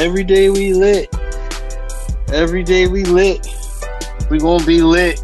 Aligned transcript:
Every 0.00 0.24
day 0.24 0.48
we 0.48 0.72
lit. 0.72 1.14
Every 2.32 2.62
day 2.62 2.86
we 2.86 3.04
lit. 3.04 3.46
We 4.30 4.38
gonna 4.38 4.64
be 4.64 4.80
lit. 4.80 5.22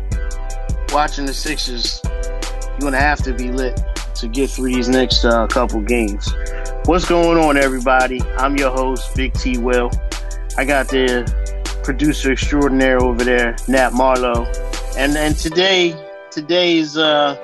Watching 0.92 1.24
the 1.24 1.33
Sixers. 1.33 2.02
You're 2.05 2.80
gonna 2.80 2.98
have 2.98 3.23
to 3.23 3.33
be 3.33 3.50
lit 3.50 3.80
to 4.16 4.28
get 4.28 4.50
through 4.50 4.74
these 4.74 4.91
next 4.91 5.24
uh, 5.24 5.47
couple 5.47 5.80
games. 5.80 6.30
What's 6.84 7.09
going 7.09 7.38
on, 7.38 7.56
everybody? 7.56 8.20
I'm 8.36 8.55
your 8.59 8.70
host, 8.70 9.16
Big 9.16 9.33
T. 9.33 9.56
Will. 9.56 9.91
I 10.59 10.66
got 10.66 10.88
the 10.88 11.24
producer 11.83 12.33
extraordinaire 12.33 13.02
over 13.02 13.24
there, 13.24 13.56
Nat 13.69 13.95
Marlowe, 13.95 14.45
and 14.98 15.16
and 15.16 15.34
today 15.38 15.97
today 16.30 16.77
is 16.77 16.98
uh, 16.98 17.34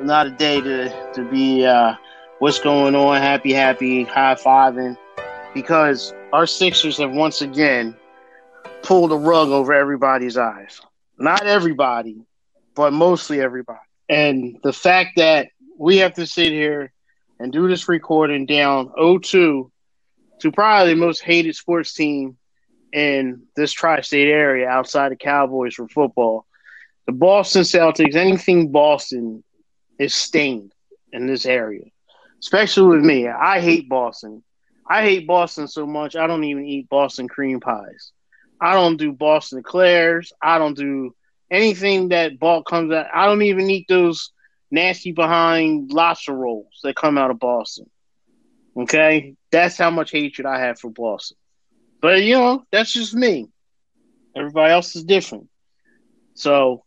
not 0.00 0.26
a 0.26 0.30
day 0.30 0.60
to 0.60 1.12
to 1.12 1.24
be 1.30 1.64
uh, 1.64 1.94
what's 2.40 2.58
going 2.58 2.96
on, 2.96 3.22
happy, 3.22 3.52
happy, 3.52 4.02
high 4.02 4.34
fiving, 4.34 4.96
because 5.54 6.12
our 6.34 6.48
Sixers 6.48 6.98
have 6.98 7.12
once 7.12 7.42
again 7.42 7.94
pulled 8.82 9.12
a 9.12 9.16
rug 9.16 9.50
over 9.50 9.72
everybody's 9.72 10.36
eyes. 10.36 10.80
Not 11.16 11.46
everybody, 11.46 12.26
but 12.74 12.92
mostly 12.92 13.40
everybody. 13.40 13.78
And 14.08 14.58
the 14.64 14.72
fact 14.72 15.10
that 15.18 15.50
we 15.78 15.98
have 15.98 16.14
to 16.14 16.26
sit 16.26 16.48
here 16.48 16.92
and 17.38 17.52
do 17.52 17.68
this 17.68 17.88
recording 17.88 18.46
down 18.46 18.88
0-2 18.98 19.70
to 20.40 20.52
probably 20.52 20.94
the 20.94 20.98
most 20.98 21.22
hated 21.22 21.54
sports 21.54 21.94
team 21.94 22.36
in 22.92 23.42
this 23.54 23.70
tri-state 23.70 24.28
area 24.28 24.68
outside 24.68 25.12
of 25.12 25.20
Cowboys 25.20 25.74
for 25.74 25.86
football. 25.86 26.46
The 27.06 27.12
Boston 27.12 27.62
Celtics, 27.62 28.16
anything 28.16 28.72
Boston 28.72 29.44
is 30.00 30.16
stained 30.16 30.74
in 31.12 31.28
this 31.28 31.46
area, 31.46 31.84
especially 32.40 32.96
with 32.96 33.04
me. 33.04 33.28
I 33.28 33.60
hate 33.60 33.88
Boston. 33.88 34.42
I 34.86 35.02
hate 35.02 35.26
Boston 35.26 35.68
so 35.68 35.86
much, 35.86 36.16
I 36.16 36.26
don't 36.26 36.44
even 36.44 36.64
eat 36.64 36.88
Boston 36.88 37.28
cream 37.28 37.60
pies. 37.60 38.12
I 38.60 38.74
don't 38.74 38.96
do 38.96 39.12
Boston 39.12 39.58
eclairs. 39.58 40.32
I 40.40 40.58
don't 40.58 40.76
do 40.76 41.14
anything 41.50 42.08
that 42.08 42.38
ball 42.38 42.62
comes 42.62 42.92
out. 42.92 43.06
I 43.14 43.26
don't 43.26 43.42
even 43.42 43.70
eat 43.70 43.86
those 43.88 44.30
nasty 44.70 45.12
behind 45.12 45.92
lobster 45.92 46.32
rolls 46.32 46.80
that 46.82 46.96
come 46.96 47.18
out 47.18 47.30
of 47.30 47.38
Boston. 47.38 47.90
Okay? 48.76 49.36
That's 49.50 49.76
how 49.76 49.90
much 49.90 50.10
hatred 50.10 50.46
I 50.46 50.60
have 50.60 50.78
for 50.78 50.90
Boston. 50.90 51.36
But, 52.00 52.22
you 52.22 52.34
know, 52.34 52.64
that's 52.70 52.92
just 52.92 53.14
me. 53.14 53.48
Everybody 54.36 54.72
else 54.72 54.96
is 54.96 55.04
different. 55.04 55.48
So 56.34 56.84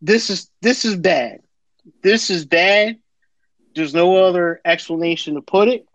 this 0.00 0.30
is 0.30 0.50
this 0.62 0.84
is 0.84 0.96
bad. 0.96 1.40
This 2.02 2.30
is 2.30 2.46
bad. 2.46 2.98
There's 3.74 3.94
no 3.94 4.24
other 4.24 4.60
explanation 4.64 5.34
to 5.34 5.42
put 5.42 5.68
it. 5.68 5.86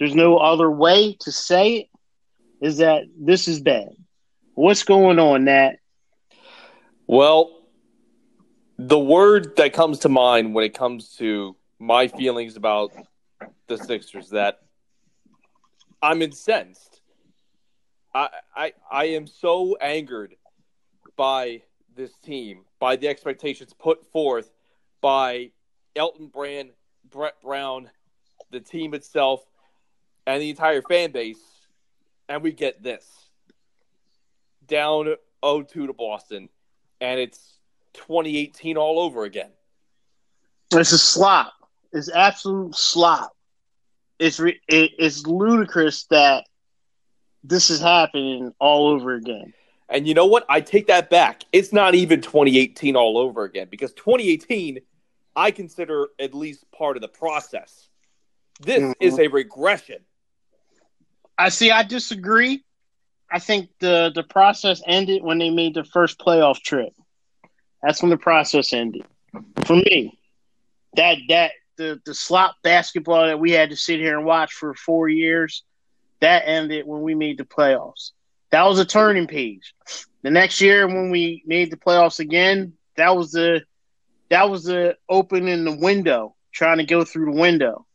There's 0.00 0.14
no 0.14 0.38
other 0.38 0.70
way 0.70 1.12
to 1.20 1.30
say 1.30 1.72
it. 1.74 1.86
Is 2.62 2.78
that 2.78 3.02
this 3.18 3.46
is 3.48 3.60
bad? 3.60 3.90
What's 4.54 4.82
going 4.82 5.18
on, 5.18 5.44
Nat? 5.44 5.74
Well, 7.06 7.64
the 8.78 8.98
word 8.98 9.56
that 9.56 9.74
comes 9.74 10.00
to 10.00 10.08
mind 10.08 10.54
when 10.54 10.64
it 10.64 10.72
comes 10.72 11.16
to 11.16 11.54
my 11.78 12.08
feelings 12.08 12.56
about 12.56 12.92
the 13.66 13.76
Sixers 13.76 14.30
that 14.30 14.60
I'm 16.00 16.22
incensed. 16.22 17.02
I 18.14 18.28
I 18.56 18.72
I 18.90 19.04
am 19.04 19.26
so 19.26 19.76
angered 19.76 20.34
by 21.16 21.60
this 21.94 22.16
team, 22.24 22.64
by 22.78 22.96
the 22.96 23.08
expectations 23.08 23.74
put 23.78 24.10
forth 24.12 24.50
by 25.02 25.50
Elton 25.94 26.28
Brand, 26.28 26.70
Brett 27.10 27.34
Brown, 27.42 27.90
the 28.50 28.60
team 28.60 28.94
itself, 28.94 29.44
and 30.26 30.40
the 30.40 30.50
entire 30.50 30.82
fan 30.82 31.12
base, 31.12 31.40
and 32.28 32.42
we 32.42 32.52
get 32.52 32.82
this 32.82 33.06
down 34.66 35.14
0-2 35.42 35.68
to 35.68 35.92
Boston, 35.92 36.48
and 37.00 37.20
it's 37.20 37.58
2018 37.94 38.76
all 38.76 39.00
over 39.00 39.24
again. 39.24 39.50
It's 40.72 40.92
a 40.92 40.98
slop. 40.98 41.52
It's 41.92 42.10
absolute 42.10 42.74
slop. 42.76 43.36
It's 44.18 44.38
re- 44.38 44.60
it, 44.68 44.92
it's 44.98 45.26
ludicrous 45.26 46.04
that 46.04 46.44
this 47.42 47.70
is 47.70 47.80
happening 47.80 48.54
all 48.60 48.88
over 48.88 49.14
again. 49.14 49.52
And 49.88 50.06
you 50.06 50.14
know 50.14 50.26
what? 50.26 50.46
I 50.48 50.60
take 50.60 50.86
that 50.86 51.10
back. 51.10 51.42
It's 51.52 51.72
not 51.72 51.96
even 51.96 52.20
2018 52.20 52.94
all 52.94 53.18
over 53.18 53.42
again 53.42 53.66
because 53.70 53.92
2018 53.94 54.78
I 55.34 55.50
consider 55.50 56.08
at 56.18 56.34
least 56.34 56.70
part 56.70 56.96
of 56.96 57.00
the 57.00 57.08
process. 57.08 57.88
This 58.60 58.80
mm-hmm. 58.80 58.92
is 59.00 59.18
a 59.18 59.28
regression. 59.28 59.98
I 61.40 61.48
see. 61.48 61.70
I 61.70 61.84
disagree. 61.84 62.62
I 63.32 63.38
think 63.38 63.70
the 63.78 64.12
the 64.14 64.22
process 64.22 64.82
ended 64.86 65.22
when 65.22 65.38
they 65.38 65.48
made 65.48 65.72
the 65.72 65.84
first 65.84 66.18
playoff 66.18 66.60
trip. 66.60 66.92
That's 67.82 68.02
when 68.02 68.10
the 68.10 68.18
process 68.18 68.74
ended. 68.74 69.06
For 69.64 69.76
me, 69.76 70.18
that 70.96 71.16
that 71.30 71.52
the 71.78 71.98
the 72.04 72.14
slop 72.14 72.56
basketball 72.62 73.26
that 73.26 73.40
we 73.40 73.52
had 73.52 73.70
to 73.70 73.76
sit 73.76 74.00
here 74.00 74.18
and 74.18 74.26
watch 74.26 74.52
for 74.52 74.74
four 74.74 75.08
years, 75.08 75.64
that 76.20 76.42
ended 76.44 76.86
when 76.86 77.00
we 77.00 77.14
made 77.14 77.38
the 77.38 77.44
playoffs. 77.44 78.10
That 78.50 78.66
was 78.66 78.78
a 78.78 78.84
turning 78.84 79.26
page. 79.26 79.74
The 80.22 80.30
next 80.30 80.60
year 80.60 80.86
when 80.86 81.10
we 81.10 81.42
made 81.46 81.70
the 81.70 81.78
playoffs 81.78 82.20
again, 82.20 82.74
that 82.98 83.16
was 83.16 83.30
the 83.30 83.62
that 84.28 84.50
was 84.50 84.64
the 84.64 84.98
opening 85.08 85.64
the 85.64 85.76
window, 85.76 86.36
trying 86.52 86.78
to 86.78 86.84
go 86.84 87.02
through 87.02 87.32
the 87.32 87.40
window. 87.40 87.86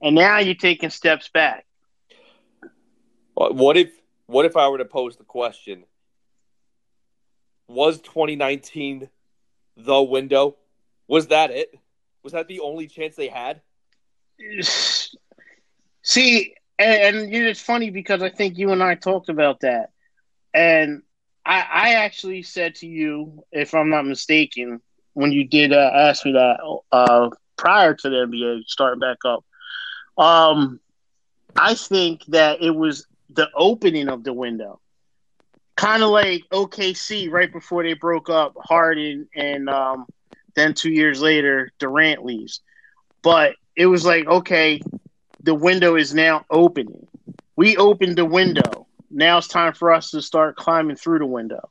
And 0.00 0.14
now 0.14 0.38
you're 0.38 0.54
taking 0.54 0.90
steps 0.90 1.28
back. 1.30 1.65
What 3.36 3.76
if 3.76 3.92
what 4.26 4.46
if 4.46 4.56
I 4.56 4.68
were 4.68 4.78
to 4.78 4.84
pose 4.84 5.16
the 5.16 5.24
question? 5.24 5.84
Was 7.68 8.00
2019 8.00 9.08
the 9.76 10.02
window? 10.02 10.56
Was 11.06 11.28
that 11.28 11.50
it? 11.50 11.74
Was 12.22 12.32
that 12.32 12.48
the 12.48 12.60
only 12.60 12.86
chance 12.86 13.14
they 13.14 13.28
had? 13.28 13.60
See, 16.02 16.54
and, 16.78 17.16
and 17.16 17.34
it's 17.34 17.60
funny 17.60 17.90
because 17.90 18.22
I 18.22 18.30
think 18.30 18.56
you 18.58 18.72
and 18.72 18.82
I 18.82 18.94
talked 18.94 19.28
about 19.28 19.60
that, 19.60 19.90
and 20.54 21.02
I, 21.44 21.60
I 21.60 21.94
actually 21.94 22.42
said 22.42 22.76
to 22.76 22.86
you, 22.86 23.44
if 23.52 23.74
I'm 23.74 23.90
not 23.90 24.06
mistaken, 24.06 24.80
when 25.12 25.30
you 25.30 25.46
did 25.46 25.72
uh, 25.72 25.90
ask 25.94 26.24
me 26.24 26.32
that 26.32 26.58
uh, 26.90 27.30
prior 27.56 27.94
to 27.94 28.08
the 28.08 28.16
NBA 28.16 28.62
starting 28.66 29.00
back 29.00 29.18
up, 29.24 29.44
um, 30.16 30.80
I 31.54 31.74
think 31.74 32.24
that 32.28 32.62
it 32.62 32.74
was 32.74 33.06
the 33.30 33.48
opening 33.54 34.08
of 34.08 34.24
the 34.24 34.32
window. 34.32 34.80
Kind 35.76 36.02
of 36.02 36.10
like 36.10 36.42
OKC 36.50 37.30
right 37.30 37.52
before 37.52 37.82
they 37.82 37.92
broke 37.92 38.30
up, 38.30 38.54
Harden, 38.58 39.28
and 39.34 39.68
um, 39.68 40.06
then 40.54 40.72
two 40.72 40.90
years 40.90 41.20
later, 41.20 41.70
Durant 41.78 42.24
leaves. 42.24 42.60
But 43.22 43.56
it 43.76 43.86
was 43.86 44.04
like, 44.04 44.26
okay, 44.26 44.80
the 45.42 45.54
window 45.54 45.96
is 45.96 46.14
now 46.14 46.44
opening. 46.50 47.06
We 47.56 47.76
opened 47.76 48.16
the 48.16 48.24
window. 48.24 48.86
Now 49.10 49.38
it's 49.38 49.48
time 49.48 49.74
for 49.74 49.92
us 49.92 50.10
to 50.10 50.22
start 50.22 50.56
climbing 50.56 50.96
through 50.96 51.20
the 51.20 51.26
window. 51.26 51.70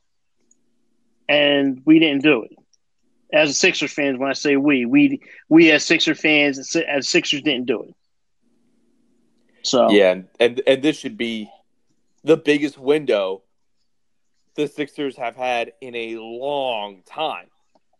And 1.28 1.82
we 1.84 1.98
didn't 1.98 2.22
do 2.22 2.44
it. 2.44 2.52
As 3.32 3.50
a 3.50 3.54
Sixers 3.54 3.92
fans, 3.92 4.18
when 4.18 4.30
I 4.30 4.34
say 4.34 4.56
we, 4.56 4.86
we 4.86 5.20
we 5.48 5.72
as 5.72 5.84
Sixer 5.84 6.14
fans, 6.14 6.76
as 6.76 7.08
Sixers 7.08 7.42
didn't 7.42 7.66
do 7.66 7.82
it. 7.82 7.94
So 9.62 9.90
yeah, 9.90 10.12
and, 10.12 10.28
and 10.38 10.62
and 10.64 10.82
this 10.82 10.96
should 10.96 11.18
be 11.18 11.50
the 12.26 12.36
biggest 12.36 12.76
window 12.76 13.44
the 14.56 14.66
Sixers 14.66 15.16
have 15.16 15.36
had 15.36 15.72
in 15.80 15.94
a 15.94 16.16
long 16.16 17.02
time. 17.06 17.46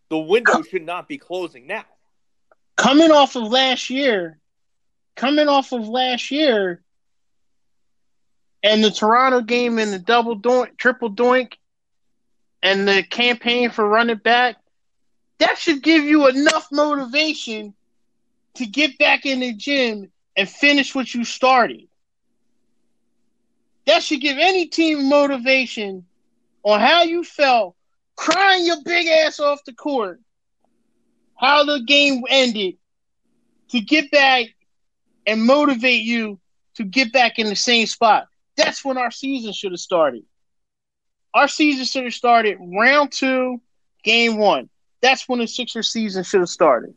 The 0.09 0.17
window 0.17 0.63
should 0.63 0.85
not 0.85 1.07
be 1.07 1.17
closing 1.17 1.65
now. 1.65 1.85
Coming 2.75 3.09
off 3.09 3.37
of 3.37 3.43
last 3.43 3.89
year, 3.89 4.37
coming 5.15 5.47
off 5.47 5.71
of 5.71 5.87
last 5.87 6.29
year, 6.29 6.83
and 8.61 8.83
the 8.83 8.91
Toronto 8.91 9.41
game 9.41 9.79
and 9.79 9.93
the 9.93 9.99
double 9.99 10.37
doink, 10.37 10.77
triple 10.77 11.09
doink, 11.09 11.53
and 12.61 12.85
the 12.85 13.03
campaign 13.03 13.69
for 13.69 13.87
running 13.87 14.17
back, 14.17 14.57
that 15.39 15.57
should 15.57 15.81
give 15.81 16.03
you 16.03 16.27
enough 16.27 16.67
motivation 16.69 17.73
to 18.55 18.65
get 18.65 18.97
back 18.97 19.25
in 19.25 19.39
the 19.39 19.53
gym 19.53 20.11
and 20.35 20.49
finish 20.49 20.93
what 20.93 21.13
you 21.13 21.23
started. 21.23 21.87
That 23.87 24.03
should 24.03 24.21
give 24.21 24.37
any 24.37 24.67
team 24.67 25.09
motivation 25.09 26.05
on 26.63 26.81
how 26.81 27.03
you 27.03 27.23
felt 27.23 27.75
crying 28.17 28.65
your 28.65 28.83
big 28.83 29.07
ass 29.07 29.39
off 29.39 29.63
the 29.65 29.73
court, 29.73 30.19
how 31.39 31.63
the 31.63 31.81
game 31.87 32.21
ended, 32.29 32.75
to 33.69 33.79
get 33.79 34.11
back 34.11 34.47
and 35.25 35.43
motivate 35.43 36.03
you 36.03 36.39
to 36.75 36.83
get 36.83 37.13
back 37.13 37.39
in 37.39 37.47
the 37.47 37.55
same 37.55 37.87
spot. 37.87 38.27
That's 38.57 38.83
when 38.83 38.97
our 38.97 39.11
season 39.11 39.53
should 39.53 39.71
have 39.71 39.79
started. 39.79 40.23
Our 41.33 41.47
season 41.47 41.85
should 41.85 42.03
have 42.03 42.13
started 42.13 42.57
round 42.59 43.13
two, 43.13 43.61
game 44.03 44.37
one. 44.37 44.69
That's 45.01 45.29
when 45.29 45.39
the 45.39 45.47
Sixers 45.47 45.89
season 45.89 46.23
should 46.23 46.41
have 46.41 46.49
started. 46.49 46.93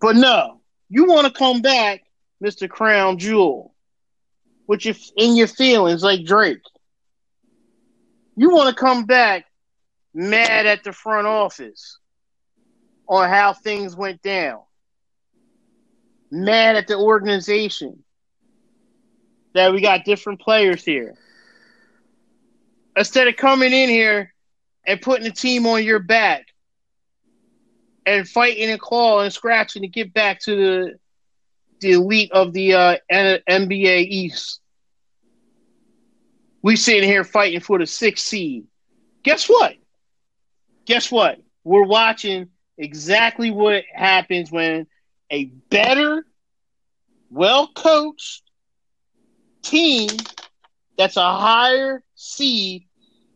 But 0.00 0.16
no, 0.16 0.60
you 0.88 1.06
want 1.06 1.26
to 1.26 1.32
come 1.32 1.62
back, 1.62 2.04
Mr. 2.42 2.68
Crown 2.68 3.18
Jewel. 3.18 3.74
With 4.68 4.84
your 4.84 4.94
in 5.16 5.34
your 5.34 5.48
feelings 5.48 6.04
like 6.04 6.24
Drake. 6.24 6.62
You 8.36 8.50
want 8.50 8.68
to 8.68 8.80
come 8.80 9.04
back 9.04 9.46
mad 10.14 10.66
at 10.66 10.84
the 10.84 10.92
front 10.92 11.26
office 11.26 11.98
on 13.08 13.28
how 13.28 13.52
things 13.52 13.96
went 13.96 14.22
down. 14.22 14.60
Mad 16.30 16.76
at 16.76 16.86
the 16.86 16.96
organization 16.96 18.04
that 19.54 19.72
we 19.72 19.80
got 19.80 20.04
different 20.04 20.40
players 20.40 20.84
here. 20.84 21.16
Instead 22.96 23.26
of 23.26 23.36
coming 23.36 23.72
in 23.72 23.88
here 23.88 24.34
and 24.86 25.00
putting 25.00 25.24
the 25.24 25.32
team 25.32 25.66
on 25.66 25.82
your 25.82 25.98
back 25.98 26.46
and 28.04 28.28
fighting 28.28 28.70
and 28.70 28.80
clawing 28.80 29.24
and 29.24 29.32
scratching 29.32 29.82
to 29.82 29.88
get 29.88 30.12
back 30.12 30.40
to 30.40 30.56
the 30.56 30.98
the 31.80 31.92
elite 31.92 32.32
of 32.32 32.52
the 32.52 32.74
uh, 32.74 32.96
NBA 33.10 34.06
East. 34.08 34.60
We 36.62 36.76
sitting 36.76 37.08
here 37.08 37.24
fighting 37.24 37.60
for 37.60 37.78
the 37.78 37.86
sixth 37.86 38.26
seed. 38.26 38.66
Guess 39.22 39.48
what? 39.48 39.74
Guess 40.86 41.10
what? 41.10 41.38
We're 41.64 41.84
watching 41.84 42.48
exactly 42.76 43.50
what 43.50 43.84
happens 43.92 44.50
when 44.50 44.86
a 45.30 45.44
better, 45.44 46.24
well 47.30 47.68
coached 47.68 48.42
team 49.62 50.10
that's 50.96 51.16
a 51.16 51.20
higher 51.20 52.02
seed 52.14 52.86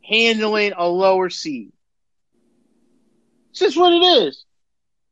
handling 0.02 0.72
a 0.76 0.86
lower 0.86 1.30
seed. 1.30 1.72
It's 3.50 3.60
just 3.60 3.76
what 3.76 3.92
it 3.92 4.02
is. 4.02 4.44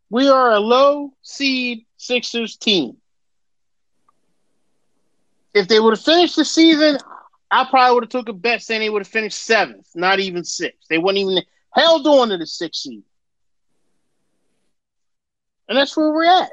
We 0.08 0.28
are 0.28 0.50
a 0.50 0.58
low 0.58 1.12
seed 1.22 1.86
Sixers 1.96 2.56
team. 2.56 2.96
If 5.54 5.68
they 5.68 5.80
would 5.80 5.96
have 5.96 6.04
finished 6.04 6.36
the 6.36 6.44
season, 6.44 6.98
I 7.50 7.66
probably 7.68 7.94
would 7.94 8.04
have 8.04 8.10
took 8.10 8.28
a 8.28 8.32
bet 8.32 8.62
saying 8.62 8.80
they 8.80 8.90
would 8.90 9.02
have 9.02 9.08
finished 9.08 9.38
seventh, 9.38 9.88
not 9.94 10.20
even 10.20 10.44
sixth. 10.44 10.88
They 10.88 10.98
wouldn't 10.98 11.18
even 11.18 11.42
held 11.74 12.06
on 12.06 12.28
to 12.28 12.38
the 12.38 12.46
sixth 12.46 12.82
seed. 12.82 13.02
And 15.68 15.76
that's 15.76 15.96
where 15.96 16.10
we're 16.10 16.24
at. 16.24 16.52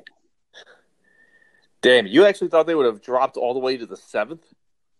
Damn, 1.82 2.08
you 2.08 2.26
actually 2.26 2.50
thought 2.50 2.68
they 2.68 2.76
would 2.76 2.86
have 2.86 3.02
dropped 3.02 3.38
all 3.38 3.54
the 3.54 3.60
way 3.60 3.78
to 3.78 3.86
the 3.86 3.98
seventh? 3.98 4.44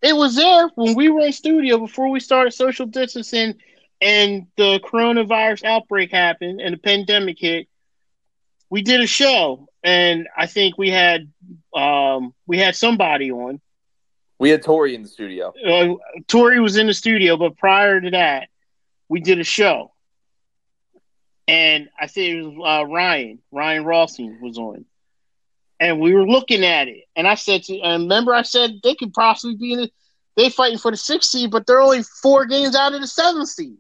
It 0.02 0.16
was 0.16 0.36
there 0.36 0.70
when 0.76 0.96
we 0.96 1.10
were 1.10 1.22
in 1.22 1.34
studio 1.34 1.80
before 1.80 2.10
we 2.10 2.20
started 2.20 2.52
social 2.52 2.86
distancing 2.86 3.56
and 4.00 4.46
the 4.58 4.80
coronavirus 4.84 5.64
outbreak 5.64 6.12
happened 6.12 6.62
and 6.62 6.74
the 6.74 6.78
pandemic 6.78 7.40
hit. 7.40 7.68
We 8.70 8.84
did 8.84 9.02
a 9.02 9.08
show 9.08 9.68
and 9.84 10.28
I 10.38 10.46
think 10.46 10.78
we 10.78 10.92
had 10.92 11.32
um, 11.76 12.34
we 12.46 12.60
had 12.60 12.76
somebody 12.76 13.32
on 13.32 13.60
we 14.40 14.50
had 14.50 14.64
Tori 14.64 14.96
in 14.96 15.04
the 15.04 15.10
studio. 15.10 15.54
Uh, 15.66 15.96
Tori 16.28 16.60
was 16.60 16.78
in 16.78 16.88
the 16.88 16.94
studio, 16.94 17.38
but 17.38 17.58
prior 17.58 18.00
to 18.00 18.12
that, 18.12 18.50
we 19.10 19.20
did 19.20 19.40
a 19.40 19.44
show, 19.44 19.94
and 21.48 21.90
I 22.00 22.08
think 22.08 22.36
it 22.36 22.42
was 22.44 22.82
uh, 22.84 22.86
Ryan 22.86 23.40
Ryan 23.52 23.84
Rossing 23.84 24.42
was 24.42 24.58
on, 24.58 24.86
and 25.80 26.00
we 26.00 26.14
were 26.14 26.28
looking 26.28 26.64
at 26.64 26.88
it, 26.88 27.06
and 27.16 27.28
I 27.28 27.36
said, 27.36 27.64
to, 27.64 27.80
and 27.80 28.04
remember 28.04 28.34
I 28.34 28.44
said 28.44 28.80
they 28.84 28.96
could 28.96 29.14
possibly 29.14 29.56
be 29.56 29.74
in 29.74 29.80
it. 29.80 29.92
They 30.36 30.52
fighting 30.52 30.78
for 30.78 30.92
the 30.92 30.98
sixth 30.98 31.32
seed, 31.32 31.50
but 31.50 31.66
they're 31.66 31.82
only 31.82 32.04
four 32.22 32.46
games 32.46 32.76
out 32.76 32.94
of 32.94 33.02
the 33.02 33.08
seventh 33.08 33.50
seed. 33.50 33.78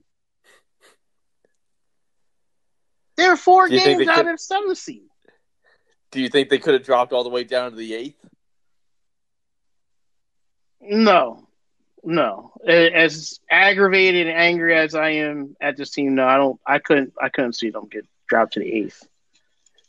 They're 3.15 3.37
four 3.37 3.67
games 3.67 4.07
out 4.07 4.15
could, 4.15 4.27
of 4.27 4.31
the 4.33 4.37
seventh 4.37 4.77
seed. 4.79 5.03
Do 6.09 6.19
you 6.19 6.29
think 6.29 6.49
they 6.49 6.57
could 6.57 6.73
have 6.73 6.83
dropped 6.83 7.13
all 7.13 7.23
the 7.23 7.29
way 7.29 7.43
down 7.43 7.71
to 7.71 7.77
the 7.77 7.93
eighth? 7.93 8.25
No, 10.81 11.47
no. 12.03 12.53
As 12.65 13.39
aggravated 13.49 14.27
and 14.27 14.37
angry 14.37 14.77
as 14.77 14.95
I 14.95 15.09
am 15.09 15.55
at 15.59 15.77
this 15.77 15.91
team, 15.91 16.15
no, 16.15 16.25
I 16.25 16.37
don't. 16.37 16.59
I 16.65 16.79
couldn't. 16.79 17.13
I 17.21 17.29
couldn't 17.29 17.53
see 17.53 17.69
them 17.69 17.87
get 17.87 18.05
dropped 18.27 18.53
to 18.53 18.59
the 18.59 18.71
eighth. 18.71 19.07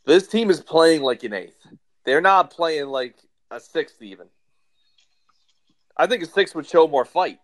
This 0.05 0.27
team 0.27 0.51
is 0.51 0.61
playing 0.61 1.03
like 1.03 1.23
an 1.25 1.35
eighth. 1.35 1.67
They're 2.05 2.21
not 2.21 2.51
playing 2.51 2.87
like 2.87 3.15
a 3.51 3.61
sixth, 3.61 4.01
even. 4.01 4.27
I 5.97 6.07
think 6.07 6.23
a 6.23 6.27
sixth 6.27 6.55
would 6.55 6.67
show 6.67 6.89
more 6.89 7.05
fight. 7.05 7.39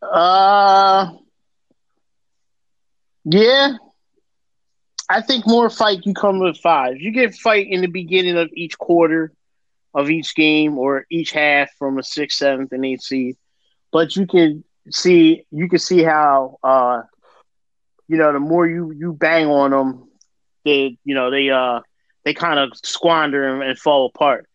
Uh, 0.00 1.12
yeah. 3.24 3.74
I 5.08 5.20
think 5.20 5.46
more 5.46 5.68
fight 5.68 6.02
can 6.02 6.14
come 6.14 6.38
with 6.38 6.56
five. 6.58 7.00
You 7.00 7.10
get 7.10 7.34
fight 7.34 7.66
in 7.68 7.80
the 7.80 7.88
beginning 7.88 8.36
of 8.36 8.48
each 8.54 8.78
quarter 8.78 9.32
of 9.94 10.10
each 10.10 10.34
game 10.34 10.78
or 10.78 11.06
each 11.10 11.32
half 11.32 11.70
from 11.78 11.98
a 11.98 12.02
sixth, 12.02 12.38
seventh, 12.38 12.72
and 12.72 12.84
eighth 12.84 13.02
seed. 13.02 13.36
But 13.92 14.16
you 14.16 14.26
can 14.26 14.64
see 14.90 15.46
you 15.50 15.68
can 15.68 15.78
see 15.78 16.02
how 16.02 16.58
uh, 16.62 17.02
you 18.08 18.16
know 18.16 18.32
the 18.32 18.40
more 18.40 18.66
you 18.66 18.92
you 18.92 19.12
bang 19.12 19.46
on 19.46 19.70
them, 19.70 20.08
they 20.64 20.96
you 21.04 21.14
know 21.14 21.30
they 21.30 21.50
uh 21.50 21.80
they 22.24 22.34
kind 22.34 22.58
of 22.58 22.72
squander 22.84 23.48
and, 23.48 23.62
and 23.62 23.78
fall 23.78 24.06
apart. 24.06 24.46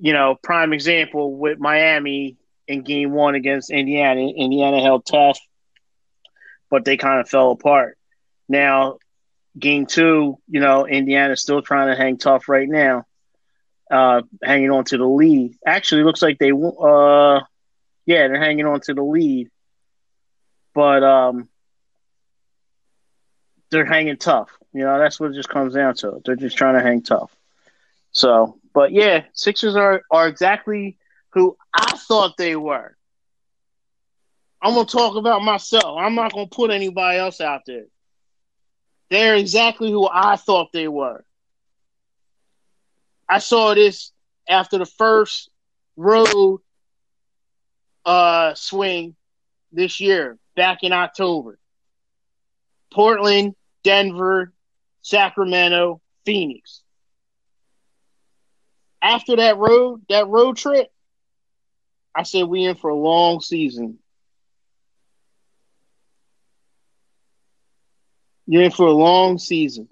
You 0.00 0.12
know, 0.12 0.36
prime 0.42 0.72
example 0.72 1.36
with 1.36 1.58
Miami 1.58 2.36
in 2.66 2.82
game 2.82 3.12
one 3.12 3.34
against 3.34 3.70
Indiana. 3.70 4.22
Indiana 4.22 4.80
held 4.80 5.06
tough, 5.06 5.38
but 6.70 6.84
they 6.84 6.96
kind 6.96 7.20
of 7.20 7.28
fell 7.28 7.50
apart. 7.52 7.98
Now, 8.48 8.98
game 9.58 9.86
two, 9.86 10.38
you 10.48 10.60
know, 10.60 10.86
Indiana's 10.86 11.42
still 11.42 11.62
trying 11.62 11.88
to 11.88 11.96
hang 11.96 12.16
tough 12.16 12.48
right 12.48 12.68
now 12.68 13.04
uh, 13.92 14.22
hanging 14.42 14.70
on 14.70 14.84
to 14.86 14.96
the 14.96 15.06
lead. 15.06 15.54
Actually, 15.66 16.02
looks 16.02 16.22
like 16.22 16.38
they, 16.38 16.50
uh, 16.50 17.40
yeah, 18.06 18.26
they're 18.26 18.40
hanging 18.40 18.66
on 18.66 18.80
to 18.80 18.94
the 18.94 19.02
lead, 19.02 19.50
but 20.74 21.04
um, 21.04 21.48
they're 23.70 23.84
hanging 23.84 24.16
tough. 24.16 24.50
You 24.72 24.84
know, 24.84 24.98
that's 24.98 25.20
what 25.20 25.30
it 25.30 25.34
just 25.34 25.50
comes 25.50 25.74
down 25.74 25.94
to. 25.96 26.22
They're 26.24 26.36
just 26.36 26.56
trying 26.56 26.74
to 26.74 26.82
hang 26.82 27.02
tough. 27.02 27.30
So, 28.12 28.58
but 28.72 28.92
yeah, 28.92 29.24
Sixers 29.34 29.76
are 29.76 30.02
are 30.10 30.26
exactly 30.26 30.96
who 31.30 31.56
I 31.74 31.96
thought 31.96 32.36
they 32.38 32.56
were. 32.56 32.96
I'm 34.62 34.74
gonna 34.74 34.86
talk 34.86 35.16
about 35.16 35.42
myself. 35.42 35.98
I'm 35.98 36.14
not 36.14 36.32
gonna 36.32 36.46
put 36.46 36.70
anybody 36.70 37.18
else 37.18 37.40
out 37.42 37.62
there. 37.66 37.84
They're 39.10 39.36
exactly 39.36 39.90
who 39.90 40.08
I 40.10 40.36
thought 40.36 40.72
they 40.72 40.88
were. 40.88 41.24
I 43.32 43.38
saw 43.38 43.72
this 43.72 44.12
after 44.46 44.76
the 44.76 44.84
first 44.84 45.48
road 45.96 46.60
uh, 48.04 48.52
swing 48.52 49.16
this 49.72 50.00
year, 50.00 50.38
back 50.54 50.80
in 50.82 50.92
October. 50.92 51.58
Portland, 52.92 53.54
Denver, 53.84 54.52
Sacramento, 55.00 56.02
Phoenix. 56.26 56.82
After 59.00 59.36
that 59.36 59.56
road, 59.56 60.02
that 60.10 60.28
road 60.28 60.58
trip, 60.58 60.88
I 62.14 62.24
said 62.24 62.44
we 62.44 62.64
in 62.64 62.76
for 62.76 62.90
a 62.90 62.94
long 62.94 63.40
season. 63.40 63.98
You're 68.46 68.64
in 68.64 68.70
for 68.72 68.88
a 68.88 68.92
long 68.92 69.38
season. 69.38 69.88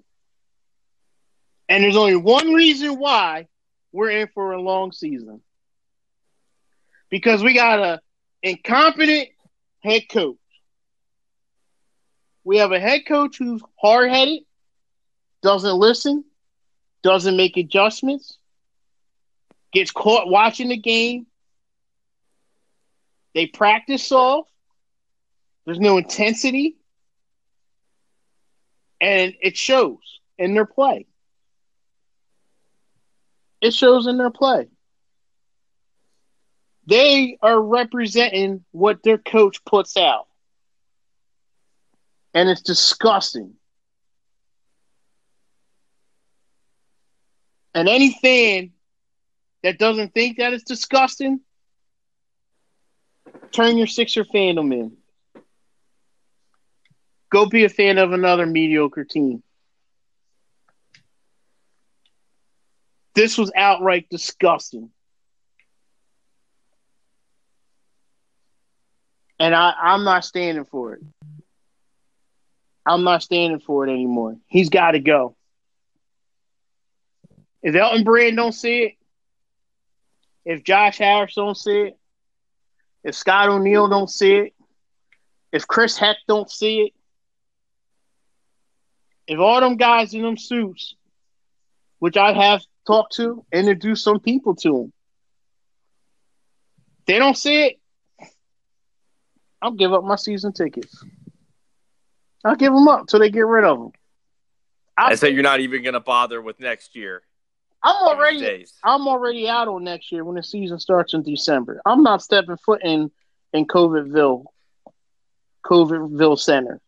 And 1.71 1.85
there's 1.85 1.95
only 1.95 2.17
one 2.17 2.53
reason 2.53 2.99
why 2.99 3.47
we're 3.93 4.09
in 4.09 4.27
for 4.33 4.51
a 4.51 4.61
long 4.61 4.91
season. 4.91 5.39
Because 7.09 7.41
we 7.41 7.53
got 7.53 7.79
a 7.79 8.01
incompetent 8.43 9.29
head 9.79 10.09
coach. 10.09 10.35
We 12.43 12.57
have 12.57 12.73
a 12.73 12.79
head 12.79 13.03
coach 13.07 13.37
who's 13.37 13.61
hard 13.79 14.09
headed, 14.09 14.39
doesn't 15.41 15.77
listen, 15.77 16.25
doesn't 17.03 17.37
make 17.37 17.55
adjustments, 17.55 18.37
gets 19.71 19.91
caught 19.91 20.27
watching 20.27 20.67
the 20.67 20.77
game. 20.77 21.25
They 23.33 23.47
practice 23.47 24.05
soft. 24.05 24.51
There's 25.65 25.79
no 25.79 25.95
intensity. 25.95 26.75
And 28.99 29.33
it 29.41 29.55
shows 29.55 29.99
in 30.37 30.53
their 30.53 30.65
play. 30.65 31.05
It 33.61 33.73
shows 33.73 34.07
in 34.07 34.17
their 34.17 34.31
play. 34.31 34.67
They 36.87 37.37
are 37.41 37.61
representing 37.61 38.65
what 38.71 39.03
their 39.03 39.19
coach 39.19 39.63
puts 39.63 39.95
out. 39.97 40.27
And 42.33 42.49
it's 42.49 42.61
disgusting. 42.61 43.53
And 47.73 47.87
any 47.87 48.11
fan 48.21 48.71
that 49.63 49.77
doesn't 49.77 50.13
think 50.13 50.37
that 50.37 50.53
it's 50.53 50.63
disgusting, 50.63 51.39
turn 53.51 53.77
your 53.77 53.87
Sixer 53.87 54.25
fandom 54.25 54.73
in. 54.73 54.97
Go 57.29 57.45
be 57.45 57.63
a 57.63 57.69
fan 57.69 57.97
of 57.97 58.11
another 58.11 58.45
mediocre 58.45 59.05
team. 59.05 59.43
This 63.13 63.37
was 63.37 63.51
outright 63.55 64.07
disgusting. 64.09 64.89
And 69.39 69.55
I, 69.55 69.73
I'm 69.81 70.03
not 70.03 70.23
standing 70.23 70.65
for 70.65 70.93
it. 70.93 71.01
I'm 72.85 73.03
not 73.03 73.23
standing 73.23 73.59
for 73.59 73.87
it 73.87 73.91
anymore. 73.91 74.37
He's 74.47 74.69
got 74.69 74.91
to 74.91 74.99
go. 74.99 75.35
If 77.61 77.75
Elton 77.75 78.03
Brand 78.03 78.37
don't 78.37 78.53
see 78.53 78.83
it, 78.83 78.93
if 80.45 80.63
Josh 80.63 80.97
Harris 80.97 81.35
don't 81.35 81.57
see 81.57 81.81
it, 81.81 81.97
if 83.03 83.15
Scott 83.15 83.49
O'Neil 83.49 83.87
don't 83.87 84.09
see 84.09 84.35
it, 84.35 84.53
if 85.51 85.67
Chris 85.67 85.97
Heck 85.97 86.17
don't 86.27 86.49
see 86.49 86.81
it, 86.81 86.93
if 89.27 89.39
all 89.39 89.59
them 89.59 89.77
guys 89.77 90.13
in 90.13 90.23
them 90.23 90.37
suits, 90.37 90.95
which 91.99 92.17
I 92.17 92.33
have 92.33 92.61
talked 92.85 93.15
to, 93.15 93.45
introduce 93.51 94.03
some 94.03 94.19
people 94.19 94.55
to 94.55 94.73
them, 94.73 94.93
they 97.05 97.19
don't 97.19 97.37
see 97.37 97.65
it, 97.65 97.79
I'll 99.61 99.71
give 99.71 99.93
up 99.93 100.03
my 100.03 100.15
season 100.15 100.53
tickets. 100.53 101.03
I'll 102.43 102.55
give 102.55 102.73
them 102.73 102.87
up 102.87 103.07
till 103.07 103.19
they 103.19 103.29
get 103.29 103.45
rid 103.45 103.63
of 103.63 103.77
them. 103.77 103.91
I 104.97 105.15
say 105.15 105.29
you're 105.29 105.43
not 105.43 105.59
even 105.59 105.83
going 105.83 105.93
to 105.93 105.99
bother 105.99 106.41
with 106.41 106.59
next 106.59 106.95
year. 106.95 107.23
I'm 107.83 107.95
already 107.95 108.65
I'm 108.83 109.07
already 109.07 109.49
out 109.49 109.67
on 109.67 109.83
next 109.83 110.11
year 110.11 110.23
when 110.23 110.35
the 110.35 110.43
season 110.43 110.79
starts 110.79 111.13
in 111.13 111.23
December. 111.23 111.81
I'm 111.85 112.03
not 112.03 112.21
stepping 112.21 112.57
foot 112.57 112.81
in 112.83 113.09
in 113.53 113.65
COVIDville, 113.65 114.45
COVIDville 115.65 116.39
Center. 116.39 116.79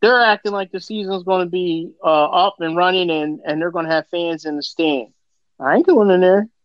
They're 0.00 0.22
acting 0.22 0.52
like 0.52 0.70
the 0.70 0.80
season's 0.80 1.24
going 1.24 1.46
to 1.46 1.50
be 1.50 1.92
uh, 2.04 2.24
up 2.24 2.56
and 2.60 2.76
running, 2.76 3.10
and 3.10 3.40
and 3.44 3.60
they're 3.60 3.70
going 3.70 3.86
to 3.86 3.92
have 3.92 4.08
fans 4.08 4.44
in 4.44 4.56
the 4.56 4.62
stand. 4.62 5.08
I 5.58 5.76
ain't 5.76 5.86
going 5.86 6.10
in 6.10 6.20
there. 6.20 6.48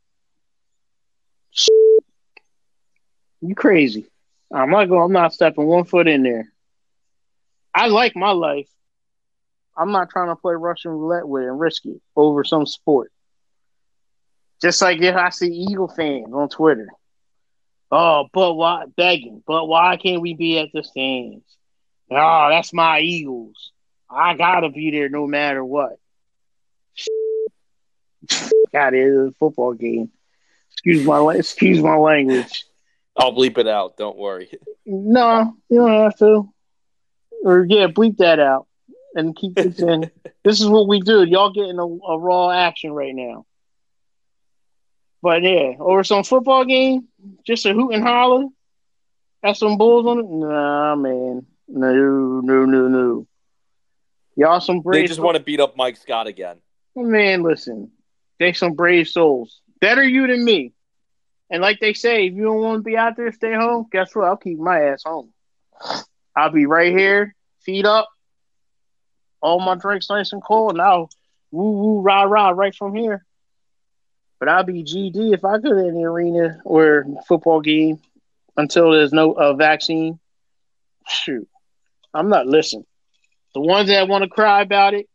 You 3.46 3.56
crazy? 3.56 4.06
I'm 4.54 4.70
not 4.70 4.86
going. 4.86 5.04
I'm 5.04 5.12
not 5.12 5.34
stepping 5.34 5.66
one 5.66 5.84
foot 5.84 6.08
in 6.08 6.24
there. 6.24 6.48
I 7.76 7.88
like 7.88 8.16
my 8.16 8.32
life. 8.32 8.70
I'm 9.76 9.92
not 9.92 10.10
trying 10.10 10.30
to 10.30 10.38
play 10.38 10.54
Russian 10.54 10.92
roulette 10.92 11.28
with 11.28 11.44
it 11.44 11.48
and 11.48 11.60
risk 11.60 11.86
it 11.86 12.00
over 12.16 12.46
some 12.46 12.66
sport. 12.66 13.12
Just 14.62 14.82
like 14.82 15.02
if 15.02 15.16
I 15.16 15.30
see 15.30 15.48
Eagle 15.48 15.90
fans 15.90 16.34
on 16.34 16.48
Twitter. 16.48 16.88
Oh, 17.92 18.28
but 18.32 18.54
why 18.54 18.86
begging? 18.96 19.44
But 19.46 19.66
why 19.68 19.98
can't 19.98 20.22
we 20.22 20.36
be 20.36 20.60
at 20.60 20.70
the 20.74 20.84
stands? 20.84 21.44
Oh, 22.12 22.50
that's 22.50 22.74
my 22.74 23.00
Eagles. 23.00 23.72
I 24.10 24.36
gotta 24.36 24.70
be 24.70 24.92
there 24.92 25.10
no 25.10 25.26
matter 25.28 25.64
what. 25.64 25.98
God, 28.72 28.94
it 28.94 29.08
is 29.08 29.30
a 29.30 29.34
football 29.40 29.74
game. 29.74 30.12
Excuse 30.72 31.06
my 31.06 31.34
excuse 31.34 31.82
my 31.82 31.96
language. 31.96 32.66
I'll 33.16 33.32
bleep 33.32 33.58
it 33.58 33.68
out. 33.68 33.98
Don't 33.98 34.18
worry. 34.18 34.50
No, 34.86 35.56
you 35.70 35.78
don't 35.78 36.04
have 36.04 36.18
to. 36.18 36.50
Or 37.44 37.66
yeah, 37.70 37.88
bleep 37.88 38.18
that 38.18 38.40
out 38.40 38.68
and 39.16 39.36
keep 39.36 39.56
this 39.56 39.80
in. 39.80 40.10
this 40.44 40.60
is 40.60 40.68
what 40.68 40.88
we 40.88 41.00
do. 41.00 41.24
Y'all 41.24 41.52
getting 41.52 41.78
a, 41.78 41.86
a, 41.86 42.18
raw 42.18 42.50
action 42.50 42.92
right 42.92 43.14
now. 43.14 43.46
But 45.22 45.44
yeah, 45.44 45.74
over 45.80 46.04
some 46.04 46.24
football 46.24 46.66
game, 46.66 47.08
just 47.46 47.66
a 47.66 47.74
hoot 47.74 47.94
and 47.94 48.04
holler. 48.04 48.48
Have 49.44 49.58
some 49.58 49.78
bulls 49.78 50.06
on 50.06 50.20
it. 50.20 50.26
Nah, 50.30 50.96
man, 50.96 51.46
no, 51.68 52.42
no, 52.42 52.66
no, 52.66 52.88
no. 52.88 53.28
Y'all 54.36 54.60
some 54.60 54.82
brave. 54.82 55.04
They 55.04 55.08
just 55.08 55.20
want 55.20 55.38
to 55.38 55.44
beat 55.44 55.60
up 55.60 55.78
Mike 55.78 55.98
Scott 55.98 56.28
again. 56.28 56.58
Man, 56.96 57.44
listen, 57.44 57.92
they 58.40 58.54
some 58.54 58.74
brave 58.74 59.08
souls. 59.08 59.62
Better 59.80 60.04
you 60.04 60.28
than 60.28 60.44
me. 60.44 60.74
And 61.50 61.62
like 61.62 61.80
they 61.80 61.94
say, 61.94 62.28
if 62.28 62.34
you 62.34 62.44
don't 62.44 62.62
want 62.62 62.80
to 62.80 62.84
be 62.84 62.98
out 62.98 63.16
there, 63.16 63.32
stay 63.32 63.54
home. 63.54 63.86
Guess 63.92 64.16
what? 64.16 64.26
I'll 64.26 64.38
keep 64.38 64.58
my 64.58 64.86
ass 64.86 65.04
home. 65.06 65.32
I'll 66.36 66.50
be 66.50 66.66
right 66.66 66.92
here, 66.92 67.36
feet 67.62 67.86
up, 67.86 68.10
all 69.42 69.60
my 69.60 69.76
drinks 69.76 70.10
nice 70.10 70.34
and 70.34 70.44
cold. 70.44 70.76
Now, 70.76 71.10
woo 71.52 71.72
woo 71.72 72.02
rah 72.02 72.24
rah 72.24 72.50
right 72.50 72.74
from 72.74 72.96
here. 72.96 73.26
But 74.40 74.50
I'll 74.50 74.64
be 74.64 74.84
GD 74.84 75.34
if 75.34 75.46
I 75.46 75.58
go 75.60 75.70
to 75.70 75.92
the 75.92 76.04
arena 76.04 76.60
or 76.66 77.06
football 77.28 77.62
game 77.62 78.00
until 78.58 78.92
there's 78.92 79.14
no 79.14 79.34
uh, 79.34 79.54
vaccine. 79.54 80.20
Shoot, 81.08 81.48
I'm 82.14 82.30
not 82.30 82.48
listening. 82.48 82.86
The 83.54 83.62
ones 83.62 83.90
that 83.90 84.08
want 84.08 84.24
to 84.24 84.30
cry 84.30 84.62
about 84.62 84.94
it 84.94 85.08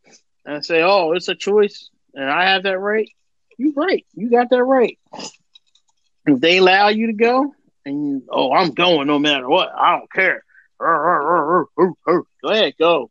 and 0.45 0.64
say, 0.64 0.83
"Oh, 0.83 1.12
it's 1.12 1.28
a 1.28 1.35
choice," 1.35 1.90
and 2.14 2.28
I 2.31 2.50
have 2.50 2.64
that 2.64 2.78
right. 2.78 3.09
You 3.57 3.73
right. 3.76 4.07
You 4.14 4.31
got 4.31 4.50
that 4.50 4.62
right. 4.62 4.99
If 6.26 6.40
they 6.40 6.59
allow 6.59 6.88
you 6.88 7.09
to 7.09 7.12
go, 7.12 7.55
and 7.85 8.07
you, 8.07 8.23
oh, 8.31 8.52
I'm 8.52 8.71
going 8.73 9.07
no 9.07 9.19
matter 9.19 9.49
what. 9.49 9.71
I 9.75 9.99
don't 9.99 10.12
care. 10.12 10.45
Go 10.81 12.17
ahead, 12.45 12.75
go. 12.78 13.11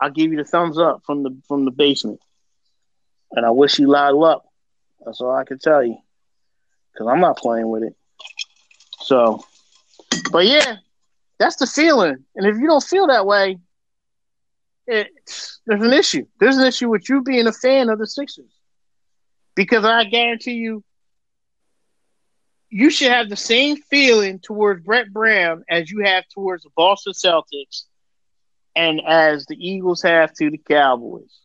I'll 0.00 0.10
give 0.10 0.32
you 0.32 0.38
the 0.38 0.44
thumbs 0.44 0.78
up 0.78 1.02
from 1.06 1.22
the 1.22 1.36
from 1.46 1.64
the 1.64 1.70
basement. 1.70 2.20
And 3.32 3.46
I 3.46 3.50
wish 3.50 3.78
you 3.78 3.88
lot 3.88 4.10
of 4.10 4.16
luck. 4.16 4.44
That's 5.04 5.20
all 5.20 5.34
I 5.34 5.44
can 5.44 5.58
tell 5.58 5.84
you. 5.84 5.98
Cause 6.96 7.06
I'm 7.08 7.20
not 7.20 7.36
playing 7.36 7.68
with 7.68 7.82
it. 7.82 7.96
So 9.00 9.44
but 10.32 10.46
yeah, 10.46 10.76
that's 11.38 11.56
the 11.56 11.66
feeling. 11.66 12.24
And 12.34 12.46
if 12.46 12.56
you 12.56 12.66
don't 12.66 12.82
feel 12.82 13.08
that 13.08 13.26
way, 13.26 13.58
it's 14.86 15.60
there's 15.66 15.82
an 15.82 15.92
issue. 15.92 16.26
There's 16.38 16.56
an 16.56 16.66
issue 16.66 16.90
with 16.90 17.08
you 17.08 17.22
being 17.22 17.46
a 17.46 17.52
fan 17.52 17.88
of 17.88 17.98
the 17.98 18.06
Sixers. 18.06 18.52
Because 19.54 19.84
I 19.84 20.04
guarantee 20.04 20.54
you, 20.54 20.82
you 22.68 22.90
should 22.90 23.12
have 23.12 23.28
the 23.28 23.36
same 23.36 23.76
feeling 23.76 24.40
towards 24.40 24.84
Brett 24.84 25.12
Brown 25.12 25.64
as 25.70 25.90
you 25.90 26.00
have 26.04 26.24
towards 26.34 26.64
the 26.64 26.70
Boston 26.76 27.12
Celtics 27.12 27.84
and 28.74 29.00
as 29.06 29.46
the 29.46 29.56
Eagles 29.56 30.02
have 30.02 30.32
to 30.34 30.50
the 30.50 30.58
Cowboys. 30.58 31.38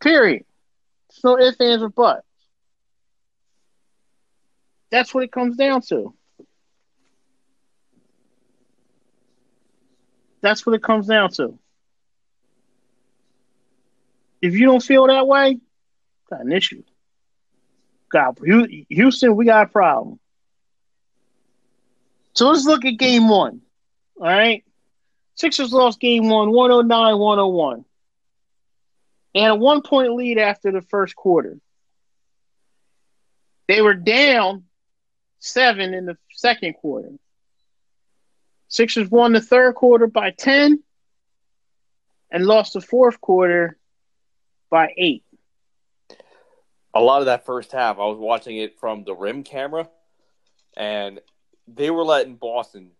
Period. 0.00 0.44
So 1.10 1.38
if, 1.38 1.60
ands, 1.60 1.82
or 1.82 1.88
buts. 1.88 2.26
That's 4.90 5.12
what 5.12 5.24
it 5.24 5.32
comes 5.32 5.56
down 5.56 5.80
to. 5.88 6.14
That's 10.42 10.66
what 10.66 10.74
it 10.74 10.82
comes 10.82 11.06
down 11.06 11.30
to. 11.32 11.58
If 14.42 14.54
you 14.54 14.66
don't 14.66 14.82
feel 14.82 15.06
that 15.06 15.26
way, 15.26 15.58
got 16.28 16.40
an 16.40 16.52
issue. 16.52 16.82
God, 18.10 18.38
Houston, 18.88 19.36
we 19.36 19.44
got 19.46 19.68
a 19.68 19.70
problem. 19.70 20.18
So 22.34 22.48
let's 22.48 22.66
look 22.66 22.84
at 22.84 22.98
game 22.98 23.28
one. 23.28 23.60
All 24.20 24.26
right. 24.26 24.64
Sixers 25.34 25.72
lost 25.72 26.00
game 26.00 26.28
one, 26.28 26.50
109 26.50 27.18
101. 27.18 27.84
They 29.34 29.40
had 29.40 29.52
a 29.52 29.54
one 29.54 29.82
point 29.82 30.14
lead 30.14 30.38
after 30.38 30.72
the 30.72 30.82
first 30.82 31.16
quarter. 31.16 31.58
They 33.68 33.80
were 33.80 33.94
down 33.94 34.64
seven 35.38 35.94
in 35.94 36.04
the 36.04 36.18
second 36.32 36.74
quarter. 36.74 37.12
Sixers 38.72 39.10
won 39.10 39.34
the 39.34 39.40
third 39.42 39.74
quarter 39.74 40.06
by 40.06 40.30
10 40.30 40.82
and 42.30 42.46
lost 42.46 42.72
the 42.72 42.80
fourth 42.80 43.20
quarter 43.20 43.76
by 44.70 44.94
eight. 44.96 45.24
A 46.94 47.00
lot 47.00 47.20
of 47.20 47.26
that 47.26 47.44
first 47.44 47.70
half, 47.70 47.98
I 47.98 48.06
was 48.06 48.16
watching 48.16 48.56
it 48.56 48.80
from 48.80 49.04
the 49.04 49.14
rim 49.14 49.42
camera, 49.42 49.90
and 50.74 51.20
they 51.68 51.90
were 51.90 52.02
letting 52.02 52.36
Boston 52.36 52.92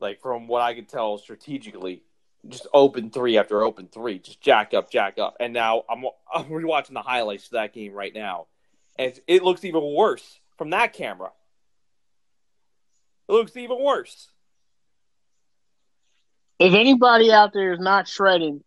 like 0.00 0.20
from 0.20 0.48
what 0.48 0.62
I 0.62 0.74
could 0.74 0.88
tell 0.88 1.16
strategically, 1.18 2.02
just 2.48 2.66
open 2.74 3.10
three 3.10 3.38
after 3.38 3.62
open 3.62 3.86
three, 3.86 4.18
just 4.18 4.40
jack 4.40 4.74
up, 4.74 4.90
jack 4.90 5.16
up. 5.20 5.36
And 5.38 5.52
now 5.52 5.84
I'm 5.88 6.04
I'm 6.34 6.46
rewatching 6.46 6.94
the 6.94 7.02
highlights 7.02 7.44
of 7.44 7.52
that 7.52 7.72
game 7.72 7.92
right 7.92 8.12
now, 8.12 8.48
and 8.98 9.16
it 9.28 9.44
looks 9.44 9.64
even 9.64 9.94
worse 9.94 10.40
from 10.56 10.70
that 10.70 10.92
camera. 10.92 11.30
It 13.28 13.32
looks 13.32 13.56
even 13.56 13.80
worse. 13.80 14.28
If 16.58 16.74
anybody 16.74 17.32
out 17.32 17.52
there 17.52 17.72
is 17.72 17.80
not 17.80 18.08
shredding 18.08 18.64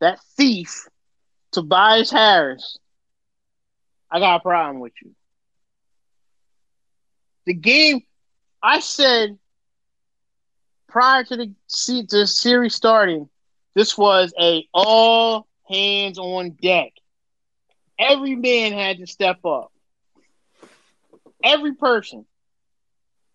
that 0.00 0.20
thief, 0.36 0.86
Tobias 1.52 2.10
Harris, 2.10 2.78
I 4.10 4.20
got 4.20 4.36
a 4.36 4.40
problem 4.40 4.80
with 4.80 4.92
you. 5.02 5.10
The 7.46 7.54
game, 7.54 8.02
I 8.62 8.80
said 8.80 9.38
prior 10.88 11.24
to 11.24 11.36
the, 11.36 11.54
the 12.08 12.26
series 12.26 12.74
starting, 12.74 13.28
this 13.74 13.96
was 13.96 14.32
a 14.40 14.66
all 14.72 15.48
hands 15.68 16.18
on 16.18 16.50
deck. 16.50 16.92
Every 17.98 18.34
man 18.34 18.72
had 18.72 18.98
to 18.98 19.06
step 19.06 19.44
up. 19.44 19.72
Every 21.42 21.74
person. 21.74 22.24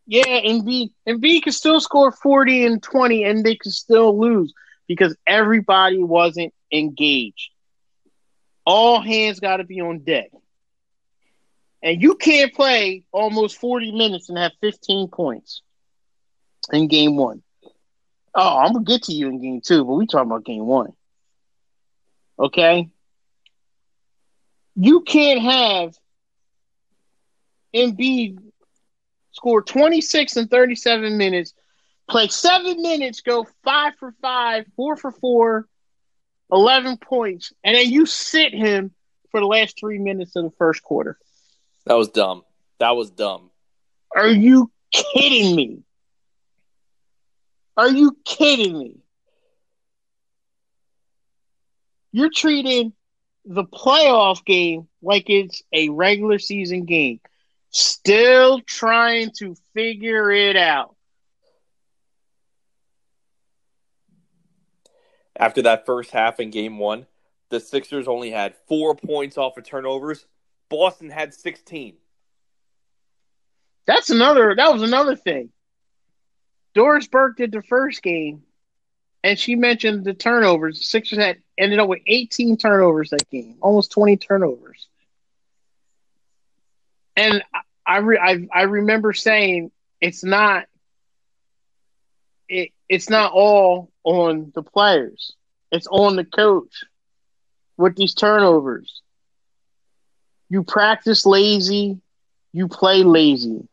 Yeah, 0.07 0.27
and 0.27 0.65
B 0.65 0.91
and 1.05 1.19
B 1.19 1.41
could 1.41 1.53
still 1.53 1.79
score 1.79 2.12
40 2.12 2.65
and 2.65 2.81
20 2.83 3.24
and 3.24 3.43
they 3.43 3.55
could 3.55 3.71
still 3.74 4.19
lose 4.19 4.53
because 4.88 5.15
everybody 5.27 6.03
wasn't 6.03 6.53
engaged. 6.71 7.50
All 8.65 9.01
hands 9.01 9.39
got 9.39 9.57
to 9.57 9.63
be 9.63 9.81
on 9.81 10.00
deck. 10.00 10.29
And 11.81 12.01
you 12.01 12.15
can't 12.15 12.53
play 12.53 13.03
almost 13.12 13.59
40 13.59 13.91
minutes 13.91 14.29
and 14.29 14.38
have 14.38 14.53
15 14.62 15.07
points 15.09 15.62
in 16.71 16.88
game 16.88 17.15
one. 17.15 17.43
Oh, 18.33 18.57
I'm 18.57 18.74
gonna 18.74 18.85
get 18.85 19.03
to 19.03 19.13
you 19.13 19.29
in 19.29 19.41
game 19.41 19.62
two, 19.62 19.85
but 19.85 19.93
we 19.93 20.07
talking 20.07 20.29
about 20.29 20.45
game 20.45 20.65
one. 20.65 20.93
Okay? 22.38 22.89
You 24.75 25.01
can't 25.01 25.41
have 25.41 25.95
Embiid 27.74 28.44
score 29.36 29.62
26 29.62 30.38
and 30.38 30.50
37 30.50 31.18
minutes, 31.18 31.54
play 32.10 32.27
seven 32.27 32.82
minutes, 32.82 33.22
go 33.22 33.46
five 33.63 33.94
for 34.00 34.13
five, 34.22 34.65
four 34.75 34.96
for 34.96 35.12
four, 35.12 35.68
11 36.51 36.98
points, 36.98 37.51
and 37.63 37.75
then 37.75 37.89
you 37.89 38.06
sit 38.06 38.54
him 38.54 38.92
for 39.32 39.39
the 39.39 39.46
last 39.46 39.77
three 39.80 40.00
minutes 40.00 40.36
of 40.36 40.46
the 40.46 40.51
first 40.58 40.82
quarter. 40.82 41.18
That 41.86 41.96
was 41.96 42.10
dumb. 42.10 42.44
That 42.80 42.96
was 42.96 43.12
dumb. 43.12 43.51
Are 44.15 44.27
you 44.27 44.72
kidding 44.92 45.56
me? 45.56 45.84
Are 47.77 47.89
you 47.89 48.18
kidding 48.24 48.77
me? 48.77 48.98
You're 52.13 52.32
treating 52.34 52.94
the 53.44 53.65
playoff 53.65 54.46
game 54.46 54.88
like 55.01 55.30
it's 55.30 55.62
a 55.74 55.89
regular 55.89 56.39
season 56.39 56.86
game. 56.86 57.20
Still 57.75 58.62
trying 58.62 59.32
to 59.39 59.53
figure 59.74 60.32
it 60.32 60.55
out. 60.55 60.96
After 65.38 65.62
that 65.63 65.86
first 65.86 66.12
half 66.12 66.39
in 66.39 66.51
game 66.51 66.77
one, 66.77 67.05
the 67.50 67.60
Sixers 67.60 68.08
only 68.08 68.32
had 68.32 68.55
four 68.70 68.96
points 68.96 69.38
off 69.38 69.58
of 69.58 69.65
turnovers. 69.65 70.25
Boston 70.70 71.10
had 71.10 71.34
16. 71.34 71.98
That's 73.86 74.10
another, 74.10 74.55
that 74.55 74.72
was 74.72 74.82
another 74.82 75.17
thing. 75.17 75.50
Doris 76.75 77.08
Burke 77.08 77.36
did 77.36 77.51
the 77.51 77.62
first 77.62 78.01
game, 78.01 78.44
and 79.22 79.38
she 79.38 79.55
mentioned 79.55 80.05
the 80.05 80.13
turnovers. 80.13 80.79
The 80.79 80.86
Sixers 80.86 81.20
had 81.20 81.39
ended 81.58 81.79
up 81.79 81.89
with 81.89 82.00
18 82.08 82.55
turnovers 82.55 83.10
that 83.10 83.29
game, 83.29 83.58
almost 83.60 83.91
20 83.91 84.15
turnovers. 84.15 84.88
And 87.17 87.44
I 87.86 87.98
re- 87.98 88.20
I, 88.22 88.48
I 88.54 88.63
remember 88.63 89.13
saying 89.13 89.72
it's 90.01 90.24
not 90.24 90.65
it, 92.48 92.72
it's 92.89 93.10
not 93.10 93.32
all 93.34 93.92
on 94.04 94.51
the 94.56 94.63
players. 94.63 95.34
It's 95.72 95.88
on 95.88 96.15
the 96.15 96.25
coach 96.25 96.84
with 97.77 97.96
these 97.96 98.13
turnovers. 98.13 99.01
You 100.50 100.63
practice 100.63 101.25
lazy, 101.25 102.00
you 102.54 102.68
play 102.68 103.04
lazy. 103.04 103.68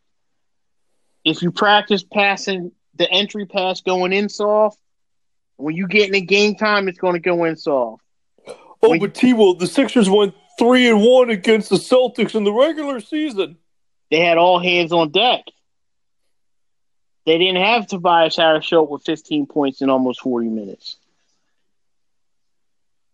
If 1.25 1.43
you 1.43 1.53
practice 1.53 2.03
passing 2.03 2.73
the 2.95 3.11
entry 3.11 3.47
pass 3.47 3.81
going 3.81 4.13
in 4.13 4.29
soft, 4.29 4.79
when 5.57 5.77
you 5.77 5.87
get 5.87 6.07
in 6.07 6.13
the 6.13 6.21
game 6.21 6.57
time, 6.57 6.89
it's 6.89 6.99
going 6.99 7.15
to 7.15 7.21
go 7.21 7.45
in 7.45 7.57
soft. 7.57 8.03
Oh, 8.83 8.91
when 8.91 8.99
but 8.99 9.15
T 9.15 9.33
Will, 9.33 9.55
the 9.55 9.67
Sixers 9.67 10.11
went 10.11 10.35
three 10.59 10.89
and 10.89 11.03
one 11.03 11.31
against 11.31 11.71
the 11.71 11.77
Celtics 11.77 12.35
in 12.35 12.43
the 12.45 12.53
regular 12.53 13.01
season. 13.01 13.59
They 14.13 14.21
had 14.21 14.37
all 14.37 14.59
hands 14.59 14.93
on 14.93 15.09
deck. 15.09 15.47
They 17.25 17.39
didn't 17.39 17.63
have 17.63 17.87
Tobias 17.87 18.37
Harris 18.37 18.63
show 18.63 18.85
up 18.85 18.91
with 18.91 19.05
15 19.05 19.47
points 19.47 19.81
in 19.81 19.89
almost 19.89 20.21
40 20.21 20.49
minutes. 20.49 20.99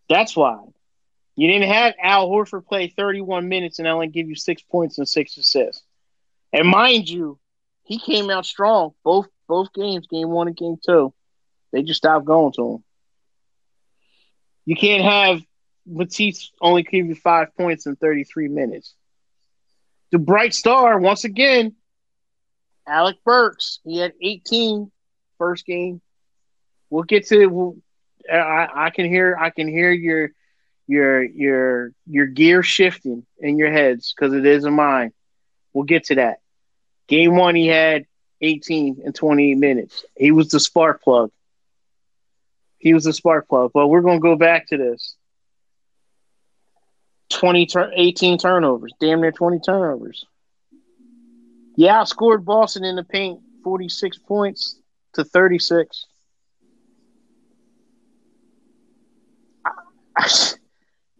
That's 0.08 0.34
why. 0.34 0.58
You 1.36 1.46
didn't 1.46 1.70
have 1.70 1.94
Al 2.02 2.28
Horford 2.28 2.66
play 2.66 2.88
31 2.88 3.48
minutes 3.48 3.78
and 3.78 3.86
only 3.86 4.08
give 4.08 4.28
you 4.28 4.34
six 4.34 4.60
points 4.60 4.98
and 4.98 5.08
six 5.08 5.36
assists. 5.36 5.84
And 6.52 6.66
mind 6.66 7.08
you, 7.08 7.38
he 7.84 8.00
came 8.00 8.28
out 8.28 8.44
strong 8.44 8.92
both 9.04 9.28
both 9.46 9.72
games, 9.72 10.08
game 10.08 10.30
one 10.30 10.48
and 10.48 10.56
game 10.56 10.78
two. 10.84 11.14
They 11.70 11.84
just 11.84 11.98
stopped 11.98 12.26
going 12.26 12.54
to 12.54 12.72
him. 12.72 12.84
You 14.64 14.74
can't 14.74 15.04
have 15.04 15.42
Matisse 15.86 16.50
only 16.60 16.82
give 16.82 17.06
you 17.06 17.14
five 17.14 17.54
points 17.56 17.86
in 17.86 17.94
33 17.94 18.48
minutes. 18.48 18.94
The 20.10 20.18
bright 20.18 20.54
star, 20.54 20.98
once 20.98 21.24
again, 21.24 21.74
Alec 22.86 23.16
Burks. 23.24 23.80
He 23.84 23.98
had 23.98 24.14
18 24.20 24.90
first 25.36 25.66
game. 25.66 26.00
We'll 26.90 27.02
get 27.02 27.26
to. 27.28 27.46
We'll, 27.46 27.76
I, 28.32 28.68
I 28.74 28.90
can 28.90 29.06
hear. 29.06 29.36
I 29.38 29.50
can 29.50 29.68
hear 29.68 29.92
your 29.92 30.30
your 30.86 31.22
your 31.22 31.92
your 32.06 32.26
gear 32.26 32.62
shifting 32.62 33.26
in 33.38 33.58
your 33.58 33.70
heads 33.70 34.14
because 34.14 34.32
it 34.32 34.46
is 34.46 34.64
in 34.64 34.72
mine. 34.72 35.12
We'll 35.72 35.84
get 35.84 36.04
to 36.04 36.14
that. 36.16 36.40
Game 37.08 37.36
one, 37.36 37.54
he 37.54 37.66
had 37.66 38.06
18 38.40 39.02
and 39.04 39.14
28 39.14 39.56
minutes. 39.56 40.04
He 40.16 40.30
was 40.30 40.48
the 40.48 40.60
spark 40.60 41.02
plug. 41.02 41.30
He 42.78 42.94
was 42.94 43.04
the 43.04 43.12
spark 43.12 43.48
plug. 43.48 43.72
But 43.74 43.88
we're 43.88 44.02
to 44.02 44.18
go 44.18 44.36
back 44.36 44.68
to 44.68 44.76
this. 44.76 45.16
20 47.30 47.66
tur- 47.66 47.92
18 47.94 48.38
turnovers, 48.38 48.92
damn 49.00 49.20
near 49.20 49.32
20 49.32 49.60
turnovers. 49.60 50.24
Yeah, 51.76 52.02
outscored 52.02 52.44
Boston 52.44 52.84
in 52.84 52.96
the 52.96 53.04
paint 53.04 53.40
46 53.62 54.18
points 54.18 54.80
to 55.14 55.24
36. 55.24 56.06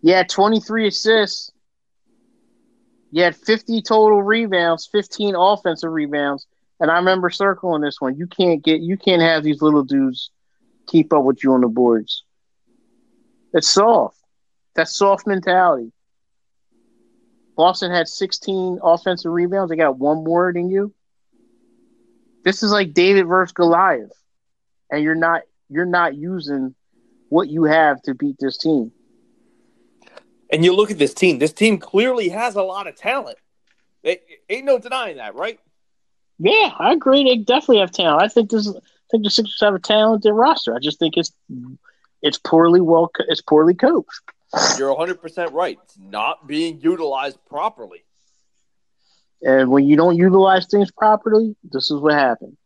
yeah, 0.03 0.23
23 0.25 0.89
assists. 0.89 1.53
You 3.11 3.23
had 3.23 3.37
50 3.37 3.83
total 3.83 4.23
rebounds, 4.23 4.89
15 4.91 5.35
offensive 5.37 5.91
rebounds. 5.91 6.47
And 6.81 6.91
I 6.91 6.97
remember 6.97 7.31
circling 7.31 7.83
this 7.83 8.01
one. 8.01 8.17
You 8.17 8.27
can't 8.27 8.63
get 8.63 8.81
you 8.81 8.97
can't 8.97 9.23
have 9.23 9.43
these 9.43 9.63
little 9.63 9.83
dudes 9.83 10.31
keep 10.87 11.13
up 11.13 11.25
with 11.25 11.43
you 11.43 11.53
on 11.53 11.61
the 11.63 11.69
boards. 11.69 12.25
It's 13.53 13.69
soft. 13.69 14.19
That's 14.75 14.95
soft 14.95 15.27
mentality. 15.27 15.93
Boston 17.59 17.91
had 17.91 18.07
16 18.07 18.79
offensive 18.85 19.33
rebounds. 19.33 19.69
They 19.69 19.77
got 19.77 19.99
one 19.99 20.23
more 20.23 20.53
than 20.53 20.71
you. 20.71 20.95
This 22.45 22.63
is 22.63 22.71
like 22.71 22.95
David 22.95 23.27
versus 23.27 23.53
Goliath, 23.53 24.13
and 24.93 25.03
you're 25.03 25.17
not 25.17 25.43
you're 25.69 25.85
not 25.85 26.15
using 26.15 26.77
what 27.31 27.49
you 27.49 27.65
have 27.65 28.01
to 28.03 28.15
beat 28.15 28.37
this 28.39 28.59
team. 28.59 28.93
And 30.53 30.65
you 30.65 30.73
look 30.73 30.93
at 30.93 30.99
this 30.99 31.13
team. 31.13 31.41
This 31.41 31.53
team 31.53 31.79
clearly 31.79 32.29
has 32.29 32.55
a 32.55 32.63
lot 32.63 32.87
of 32.87 32.95
talent. 32.95 33.39
It, 34.05 34.25
ain't 34.49 34.65
no 34.65 34.79
denying 34.79 35.17
that, 35.17 35.35
right? 35.35 35.59
Yeah, 36.39 36.71
I 36.79 36.93
agree. 36.93 37.25
They 37.25 37.39
definitely 37.39 37.81
have 37.81 37.91
talent. 37.91 38.23
I 38.23 38.29
think 38.29 38.51
this. 38.51 38.69
I 38.69 38.81
think 39.11 39.25
the 39.25 39.31
Sixers 39.31 39.59
have 39.63 39.75
a 39.75 39.81
talented 39.81 40.33
roster. 40.33 40.77
I 40.77 40.79
just 40.79 41.01
think 41.01 41.17
it's 41.17 41.33
it's 42.23 42.39
poorly 42.39 42.81
well. 42.81 43.11
It's 43.27 43.43
poorly 43.43 43.75
coached. 43.75 44.21
You're 44.79 44.91
100 44.91 45.21
percent 45.21 45.53
right. 45.53 45.79
It's 45.85 45.99
not 45.99 46.47
being 46.47 46.81
utilized 46.81 47.39
properly. 47.49 48.05
And 49.43 49.71
when 49.71 49.85
you 49.85 49.97
don't 49.97 50.17
utilize 50.17 50.67
things 50.67 50.91
properly, 50.91 51.55
this 51.63 51.91
is 51.91 52.01
what 52.01 52.15
happens. 52.15 52.57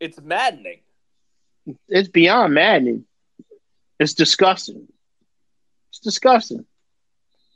It's 0.00 0.20
maddening. 0.20 0.80
It's 1.88 2.08
beyond 2.08 2.54
maddening. 2.54 3.04
It's 3.98 4.14
disgusting. 4.14 4.88
It's 5.90 5.98
disgusting. 5.98 6.64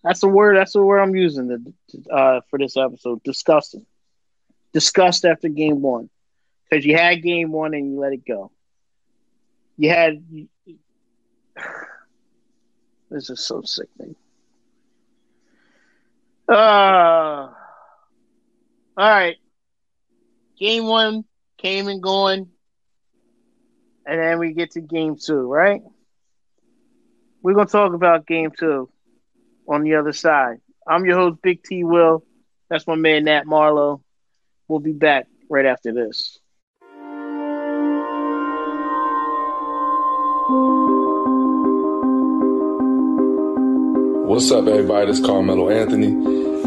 That's 0.03 0.21
the 0.21 0.29
word. 0.29 0.57
That's 0.57 0.73
the 0.73 0.83
word 0.83 0.99
I'm 0.99 1.15
using 1.15 1.75
to, 1.91 2.11
uh, 2.11 2.41
for 2.51 2.59
this 2.59 2.77
episode. 2.77 3.23
Disgusting. 3.23 3.87
Disgust 4.73 5.25
after 5.25 5.49
game 5.49 5.81
one, 5.83 6.11
because 6.69 6.85
you 6.85 6.97
had 6.97 7.23
game 7.23 7.53
one 7.53 7.75
and 7.75 7.93
you 7.93 8.01
let 8.01 8.13
it 8.13 8.27
go. 8.27 8.51
You 9.77 9.91
had. 9.91 10.25
This 13.13 13.29
is 13.29 13.41
so 13.41 13.61
sickening. 13.61 14.17
Uh, 16.49 16.55
all 16.55 17.55
right. 18.97 19.37
Game 20.59 20.87
one 20.87 21.25
came 21.59 21.89
and 21.89 22.03
going. 22.03 22.49
And 24.07 24.21
then 24.21 24.39
we 24.39 24.55
get 24.55 24.71
to 24.73 24.81
game 24.81 25.17
two, 25.17 25.43
right? 25.43 25.83
We're 27.43 27.55
going 27.55 27.67
to 27.67 27.73
talk 27.73 27.93
about 27.93 28.27
game 28.27 28.51
two 28.59 28.89
on 29.69 29.83
the 29.83 29.97
other 29.97 30.15
side. 30.15 30.59
I'm 30.87 31.05
your 31.05 31.17
host, 31.17 31.43
Big 31.43 31.63
T 31.63 31.85
Will. 31.85 32.25
That's 32.71 32.87
my 32.87 32.95
man, 32.95 33.25
Nat 33.25 33.47
Marlowe. 33.47 34.03
We'll 34.69 34.81
be 34.81 34.93
back 34.93 35.27
right 35.51 35.67
after 35.67 35.93
this. 35.93 36.39
What's 44.33 44.51
up, 44.51 44.67
everybody? 44.67 45.09
This 45.09 45.19
is 45.19 45.27
Carmelo 45.27 45.69
Anthony. 45.69 46.09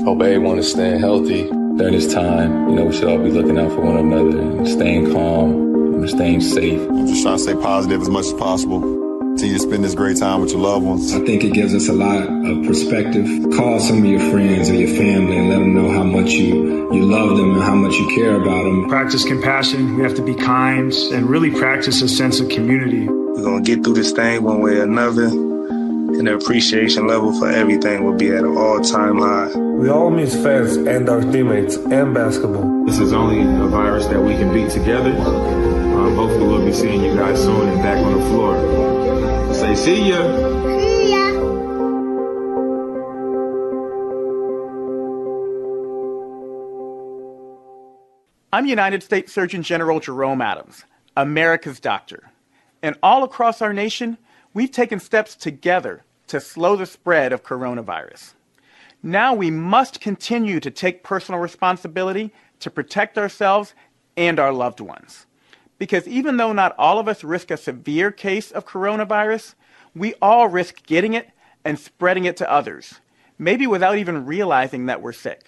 Hope 0.04 0.22
everyone 0.22 0.60
is 0.60 0.70
staying 0.70 1.00
healthy 1.00 1.48
during 1.50 1.94
this 1.94 2.14
time. 2.14 2.70
You 2.70 2.76
know, 2.76 2.86
we 2.86 2.94
should 2.94 3.06
all 3.06 3.18
be 3.18 3.32
looking 3.32 3.58
out 3.58 3.72
for 3.72 3.82
one 3.82 3.98
another 3.98 4.40
and 4.40 4.68
staying 4.68 5.12
calm 5.12 5.96
and 5.96 6.08
staying 6.08 6.42
safe. 6.42 6.80
I'm 6.88 7.08
just 7.08 7.24
trying 7.24 7.38
to 7.38 7.42
stay 7.42 7.56
positive 7.56 8.02
as 8.02 8.10
much 8.10 8.28
as 8.28 8.34
possible. 8.34 8.82
Continue 8.82 9.56
to 9.56 9.60
spend 9.60 9.84
this 9.84 9.96
great 9.96 10.18
time 10.18 10.42
with 10.42 10.52
your 10.52 10.60
loved 10.60 10.86
ones. 10.86 11.12
I 11.12 11.26
think 11.26 11.44
it 11.44 11.54
gives 11.54 11.74
us 11.74 11.88
a 11.88 11.94
lot 11.94 12.22
of 12.22 12.68
perspective. 12.68 13.26
Call 13.58 13.80
some 13.80 13.98
of 13.98 14.06
your 14.06 14.20
friends 14.30 14.70
or 14.70 14.76
your 14.76 14.96
family 14.96 15.36
and 15.36 15.50
let 15.50 15.58
them 15.58 15.74
know 15.74 15.90
how 15.90 16.04
much 16.04 16.26
much 16.26 16.34
you, 16.34 16.94
you 16.94 17.06
love 17.06 17.36
them 17.36 17.56
and 17.56 17.64
how 17.64 17.74
much 17.74 17.96
you 17.96 18.08
care 18.16 18.36
about 18.36 18.64
them. 18.64 18.88
Practice 18.90 19.26
compassion. 19.26 19.96
We 19.96 20.04
have 20.04 20.14
to 20.16 20.24
be 20.24 20.36
kind 20.36 20.94
and 21.12 21.28
really 21.28 21.50
practice 21.50 22.04
a 22.04 22.08
sense 22.10 22.40
of 22.40 22.50
community. 22.50 23.08
We're 23.08 23.42
going 23.42 23.64
to 23.64 23.76
get 23.76 23.84
through 23.84 23.96
this 23.96 24.12
thing 24.12 24.44
one 24.44 24.62
way 24.62 24.78
or 24.78 24.84
another. 24.84 25.45
And 26.18 26.28
the 26.28 26.36
appreciation 26.36 27.08
level 27.08 27.38
for 27.38 27.52
everything 27.52 28.06
will 28.06 28.14
be 28.16 28.30
at 28.30 28.46
an 28.46 28.56
all 28.56 28.80
time 28.80 29.18
high. 29.18 29.54
We 29.58 29.90
all 29.90 30.10
miss 30.10 30.34
fans 30.34 30.78
and 30.78 31.10
our 31.10 31.20
teammates 31.20 31.76
and 31.76 32.14
basketball. 32.14 32.86
This 32.86 33.00
is 33.00 33.12
only 33.12 33.42
a 33.42 33.68
virus 33.68 34.06
that 34.06 34.22
we 34.22 34.36
can 34.36 34.54
beat 34.54 34.70
together. 34.70 35.12
Um, 35.12 36.16
hopefully, 36.16 36.48
we'll 36.48 36.66
be 36.66 36.72
seeing 36.72 37.04
you 37.04 37.14
guys 37.16 37.38
soon 37.44 37.68
and 37.68 37.84
back 37.84 37.98
on 37.98 38.14
the 38.14 38.26
floor. 38.30 39.54
Say, 39.54 39.76
see 39.76 40.10
ya. 40.10 40.66
I'm 48.54 48.66
United 48.68 49.04
States 49.04 49.34
Surgeon 49.34 49.64
General 49.64 50.00
Jerome 50.00 50.42
Adams, 50.42 50.86
America's 51.18 51.82
doctor. 51.82 52.32
And 52.82 52.98
all 53.04 53.26
across 53.26 53.62
our 53.62 53.74
nation, 53.74 54.18
we've 54.54 54.72
taken 54.72 55.02
steps 55.02 55.36
together 55.36 56.05
to 56.28 56.40
slow 56.40 56.76
the 56.76 56.86
spread 56.86 57.32
of 57.34 57.44
coronavirus. 57.44 58.34
Now 59.04 59.34
we 59.34 59.52
must 59.52 60.02
continue 60.02 60.60
to 60.60 60.72
take 60.72 61.04
personal 61.04 61.40
responsibility 61.40 62.32
to 62.60 62.72
protect 62.72 63.18
ourselves 63.18 63.76
and 64.18 64.40
our 64.40 64.52
loved 64.52 64.80
ones. 64.80 65.26
Because 65.78 66.08
even 66.08 66.38
though 66.38 66.54
not 66.54 66.76
all 66.78 67.00
of 67.00 67.08
us 67.08 67.24
risk 67.24 67.52
a 67.52 67.58
severe 67.58 68.12
case 68.12 68.50
of 68.52 68.66
coronavirus, 68.66 69.56
we 69.94 70.14
all 70.22 70.48
risk 70.48 70.86
getting 70.86 71.14
it 71.14 71.30
and 71.64 71.80
spreading 71.80 72.26
it 72.26 72.38
to 72.38 72.52
others, 72.52 73.02
maybe 73.38 73.68
without 73.68 73.98
even 73.98 74.26
realizing 74.26 74.86
that 74.86 75.02
we're 75.02 75.14
sick. 75.14 75.46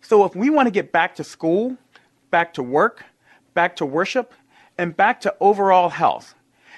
So 0.00 0.24
if 0.24 0.34
we 0.34 0.50
want 0.50 0.66
to 0.66 0.70
get 0.70 0.92
back 0.92 1.16
to 1.16 1.24
school, 1.24 1.76
back 2.30 2.54
to 2.54 2.62
work, 2.62 3.04
back 3.54 3.76
to 3.76 3.86
worship, 3.86 4.32
and 4.78 4.96
back 4.96 5.20
to 5.22 5.34
overall 5.40 5.88
health. 5.88 6.34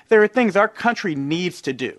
There 0.09 0.23
are 0.23 0.29
things 0.29 0.57
our 0.57 0.69
country 0.69 1.15
needs 1.15 1.61
to 1.63 1.73
do. 1.73 1.99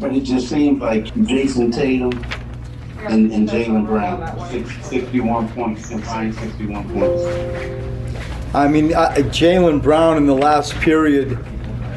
But 0.00 0.12
it 0.14 0.22
just 0.24 0.48
seems 0.48 0.80
like 0.80 1.04
Jayson 1.24 1.72
Tatum 1.72 2.10
and, 3.06 3.30
and 3.32 3.48
Jaylen 3.48 3.86
Brown, 3.86 4.82
61 4.82 5.48
points, 5.50 5.88
combined 5.88 6.34
61 6.34 6.88
points. 6.90 8.54
I 8.54 8.66
mean, 8.66 8.90
Jaylen 8.90 9.80
Brown 9.80 10.16
in 10.16 10.26
the 10.26 10.34
last 10.34 10.74
period 10.74 11.38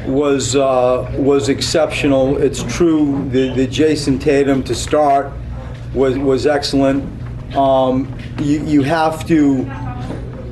was 0.06 0.54
uh, 0.54 1.12
was 1.18 1.48
exceptional. 1.48 2.36
It's 2.36 2.62
true. 2.62 3.28
The, 3.30 3.52
the 3.54 3.66
Jayson 3.66 4.20
Tatum 4.20 4.62
to 4.64 4.74
start 4.74 5.32
was 5.92 6.16
was 6.18 6.46
excellent. 6.46 7.04
Um, 7.56 8.16
you 8.38 8.64
you 8.64 8.82
have 8.82 9.26
to 9.26 9.70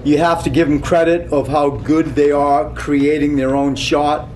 you 0.04 0.18
have 0.18 0.42
to 0.42 0.50
give 0.50 0.68
them 0.68 0.82
credit 0.82 1.32
of 1.32 1.46
how 1.46 1.70
good 1.70 2.06
they 2.14 2.32
are 2.32 2.74
creating 2.74 3.36
their 3.36 3.54
own 3.54 3.76
shot. 3.76 4.28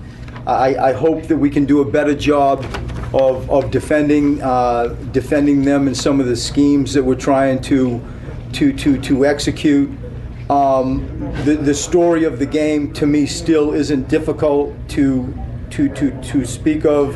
I, 0.47 0.75
I 0.75 0.93
hope 0.93 1.27
that 1.27 1.37
we 1.37 1.51
can 1.51 1.65
do 1.65 1.81
a 1.81 1.85
better 1.85 2.15
job 2.15 2.65
of, 3.13 3.49
of 3.49 3.71
defending 3.71 4.41
uh, 4.41 4.87
defending 5.11 5.63
them 5.63 5.87
and 5.87 5.95
some 5.95 6.19
of 6.19 6.27
the 6.27 6.35
schemes 6.35 6.93
that 6.93 7.03
we're 7.03 7.15
trying 7.15 7.61
to 7.61 8.01
to 8.53 8.73
to 8.73 8.99
to 9.01 9.25
execute. 9.25 9.89
Um, 10.49 11.07
the 11.45 11.55
the 11.55 11.73
story 11.73 12.23
of 12.23 12.39
the 12.39 12.45
game 12.45 12.93
to 12.93 13.05
me 13.05 13.25
still 13.25 13.73
isn't 13.73 14.07
difficult 14.07 14.73
to 14.89 15.33
to 15.71 15.89
to 15.89 16.21
to 16.21 16.45
speak 16.45 16.85
of. 16.85 17.15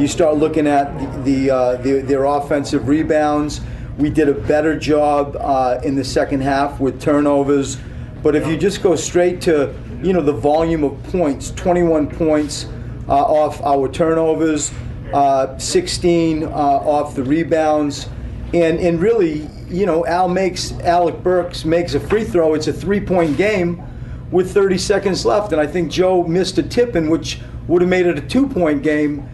You 0.00 0.06
start 0.06 0.36
looking 0.36 0.66
at 0.66 0.98
the, 0.98 1.22
the, 1.22 1.50
uh, 1.50 1.76
the 1.76 2.00
their 2.00 2.24
offensive 2.24 2.88
rebounds. 2.88 3.60
We 3.98 4.10
did 4.10 4.28
a 4.28 4.34
better 4.34 4.78
job 4.78 5.36
uh, 5.40 5.80
in 5.82 5.94
the 5.94 6.04
second 6.04 6.42
half 6.42 6.80
with 6.80 7.00
turnovers. 7.00 7.78
But 8.22 8.34
if 8.36 8.46
you 8.46 8.56
just 8.56 8.82
go 8.82 8.94
straight 8.96 9.40
to, 9.42 9.74
you 10.02 10.12
know, 10.12 10.20
the 10.20 10.32
volume 10.32 10.84
of 10.84 11.02
points, 11.04 11.50
21 11.52 12.08
points 12.10 12.66
uh, 13.08 13.12
off 13.12 13.62
our 13.62 13.88
turnovers, 13.88 14.70
uh, 15.12 15.58
16 15.58 16.44
uh, 16.44 16.48
off 16.48 17.14
the 17.14 17.22
rebounds, 17.22 18.08
and 18.52 18.78
and 18.78 19.00
really, 19.00 19.48
you 19.68 19.86
know, 19.86 20.06
Al 20.06 20.28
makes 20.28 20.72
Alec 20.80 21.22
Burks 21.22 21.64
makes 21.64 21.94
a 21.94 22.00
free 22.00 22.24
throw. 22.24 22.54
It's 22.54 22.66
a 22.66 22.72
three-point 22.72 23.36
game 23.36 23.82
with 24.30 24.52
30 24.52 24.78
seconds 24.78 25.24
left, 25.24 25.52
and 25.52 25.60
I 25.60 25.66
think 25.66 25.90
Joe 25.90 26.24
missed 26.24 26.58
a 26.58 26.62
tip 26.62 26.96
in 26.96 27.08
which 27.08 27.40
would 27.68 27.82
have 27.82 27.88
made 27.88 28.06
it 28.06 28.18
a 28.18 28.22
two-point 28.22 28.82
game. 28.82 29.28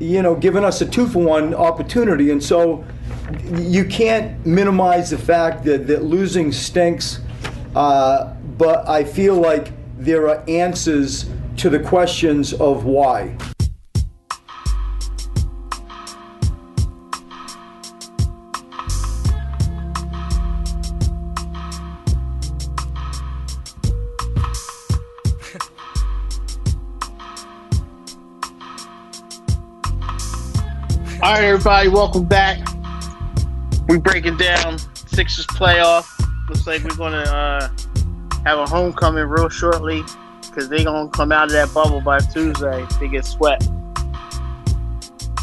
You 0.00 0.22
know, 0.22 0.34
giving 0.34 0.64
us 0.64 0.80
a 0.80 0.86
two-for-one 0.86 1.54
opportunity, 1.54 2.30
and 2.30 2.42
so 2.42 2.84
you 3.54 3.84
can't 3.84 4.44
minimize 4.44 5.10
the 5.10 5.18
fact 5.18 5.64
that 5.64 5.86
that 5.86 6.02
losing 6.02 6.50
stinks. 6.52 7.20
Uh, 7.74 8.34
but 8.58 8.86
I 8.88 9.04
feel 9.04 9.36
like 9.36 9.72
there 9.96 10.28
are 10.28 10.42
answers 10.48 11.30
to 11.58 11.70
the 11.70 11.78
questions 11.78 12.52
of 12.52 12.84
why. 12.84 13.36
All 31.32 31.38
right, 31.38 31.46
everybody, 31.46 31.88
welcome 31.88 32.26
back. 32.26 32.58
We 33.88 33.96
breaking 33.96 34.36
down 34.36 34.76
Sixers 34.94 35.46
playoff. 35.46 36.06
Looks 36.50 36.66
like 36.66 36.84
we're 36.84 36.94
gonna 36.94 37.22
uh, 37.22 37.68
have 38.44 38.58
a 38.58 38.66
homecoming 38.66 39.24
real 39.24 39.48
shortly 39.48 40.02
because 40.42 40.68
they're 40.68 40.84
gonna 40.84 41.08
come 41.08 41.32
out 41.32 41.44
of 41.44 41.52
that 41.52 41.72
bubble 41.72 42.02
by 42.02 42.18
Tuesday. 42.18 42.86
They 43.00 43.08
get 43.08 43.24
swept. 43.24 43.66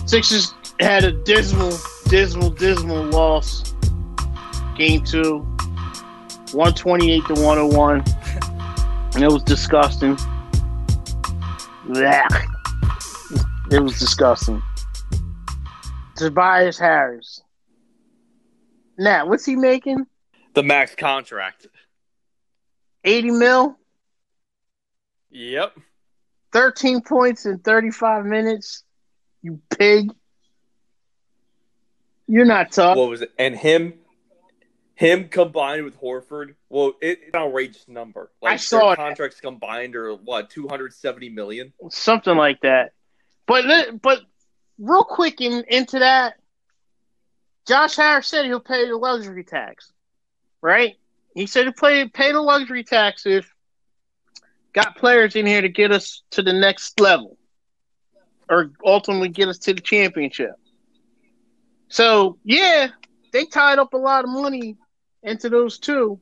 Sixers 0.06 0.54
had 0.80 1.06
a 1.06 1.12
dismal, 1.12 1.75
dismal, 2.08 2.52
dismal 2.52 3.06
loss. 3.06 3.73
Game 4.78 5.04
two, 5.04 5.39
128 6.52 7.25
to 7.25 7.34
101. 7.34 8.04
And 9.15 9.23
it 9.23 9.32
was 9.32 9.41
disgusting. 9.41 10.17
Blech. 11.88 12.45
It 13.71 13.80
was 13.80 13.97
disgusting. 13.97 14.62
Tobias 16.19 16.77
Harris. 16.77 17.41
Now, 18.97 19.25
what's 19.25 19.45
he 19.45 19.55
making? 19.55 20.05
The 20.53 20.63
max 20.63 20.93
contract. 20.93 21.67
80 23.05 23.32
mil? 23.32 23.79
Yep. 25.32 25.77
13 26.51 27.01
points 27.01 27.45
in 27.45 27.60
35 27.60 28.25
minutes. 28.25 28.84
You 29.41 29.62
pig. 29.69 30.12
You're 32.27 32.45
not 32.45 32.73
tough. 32.73 32.97
What 32.97 33.10
was 33.10 33.21
it? 33.21 33.32
And 33.39 33.55
him 33.55 33.93
him 34.95 35.29
combined 35.29 35.86
with 35.86 35.97
Horford, 36.01 36.55
well, 36.67 36.93
it, 37.01 37.19
it's 37.23 37.34
an 37.34 37.39
outrageous 37.39 37.88
number. 37.88 38.29
Like 38.41 38.53
I 38.53 38.55
saw 38.58 38.93
contracts 38.95 39.39
combined 39.39 39.95
are 39.95 40.13
what, 40.13 40.49
270 40.49 41.29
million? 41.29 41.71
Something 41.89 42.36
like 42.36 42.60
that. 42.62 42.91
But 43.47 44.01
but 44.01 44.19
real 44.80 45.04
quick 45.04 45.42
in, 45.42 45.63
into 45.68 46.00
that, 46.00 46.36
Josh 47.68 47.96
Harris 47.96 48.28
said 48.28 48.46
he'll 48.46 48.60
pay 48.60 48.88
the 48.88 48.98
luxury 48.98 49.44
tax. 49.44 49.92
Right? 50.62 50.96
He 51.36 51.46
said 51.46 51.65
he'll 51.65 51.74
pay, 51.74 52.08
pay 52.08 52.32
the 52.32 52.42
luxury 52.42 52.84
tax 52.84 53.26
if 53.26 53.54
got 54.74 54.98
players 54.98 55.36
in 55.36 55.46
here 55.46 55.62
to 55.62 55.70
get 55.70 55.92
us 55.92 56.24
to 56.32 56.42
the 56.42 56.54
next 56.54 57.00
level 57.00 57.38
or 58.50 58.72
ultimately 58.84 59.30
get 59.30 59.48
us 59.48 59.60
to 59.60 59.74
the 59.74 59.82
championship. 59.82 60.52
So, 61.89 62.38
yeah, 62.44 62.88
they 63.32 63.46
tied 63.46 63.80
up 63.80 63.94
a 63.94 63.98
lot 63.98 64.24
of 64.24 64.30
money 64.30 64.78
into 65.24 65.50
those 65.50 65.80
two. 65.80 66.20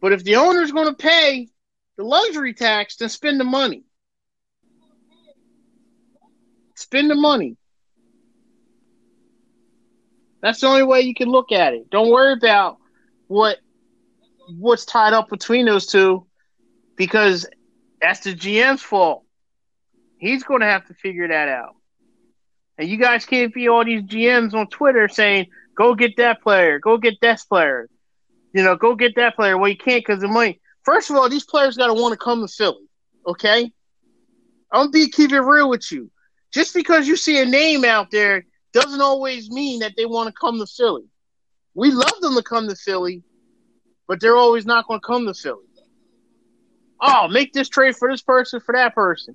But 0.00 0.12
if 0.12 0.24
the 0.24 0.36
owner's 0.36 0.72
going 0.72 0.88
to 0.88 0.94
pay 0.94 1.48
the 1.96 2.04
luxury 2.04 2.54
tax, 2.54 2.96
then 2.96 3.08
spend 3.08 3.40
the 3.40 3.44
money. 3.44 3.84
Spend 6.76 7.10
the 7.10 7.14
money. 7.14 7.56
That's 10.42 10.60
the 10.60 10.66
only 10.66 10.82
way 10.82 11.00
you 11.02 11.14
can 11.14 11.28
look 11.28 11.52
at 11.52 11.74
it. 11.74 11.90
Don't 11.90 12.10
worry 12.10 12.32
about 12.32 12.78
what 13.26 13.58
what's 14.48 14.84
tied 14.84 15.12
up 15.12 15.28
between 15.28 15.66
those 15.66 15.86
two 15.86 16.26
because 16.96 17.46
that's 18.00 18.20
the 18.20 18.34
GM's 18.34 18.82
fault. 18.82 19.24
He's 20.18 20.44
going 20.44 20.60
to 20.60 20.66
have 20.66 20.86
to 20.86 20.94
figure 20.94 21.28
that 21.28 21.48
out. 21.48 21.76
And 22.78 22.88
you 22.88 22.96
guys 22.96 23.24
can't 23.24 23.52
be 23.52 23.68
all 23.68 23.84
these 23.84 24.02
GMs 24.02 24.54
on 24.54 24.68
Twitter 24.68 25.08
saying, 25.08 25.46
go 25.76 25.94
get 25.94 26.16
that 26.18 26.42
player, 26.42 26.78
go 26.78 26.98
get 26.98 27.14
this 27.20 27.44
player, 27.44 27.88
you 28.52 28.62
know, 28.62 28.76
go 28.76 28.94
get 28.94 29.16
that 29.16 29.36
player. 29.36 29.56
Well, 29.56 29.70
you 29.70 29.76
can't 29.76 30.04
because 30.04 30.20
the 30.20 30.28
money. 30.28 30.60
First 30.84 31.10
of 31.10 31.16
all, 31.16 31.28
these 31.28 31.44
players 31.44 31.76
got 31.76 31.88
to 31.88 31.94
want 31.94 32.12
to 32.12 32.18
come 32.18 32.46
to 32.46 32.52
Philly, 32.52 32.86
okay? 33.26 33.72
I'm 34.70 34.90
be 34.90 35.08
keep 35.08 35.32
it 35.32 35.40
real 35.40 35.68
with 35.68 35.90
you. 35.90 36.10
Just 36.52 36.74
because 36.74 37.08
you 37.08 37.16
see 37.16 37.40
a 37.40 37.46
name 37.46 37.84
out 37.84 38.10
there 38.10 38.44
doesn't 38.76 39.00
always 39.00 39.50
mean 39.50 39.80
that 39.80 39.94
they 39.96 40.04
want 40.04 40.28
to 40.28 40.34
come 40.38 40.58
to 40.58 40.66
Philly. 40.66 41.04
We 41.74 41.90
love 41.90 42.20
them 42.20 42.34
to 42.34 42.42
come 42.42 42.68
to 42.68 42.76
Philly, 42.76 43.22
but 44.06 44.20
they're 44.20 44.36
always 44.36 44.66
not 44.66 44.86
going 44.86 45.00
to 45.00 45.06
come 45.06 45.26
to 45.26 45.34
Philly. 45.34 45.64
Oh, 47.00 47.26
make 47.28 47.54
this 47.54 47.70
trade 47.70 47.96
for 47.96 48.10
this 48.10 48.20
person 48.20 48.60
for 48.60 48.74
that 48.74 48.94
person. 48.94 49.34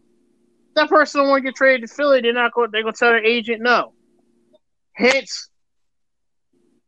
That 0.76 0.90
person 0.90 1.22
don't 1.22 1.30
want 1.30 1.44
to 1.44 1.50
get 1.50 1.56
traded 1.56 1.90
to 1.90 1.94
Philly. 1.94 2.22
They're 2.22 2.34
not 2.34 2.54
going. 2.54 2.70
They're 2.72 2.84
going 2.84 2.94
to 2.94 3.00
tell 3.00 3.10
their 3.10 3.26
agent 3.26 3.62
no. 3.62 3.94
Hence, 4.94 5.50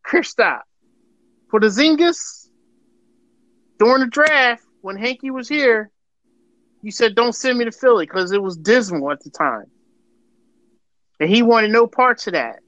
Kristaps 0.05 0.61
Porzingis 1.51 2.49
during 3.79 4.01
the 4.01 4.07
draft 4.07 4.63
when 4.81 4.95
Hinkie 4.95 5.31
was 5.31 5.49
here. 5.49 5.89
You 6.83 6.91
said 6.91 7.15
don't 7.15 7.33
send 7.33 7.57
me 7.57 7.65
to 7.65 7.71
Philly 7.71 8.05
because 8.05 8.31
it 8.31 8.41
was 8.41 8.57
dismal 8.57 9.11
at 9.11 9.23
the 9.23 9.31
time, 9.31 9.65
and 11.23 11.31
he 11.33 11.41
wanted 11.41 11.71
no 11.71 11.87
parts 11.87 12.27
of 12.27 12.33
that. 12.33 12.59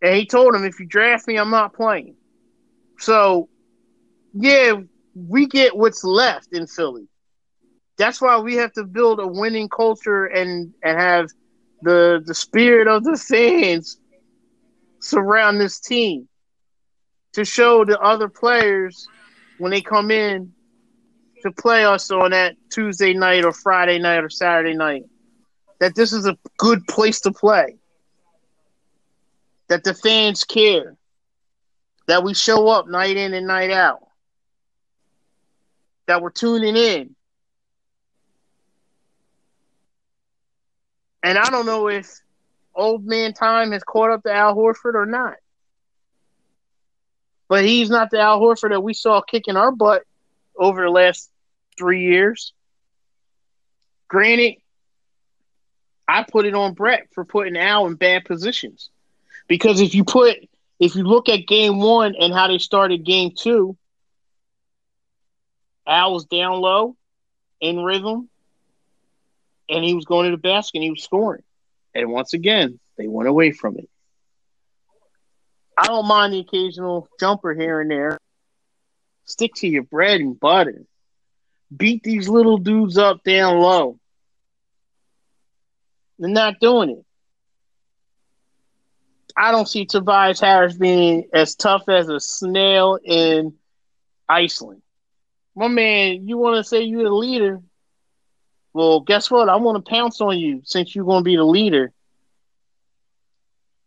And 0.00 0.14
he 0.14 0.24
told 0.24 0.54
him, 0.54 0.64
if 0.64 0.78
you 0.78 0.86
draft 0.86 1.26
me, 1.26 1.36
I'm 1.36 1.50
not 1.50 1.74
playing. 1.74 2.14
So, 3.00 3.48
yeah, 4.32 4.74
we 5.16 5.48
get 5.48 5.76
what's 5.76 6.04
left 6.04 6.52
in 6.52 6.68
Philly. 6.68 7.08
That's 7.96 8.20
why 8.20 8.38
we 8.38 8.54
have 8.54 8.72
to 8.74 8.84
build 8.84 9.18
a 9.18 9.26
winning 9.26 9.68
culture 9.68 10.26
and 10.26 10.72
and 10.84 10.96
have 10.96 11.26
the 11.82 12.22
the 12.24 12.34
spirit 12.36 12.86
of 12.86 13.02
the 13.02 13.16
fans 13.16 13.98
surround 15.00 15.60
this 15.60 15.80
team 15.80 16.28
to 17.32 17.44
show 17.44 17.84
the 17.84 17.98
other 17.98 18.28
players 18.28 19.08
when 19.56 19.72
they 19.72 19.80
come 19.80 20.12
in 20.12 20.52
to 21.42 21.50
play 21.50 21.84
us 21.84 22.12
on 22.12 22.30
that 22.30 22.54
Tuesday 22.70 23.12
night 23.12 23.44
or 23.44 23.50
Friday 23.52 23.98
night 23.98 24.22
or 24.22 24.30
Saturday 24.30 24.76
night 24.76 25.02
that 25.80 25.94
this 25.94 26.12
is 26.12 26.26
a 26.26 26.36
good 26.56 26.86
place 26.86 27.20
to 27.20 27.32
play. 27.32 27.76
That 29.68 29.84
the 29.84 29.94
fans 29.94 30.44
care. 30.44 30.96
That 32.06 32.24
we 32.24 32.34
show 32.34 32.68
up 32.68 32.88
night 32.88 33.16
in 33.16 33.34
and 33.34 33.46
night 33.46 33.70
out. 33.70 34.00
That 36.06 36.22
we're 36.22 36.30
tuning 36.30 36.76
in. 36.76 37.14
And 41.22 41.36
I 41.36 41.50
don't 41.50 41.66
know 41.66 41.88
if 41.88 42.10
old 42.74 43.04
man 43.04 43.34
time 43.34 43.72
has 43.72 43.82
caught 43.82 44.10
up 44.10 44.22
to 44.22 44.32
Al 44.32 44.54
Horford 44.54 44.94
or 44.94 45.04
not. 45.04 45.34
But 47.48 47.64
he's 47.64 47.90
not 47.90 48.10
the 48.10 48.20
Al 48.20 48.40
Horford 48.40 48.70
that 48.70 48.82
we 48.82 48.94
saw 48.94 49.20
kicking 49.20 49.56
our 49.56 49.72
butt 49.72 50.04
over 50.56 50.82
the 50.82 50.90
last 50.90 51.30
three 51.76 52.02
years. 52.02 52.52
Granted, 54.08 54.56
I 56.08 56.24
put 56.24 56.46
it 56.46 56.54
on 56.54 56.72
Brett 56.72 57.08
for 57.12 57.24
putting 57.24 57.56
Al 57.56 57.86
in 57.86 57.94
bad 57.94 58.24
positions. 58.24 58.88
Because 59.46 59.80
if 59.80 59.94
you 59.94 60.04
put 60.04 60.36
if 60.80 60.94
you 60.94 61.02
look 61.02 61.28
at 61.28 61.46
game 61.46 61.78
one 61.78 62.14
and 62.18 62.32
how 62.32 62.48
they 62.48 62.58
started 62.58 63.04
game 63.04 63.32
two, 63.36 63.76
Al 65.86 66.14
was 66.14 66.24
down 66.24 66.60
low 66.60 66.96
in 67.60 67.82
rhythm 67.82 68.28
and 69.68 69.84
he 69.84 69.94
was 69.94 70.04
going 70.04 70.26
to 70.30 70.36
the 70.36 70.40
basket 70.40 70.78
and 70.78 70.84
he 70.84 70.90
was 70.90 71.02
scoring. 71.02 71.42
And 71.94 72.10
once 72.10 72.32
again, 72.32 72.78
they 72.96 73.08
went 73.08 73.28
away 73.28 73.52
from 73.52 73.76
it. 73.78 73.88
I 75.76 75.86
don't 75.86 76.06
mind 76.06 76.32
the 76.32 76.40
occasional 76.40 77.08
jumper 77.20 77.54
here 77.54 77.80
and 77.80 77.90
there. 77.90 78.18
Stick 79.24 79.54
to 79.56 79.68
your 79.68 79.84
bread 79.84 80.20
and 80.20 80.38
butter. 80.38 80.82
Beat 81.74 82.02
these 82.02 82.28
little 82.28 82.58
dudes 82.58 82.98
up 82.98 83.22
down 83.24 83.58
low. 83.58 83.97
They're 86.18 86.30
not 86.30 86.60
doing 86.60 86.90
it. 86.90 87.04
I 89.36 89.52
don't 89.52 89.68
see 89.68 89.86
Tobias 89.86 90.40
Harris 90.40 90.76
being 90.76 91.28
as 91.32 91.54
tough 91.54 91.88
as 91.88 92.08
a 92.08 92.18
snail 92.18 92.98
in 93.02 93.54
Iceland. 94.28 94.82
My 95.54 95.68
man, 95.68 96.26
you 96.26 96.38
want 96.38 96.56
to 96.56 96.68
say 96.68 96.82
you're 96.82 97.04
the 97.04 97.10
leader? 97.10 97.60
Well, 98.72 99.00
guess 99.00 99.30
what? 99.30 99.48
I 99.48 99.56
want 99.56 99.84
to 99.84 99.90
pounce 99.90 100.20
on 100.20 100.38
you 100.38 100.62
since 100.64 100.94
you're 100.94 101.04
going 101.04 101.20
to 101.20 101.24
be 101.24 101.36
the 101.36 101.44
leader. 101.44 101.92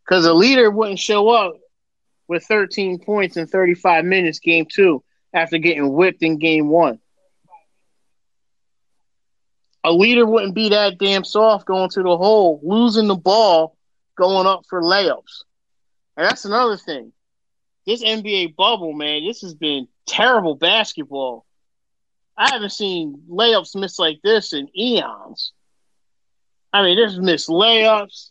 Because 0.03 0.25
a 0.25 0.33
leader 0.33 0.69
wouldn't 0.69 0.99
show 0.99 1.29
up 1.29 1.53
with 2.27 2.43
13 2.45 2.99
points 2.99 3.37
in 3.37 3.47
35 3.47 4.05
minutes, 4.05 4.39
game 4.39 4.65
two, 4.69 5.03
after 5.33 5.57
getting 5.57 5.91
whipped 5.91 6.23
in 6.23 6.37
game 6.37 6.69
one. 6.69 6.99
A 9.83 9.91
leader 9.91 10.25
wouldn't 10.25 10.55
be 10.55 10.69
that 10.69 10.97
damn 10.99 11.23
soft 11.23 11.65
going 11.65 11.89
to 11.89 12.03
the 12.03 12.17
hole, 12.17 12.59
losing 12.63 13.07
the 13.07 13.15
ball, 13.15 13.75
going 14.15 14.45
up 14.45 14.63
for 14.69 14.81
layups. 14.81 15.43
And 16.17 16.27
that's 16.27 16.45
another 16.45 16.77
thing. 16.77 17.13
This 17.85 18.03
NBA 18.03 18.55
bubble, 18.55 18.93
man, 18.93 19.25
this 19.25 19.41
has 19.41 19.55
been 19.55 19.87
terrible 20.05 20.55
basketball. 20.55 21.45
I 22.37 22.51
haven't 22.51 22.71
seen 22.71 23.23
layups 23.29 23.75
missed 23.75 23.99
like 23.99 24.19
this 24.23 24.53
in 24.53 24.69
eons. 24.77 25.51
I 26.71 26.83
mean, 26.83 26.95
there's 26.95 27.19
missed 27.19 27.49
layups. 27.49 28.29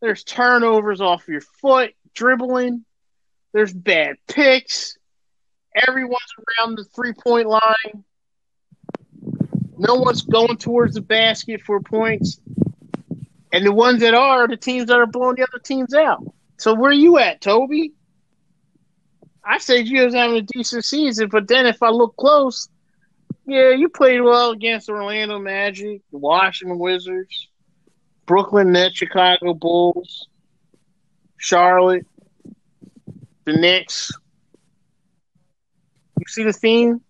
There's 0.00 0.24
turnovers 0.24 1.00
off 1.00 1.28
your 1.28 1.40
foot, 1.40 1.92
dribbling. 2.14 2.84
There's 3.52 3.72
bad 3.72 4.16
picks. 4.28 4.98
Everyone's 5.86 6.20
around 6.58 6.76
the 6.76 6.84
three 6.84 7.12
point 7.12 7.48
line. 7.48 8.04
No 9.78 9.94
one's 9.94 10.22
going 10.22 10.56
towards 10.56 10.94
the 10.94 11.00
basket 11.00 11.60
for 11.62 11.80
points. 11.80 12.40
And 13.52 13.64
the 13.64 13.72
ones 13.72 14.00
that 14.00 14.14
are, 14.14 14.44
are 14.44 14.48
the 14.48 14.56
teams 14.56 14.86
that 14.86 14.98
are 14.98 15.06
blowing 15.06 15.36
the 15.36 15.42
other 15.42 15.62
teams 15.62 15.94
out. 15.94 16.22
So 16.58 16.74
where 16.74 16.90
are 16.90 16.94
you 16.94 17.18
at, 17.18 17.40
Toby? 17.40 17.92
I 19.44 19.58
said 19.58 19.86
you 19.86 20.04
was 20.04 20.14
having 20.14 20.36
a 20.36 20.42
decent 20.42 20.84
season, 20.84 21.28
but 21.28 21.46
then 21.46 21.66
if 21.66 21.82
I 21.82 21.90
look 21.90 22.16
close, 22.16 22.68
yeah, 23.46 23.70
you 23.70 23.88
played 23.88 24.20
well 24.20 24.50
against 24.50 24.88
Orlando 24.88 25.38
Magic, 25.38 26.02
the 26.10 26.18
Washington 26.18 26.78
Wizards, 26.78 27.48
Brooklyn 28.26 28.72
Nets, 28.72 28.96
Chicago 28.96 29.54
Bulls, 29.54 30.26
Charlotte, 31.36 32.06
the 33.44 33.52
Knicks. 33.52 34.10
You 36.18 36.24
see 36.26 36.42
the 36.42 36.52
theme? 36.52 37.00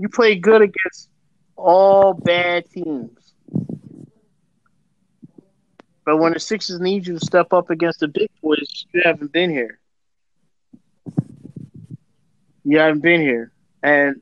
You 0.00 0.08
played 0.08 0.42
good 0.42 0.62
against 0.62 1.08
all 1.64 2.12
bad 2.12 2.68
teams. 2.70 3.32
But 6.04 6.18
when 6.18 6.34
the 6.34 6.40
Sixers 6.40 6.78
need 6.78 7.06
you 7.06 7.18
to 7.18 7.24
step 7.24 7.54
up 7.54 7.70
against 7.70 8.00
the 8.00 8.08
big 8.08 8.28
boys, 8.42 8.84
you 8.92 9.00
haven't 9.02 9.32
been 9.32 9.48
here. 9.48 9.78
You 12.64 12.78
haven't 12.78 13.00
been 13.00 13.22
here. 13.22 13.50
And 13.82 14.20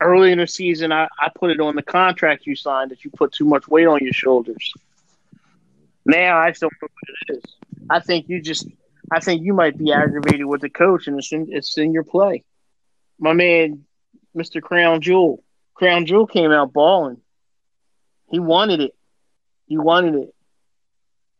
early 0.00 0.32
in 0.32 0.38
the 0.38 0.46
season, 0.48 0.90
I, 0.90 1.06
I 1.20 1.30
put 1.32 1.52
it 1.52 1.60
on 1.60 1.76
the 1.76 1.82
contract 1.82 2.46
you 2.46 2.56
signed 2.56 2.90
that 2.90 3.04
you 3.04 3.10
put 3.12 3.32
too 3.32 3.44
much 3.44 3.68
weight 3.68 3.86
on 3.86 4.00
your 4.02 4.12
shoulders. 4.12 4.72
Now 6.04 6.38
I 6.38 6.50
still 6.50 6.70
know 6.82 6.88
what 6.88 7.16
it 7.28 7.36
is. 7.36 7.54
I 7.90 8.00
think 8.00 8.28
you 8.28 8.42
just, 8.42 8.66
I 9.12 9.20
think 9.20 9.44
you 9.44 9.54
might 9.54 9.78
be 9.78 9.92
aggravated 9.92 10.46
with 10.46 10.60
the 10.60 10.70
coach, 10.70 11.06
and 11.06 11.16
it's 11.16 11.32
in, 11.32 11.46
it's 11.50 11.78
in 11.78 11.92
your 11.92 12.02
play. 12.02 12.42
My 13.20 13.34
man, 13.34 13.84
Mr. 14.36 14.60
Crown 14.60 15.00
Jewel, 15.00 15.44
Crown 15.74 16.06
Jewel 16.06 16.26
came 16.26 16.52
out 16.52 16.72
balling. 16.72 17.20
He 18.30 18.38
wanted 18.38 18.80
it. 18.80 18.94
He 19.66 19.78
wanted 19.78 20.14
it. 20.14 20.34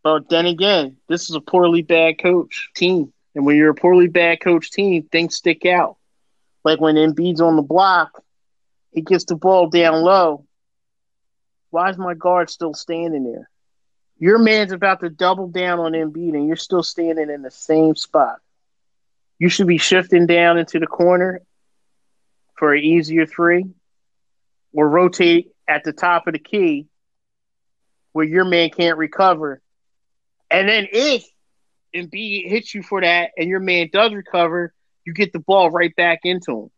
But 0.02 0.28
then 0.28 0.46
again, 0.46 0.96
this 1.08 1.30
is 1.30 1.36
a 1.36 1.40
poorly 1.40 1.82
bad 1.82 2.18
coach 2.18 2.70
team, 2.74 3.12
and 3.34 3.46
when 3.46 3.56
you're 3.56 3.70
a 3.70 3.74
poorly 3.74 4.08
bad 4.08 4.40
coach 4.40 4.70
team, 4.70 5.04
things 5.04 5.36
stick 5.36 5.64
out. 5.64 5.96
Like 6.64 6.80
when 6.80 6.96
Embiid's 6.96 7.40
on 7.40 7.56
the 7.56 7.62
block, 7.62 8.22
he 8.90 9.00
gets 9.00 9.24
the 9.24 9.36
ball 9.36 9.68
down 9.68 10.02
low. 10.02 10.44
Why 11.70 11.90
is 11.90 11.98
my 11.98 12.14
guard 12.14 12.50
still 12.50 12.74
standing 12.74 13.24
there? 13.24 13.48
Your 14.18 14.38
man's 14.38 14.72
about 14.72 15.00
to 15.00 15.08
double 15.08 15.48
down 15.48 15.78
on 15.78 15.92
Embiid, 15.92 16.34
and 16.34 16.46
you're 16.46 16.56
still 16.56 16.82
standing 16.82 17.30
in 17.30 17.42
the 17.42 17.50
same 17.50 17.96
spot. 17.96 18.38
You 19.38 19.48
should 19.48 19.66
be 19.66 19.78
shifting 19.78 20.26
down 20.26 20.58
into 20.58 20.78
the 20.78 20.86
corner 20.86 21.40
for 22.56 22.74
an 22.74 22.84
easier 22.84 23.26
three, 23.26 23.64
or 24.72 24.88
rotate 24.88 25.52
at 25.68 25.84
the 25.84 25.92
top 25.92 26.26
of 26.26 26.32
the 26.32 26.38
key 26.38 26.86
where 28.12 28.26
your 28.26 28.44
man 28.44 28.70
can't 28.70 28.98
recover. 28.98 29.60
And 30.50 30.68
then 30.68 30.86
if 30.92 31.24
Embiid 31.94 32.48
hits 32.48 32.74
you 32.74 32.82
for 32.82 33.00
that 33.00 33.30
and 33.36 33.48
your 33.48 33.60
man 33.60 33.88
does 33.92 34.12
recover, 34.12 34.72
you 35.04 35.14
get 35.14 35.32
the 35.32 35.38
ball 35.38 35.70
right 35.70 35.94
back 35.96 36.20
into 36.24 36.62
him. 36.62 36.70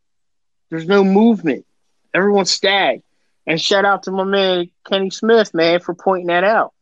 There's 0.71 0.87
no 0.87 1.05
movement. 1.05 1.67
Everyone's 2.15 2.51
stagnant. 2.51 3.05
And 3.47 3.61
shout 3.61 3.85
out 3.85 4.05
to 4.05 4.11
my 4.11 4.25
man 4.25 4.71
Kenny 4.89 5.11
Smith, 5.11 5.53
man, 5.53 5.81
for 5.81 5.95
pointing 5.95 6.29
that 6.29 6.45
out. 6.45 6.73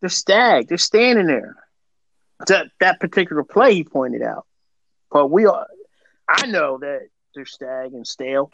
They're 0.00 0.10
stagnant. 0.10 0.68
They're 0.68 0.78
standing 0.78 1.26
there. 1.26 1.56
That 2.46 2.68
that 2.80 3.00
particular 3.00 3.44
play 3.44 3.74
he 3.74 3.84
pointed 3.84 4.22
out. 4.22 4.46
But 5.10 5.30
we 5.30 5.46
are 5.46 5.66
I 6.28 6.46
know 6.46 6.78
that 6.78 7.08
they're 7.34 7.46
stag 7.46 7.92
and 7.92 8.06
stale. 8.06 8.50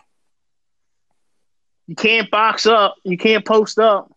You 1.87 1.95
can't 1.95 2.31
box 2.31 2.67
up. 2.67 2.97
You 3.05 3.17
can't 3.17 3.45
post 3.45 3.79
up. 3.79 4.13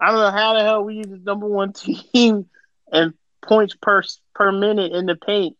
I 0.00 0.10
don't 0.10 0.20
know 0.20 0.30
how 0.30 0.54
the 0.54 0.64
hell 0.64 0.82
we 0.84 0.96
use 0.96 1.06
the 1.06 1.18
number 1.18 1.46
one 1.46 1.72
team 2.12 2.46
and 2.90 3.14
points 3.42 3.74
per 3.80 4.02
per 4.34 4.52
minute 4.52 4.92
in 4.92 5.06
the 5.06 5.16
paint, 5.16 5.56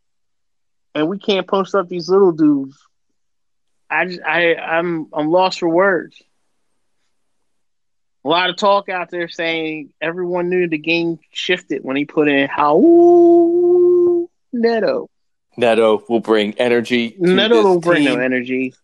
and 0.94 1.08
we 1.08 1.18
can't 1.18 1.46
post 1.46 1.74
up 1.74 1.88
these 1.88 2.08
little 2.08 2.32
dudes. 2.32 2.76
I 3.88 4.06
just 4.06 4.20
I 4.22 4.54
I'm 4.56 5.08
I'm 5.12 5.30
lost 5.30 5.60
for 5.60 5.68
words. 5.68 6.20
A 8.24 8.28
lot 8.28 8.50
of 8.50 8.56
talk 8.56 8.88
out 8.88 9.10
there 9.10 9.28
saying 9.28 9.92
everyone 10.00 10.48
knew 10.48 10.68
the 10.68 10.78
game 10.78 11.18
shifted 11.32 11.82
when 11.82 11.96
he 11.96 12.04
put 12.04 12.28
in 12.28 12.48
Raul 12.48 14.28
Neto. 14.52 15.08
Neto 15.56 16.02
will 16.08 16.20
bring 16.20 16.54
energy. 16.54 17.14
Neto 17.18 17.62
will 17.62 17.80
bring 17.80 18.04
team. 18.04 18.14
no 18.14 18.20
energy. 18.20 18.74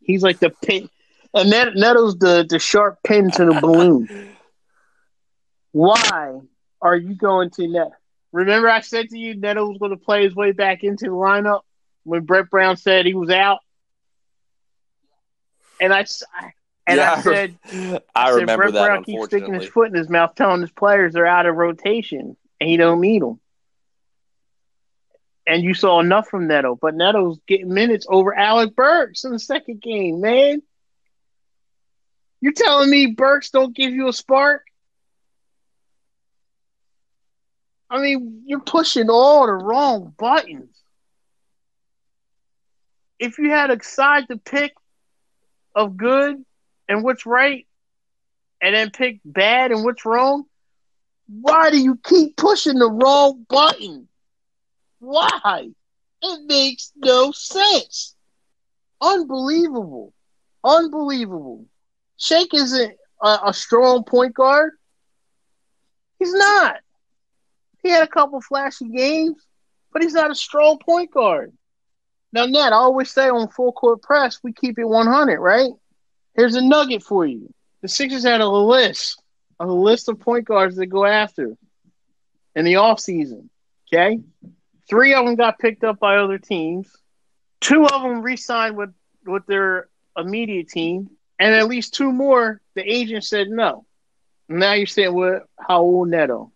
He's 0.00 0.22
like 0.22 0.38
the 0.38 0.50
pin, 0.50 0.88
and 1.34 1.50
Net, 1.50 1.68
Neto's 1.74 2.16
the 2.18 2.46
the 2.48 2.58
sharp 2.58 2.98
pin 3.04 3.30
to 3.32 3.44
the 3.44 3.58
balloon. 3.60 4.36
Why 5.72 6.40
are 6.80 6.96
you 6.96 7.14
going 7.14 7.50
to 7.50 7.68
Net? 7.68 7.90
Remember, 8.32 8.68
I 8.68 8.80
said 8.80 9.08
to 9.10 9.18
you, 9.18 9.34
Neto 9.34 9.66
was 9.68 9.78
going 9.78 9.90
to 9.90 9.96
play 9.96 10.24
his 10.24 10.34
way 10.34 10.52
back 10.52 10.84
into 10.84 11.06
the 11.06 11.10
lineup 11.12 11.60
when 12.04 12.24
Brett 12.24 12.50
Brown 12.50 12.76
said 12.76 13.06
he 13.06 13.14
was 13.14 13.30
out, 13.30 13.58
and 15.80 15.92
I 15.92 16.00
I- 16.34 16.52
and 16.86 16.96
Yeah, 16.96 17.12
I 17.12 17.20
said, 17.20 17.58
I 18.14 18.30
said, 18.30 18.40
remember 18.40 18.56
Brett 18.62 18.72
that. 18.72 18.86
Brown 18.86 19.04
keeps 19.04 19.26
sticking 19.26 19.52
his 19.52 19.68
foot 19.68 19.88
in 19.88 19.94
his 19.94 20.08
mouth, 20.08 20.34
telling 20.34 20.62
his 20.62 20.70
players 20.70 21.12
they're 21.12 21.26
out 21.26 21.44
of 21.44 21.54
rotation 21.54 22.34
and 22.60 22.70
he 22.70 22.78
don't 22.78 23.02
need 23.02 23.20
them. 23.20 23.38
And 25.46 25.62
you 25.62 25.74
saw 25.74 26.00
enough 26.00 26.28
from 26.28 26.46
Neto, 26.46 26.76
but 26.80 26.94
Neto's 26.94 27.38
getting 27.46 27.72
minutes 27.74 28.06
over 28.08 28.34
Alec 28.34 28.74
Burks 28.74 29.24
in 29.24 29.32
the 29.32 29.38
second 29.38 29.82
game, 29.82 30.20
man. 30.22 30.62
You're 32.40 32.52
telling 32.52 32.90
me 32.90 33.06
Burks 33.06 33.50
don't 33.50 33.74
give 33.74 33.92
you 33.92 34.08
a 34.08 34.12
spark? 34.12 34.62
I 37.90 38.00
mean, 38.00 38.42
you're 38.46 38.60
pushing 38.60 39.08
all 39.08 39.46
the 39.46 39.52
wrong 39.52 40.14
buttons. 40.18 40.70
If 43.18 43.38
you 43.38 43.50
had 43.50 43.70
a 43.70 43.82
side 43.82 44.28
to 44.28 44.36
pick 44.36 44.74
of 45.74 45.96
good 45.96 46.44
and 46.88 47.02
what's 47.02 47.26
right, 47.26 47.66
and 48.60 48.74
then 48.74 48.90
pick 48.90 49.20
bad 49.24 49.70
and 49.72 49.84
what's 49.84 50.04
wrong, 50.04 50.44
why 51.28 51.70
do 51.70 51.78
you 51.78 51.98
keep 52.04 52.36
pushing 52.36 52.78
the 52.78 52.90
wrong 52.90 53.44
button? 53.48 54.08
Why? 54.98 55.68
It 56.22 56.46
makes 56.46 56.92
no 56.96 57.32
sense. 57.32 58.14
Unbelievable. 59.00 60.12
Unbelievable. 60.64 61.66
Shake 62.18 62.52
isn't 62.52 62.94
a, 63.22 63.38
a 63.46 63.54
strong 63.54 64.04
point 64.04 64.34
guard. 64.34 64.72
He's 66.18 66.34
not. 66.34 66.76
He 67.82 67.90
had 67.90 68.02
a 68.02 68.08
couple 68.08 68.40
flashy 68.40 68.88
games, 68.88 69.40
but 69.92 70.02
he's 70.02 70.14
not 70.14 70.30
a 70.30 70.34
strong 70.34 70.78
point 70.78 71.10
guard. 71.12 71.52
Now, 72.32 72.44
Ned, 72.44 72.72
I 72.72 72.76
always 72.76 73.10
say 73.10 73.28
on 73.28 73.48
full 73.48 73.72
court 73.72 74.02
press, 74.02 74.40
we 74.42 74.52
keep 74.52 74.78
it 74.78 74.84
100, 74.84 75.40
right? 75.40 75.70
Here's 76.34 76.56
a 76.56 76.60
nugget 76.60 77.02
for 77.02 77.24
you. 77.24 77.52
The 77.80 77.88
Sixers 77.88 78.24
had 78.24 78.40
a 78.40 78.48
list, 78.48 79.22
a 79.58 79.66
list 79.66 80.08
of 80.08 80.20
point 80.20 80.44
guards 80.44 80.76
that 80.76 80.86
go 80.86 81.06
after 81.06 81.56
in 82.54 82.64
the 82.64 82.74
offseason. 82.74 83.48
Okay? 83.86 84.18
Three 84.90 85.14
of 85.14 85.24
them 85.24 85.36
got 85.36 85.58
picked 85.58 85.84
up 85.84 85.98
by 85.98 86.16
other 86.16 86.38
teams. 86.38 86.90
Two 87.60 87.86
of 87.86 88.02
them 88.02 88.22
re 88.22 88.36
signed 88.36 88.76
with, 88.76 88.92
with 89.24 89.46
their 89.46 89.88
immediate 90.16 90.68
team. 90.68 91.10
And 91.38 91.54
at 91.54 91.68
least 91.68 91.94
two 91.94 92.12
more, 92.12 92.60
the 92.74 92.82
agent 92.82 93.24
said 93.24 93.48
no. 93.48 93.84
Now 94.48 94.72
you're 94.72 94.86
saying, 94.86 95.14
well, 95.14 95.42
how 95.58 95.80
old 95.82 96.08
Neto? 96.08 96.52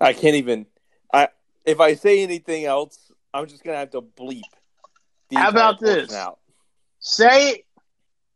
I 0.00 0.12
can't 0.12 0.36
even. 0.36 0.66
I 1.12 1.28
if 1.64 1.80
I 1.80 1.94
say 1.94 2.22
anything 2.22 2.64
else, 2.64 3.12
I'm 3.34 3.46
just 3.46 3.62
gonna 3.64 3.78
have 3.78 3.90
to 3.90 4.02
bleep. 4.02 4.42
How 5.34 5.50
about 5.50 5.80
this? 5.80 6.12
Out. 6.12 6.38
Say 7.00 7.50
it, 7.50 7.66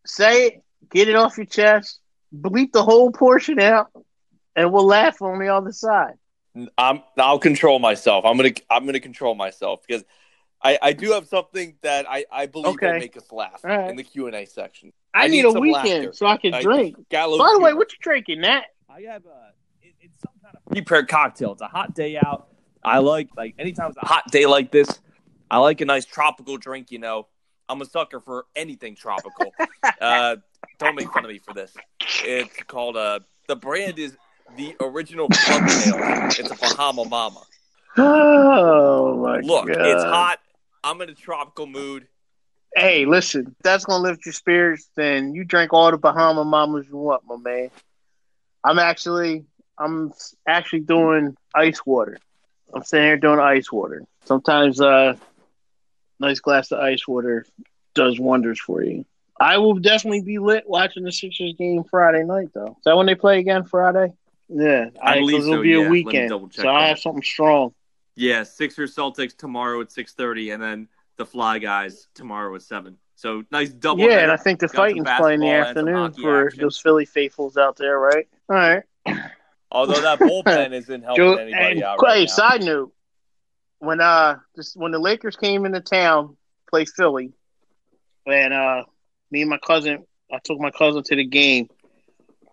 say 0.07 0.47
it, 0.47 0.63
get 0.91 1.09
it 1.09 1.17
off 1.17 1.37
your 1.37 1.47
chest, 1.47 2.01
bleep 2.35 2.73
the 2.73 2.83
whole 2.83 3.11
portion 3.11 3.59
out, 3.61 3.91
and 4.55 4.73
we'll 4.73 4.87
laugh 4.87 5.23
on 5.23 5.39
the 5.39 5.49
other 5.49 5.73
side. 5.73 6.15
I'm. 6.77 7.03
I'll 7.17 7.39
control 7.39 7.79
myself. 7.79 8.25
I'm 8.25 8.37
gonna. 8.37 8.53
I'm 8.71 8.85
gonna 8.85 9.01
control 9.01 9.35
myself 9.35 9.81
because 9.87 10.05
I, 10.63 10.79
I 10.83 10.93
do 10.93 11.13
have 11.13 11.27
something 11.27 11.77
that 11.83 12.07
I, 12.09 12.25
I 12.31 12.47
believe 12.47 12.75
Okay. 12.75 12.93
will 12.93 12.99
make 12.99 13.17
us 13.17 13.31
laugh 13.33 13.65
right. 13.65 13.89
in 13.91 13.97
the 13.97 14.05
Q 14.05 14.27
and 14.27 14.37
A 14.37 14.45
section. 14.47 14.93
I, 15.15 15.29
need, 15.29 15.45
a 15.45 15.53
weekend 15.53 16.05
laughter. 16.07 16.13
so 16.13 16.27
I 16.27 16.37
can 16.37 16.55
I- 16.55 16.63
drink. 16.63 16.97
Gallo 17.11 17.39
By 17.39 17.53
the 17.55 17.61
way, 17.61 17.73
what 17.75 17.93
you 17.93 17.99
drinking, 18.01 18.41
Nat? 18.41 18.65
I 18.89 19.03
have 19.03 19.25
a 19.27 19.53
it, 19.83 19.95
it's 20.01 20.21
some 20.21 20.33
kind 20.43 20.55
of 20.55 20.65
prepared 20.73 21.09
cocktail. 21.09 21.53
It's 21.53 21.63
a 21.63 21.67
hot 21.67 21.95
day 21.95 22.17
out. 22.17 22.49
I 22.85 22.99
like 22.99 23.29
like 23.37 23.55
anytime 23.59 23.91
it's 23.91 23.99
a 24.03 24.07
hot 24.07 24.31
day 24.31 24.47
like 24.47 24.71
this, 24.71 25.01
I 25.51 25.59
like 25.59 25.81
a 25.81 25.85
nice 25.85 26.05
tropical 26.05 26.57
drink. 26.57 26.91
You 26.91 26.99
know, 26.99 27.27
I'm 27.69 27.81
a 27.81 27.85
sucker 27.85 28.21
for 28.21 28.47
anything 28.57 28.97
tropical. 28.97 29.53
uh, 30.01 30.37
don't 30.79 30.95
make 30.95 31.11
fun 31.13 31.25
of 31.25 31.31
me 31.31 31.39
for 31.39 31.55
this. 31.55 31.75
It's 32.25 32.63
called 32.65 32.97
uh 32.97 33.21
the 33.49 33.57
brand 33.57 33.99
is 33.99 34.17
the 34.57 34.77
original 34.81 35.29
Club 35.29 35.63
Ale. 35.63 36.27
It's 36.29 36.51
a 36.51 36.55
Bahama 36.55 37.05
Mama. 37.05 37.43
Oh 37.99 39.19
my 39.23 39.37
god 39.37 39.45
Look, 39.45 39.67
god! 39.69 39.87
it's 39.87 40.03
hot. 40.03 40.39
I'm 40.83 41.01
in 41.03 41.11
a 41.11 41.15
tropical 41.15 41.67
mood. 41.67 42.09
Hey, 42.75 43.05
listen, 43.05 43.49
if 43.49 43.63
that's 43.63 43.85
gonna 43.85 44.03
lift 44.03 44.25
your 44.25 44.33
spirits. 44.33 44.89
Then 44.97 45.35
you 45.35 45.45
drink 45.45 45.73
all 45.73 45.91
the 45.91 45.99
Bahama 45.99 46.45
Mamas 46.45 46.87
you 46.89 46.97
want, 46.97 47.23
my 47.27 47.37
man. 47.37 47.71
I'm 48.65 48.79
actually, 48.79 49.45
I'm 49.79 50.13
actually 50.47 50.81
doing 50.81 51.37
ice 51.55 51.85
water. 51.85 52.19
I'm 52.75 52.83
sitting 52.85 53.07
here 53.07 53.17
doing 53.19 53.41
ice 53.41 53.71
water. 53.71 54.05
Sometimes, 54.25 54.81
uh, 54.81 55.17
nice 56.21 56.41
glass 56.41 56.71
of 56.73 56.79
ice 56.79 57.07
water 57.07 57.45
does 57.95 58.19
wonders 58.19 58.61
for 58.61 58.83
you. 58.83 59.05
I 59.39 59.59
will 59.59 59.75
definitely 59.75 60.23
be 60.23 60.39
lit 60.39 60.65
watching 60.67 61.03
the 61.03 61.13
Sixers 61.13 61.55
game 61.59 61.85
Friday 61.85 62.25
night, 62.25 62.51
though. 62.55 62.77
Is 62.79 62.85
that 62.85 62.97
when 62.97 63.07
they 63.07 63.17
play 63.17 63.41
again 63.41 63.65
Friday? 63.65 64.13
Yeah, 64.49 64.91
I 65.03 65.19
believe 65.19 65.39
'cause 65.39 65.47
it'll 65.47 65.59
so, 65.59 65.63
be 65.63 65.75
a 65.75 65.89
weekend, 65.89 66.31
so 66.53 66.69
I 66.69 66.89
have 66.89 66.99
something 66.99 67.23
strong. 67.23 67.75
Yeah, 68.15 68.45
Sixers 68.45 68.95
Celtics 68.95 69.37
tomorrow 69.37 69.81
at 69.81 69.91
six 69.91 70.13
thirty, 70.13 70.51
and 70.51 70.63
then 70.63 70.89
the 71.23 71.31
Fly 71.31 71.59
Guys 71.59 72.09
tomorrow 72.15 72.55
at 72.55 72.63
seven. 72.63 72.99
So 73.15 73.45
nice 73.53 73.71
double. 73.71 74.01
yeah, 74.03 74.11
header. 74.11 74.23
and 74.25 74.33
I 74.33 74.37
think 74.37 74.59
the 74.59 74.67
Got 74.67 74.73
some 74.73 74.85
fighting's 74.85 75.09
playing 75.17 75.43
in 75.43 75.49
the 75.49 75.53
basketball 75.53 75.87
and 75.87 76.15
some 76.15 76.19
afternoon 76.19 76.23
for 76.23 76.47
action. 76.47 76.61
those 76.63 76.79
Philly 76.79 77.05
faithfuls 77.05 77.57
out 77.57 77.77
there, 77.77 77.99
right? 77.99 78.27
All 78.49 78.57
right. 78.57 78.83
Although 79.71 80.01
that 80.01 80.19
bullpen 80.19 80.73
isn't 80.79 81.03
helping 81.03 81.25
Joe, 81.25 81.35
anybody 81.37 81.73
and, 81.73 81.83
out 81.85 81.99
hey, 82.01 82.07
right 82.07 82.29
now. 82.29 82.35
side 82.35 82.65
note: 82.65 82.93
when 83.79 84.01
uh, 84.01 84.39
this, 84.57 84.75
when 84.75 84.91
the 84.91 84.99
Lakers 84.99 85.37
came 85.37 85.65
into 85.65 85.81
town, 85.81 86.37
play 86.69 86.85
Philly, 86.85 87.33
and 88.27 88.53
uh, 88.53 88.83
me 89.31 89.43
and 89.43 89.51
my 89.51 89.59
cousin, 89.59 90.05
I 90.33 90.39
took 90.43 90.59
my 90.59 90.73
cousin 90.73 91.05
to 91.05 91.17
the 91.17 91.25
game, 91.25 91.69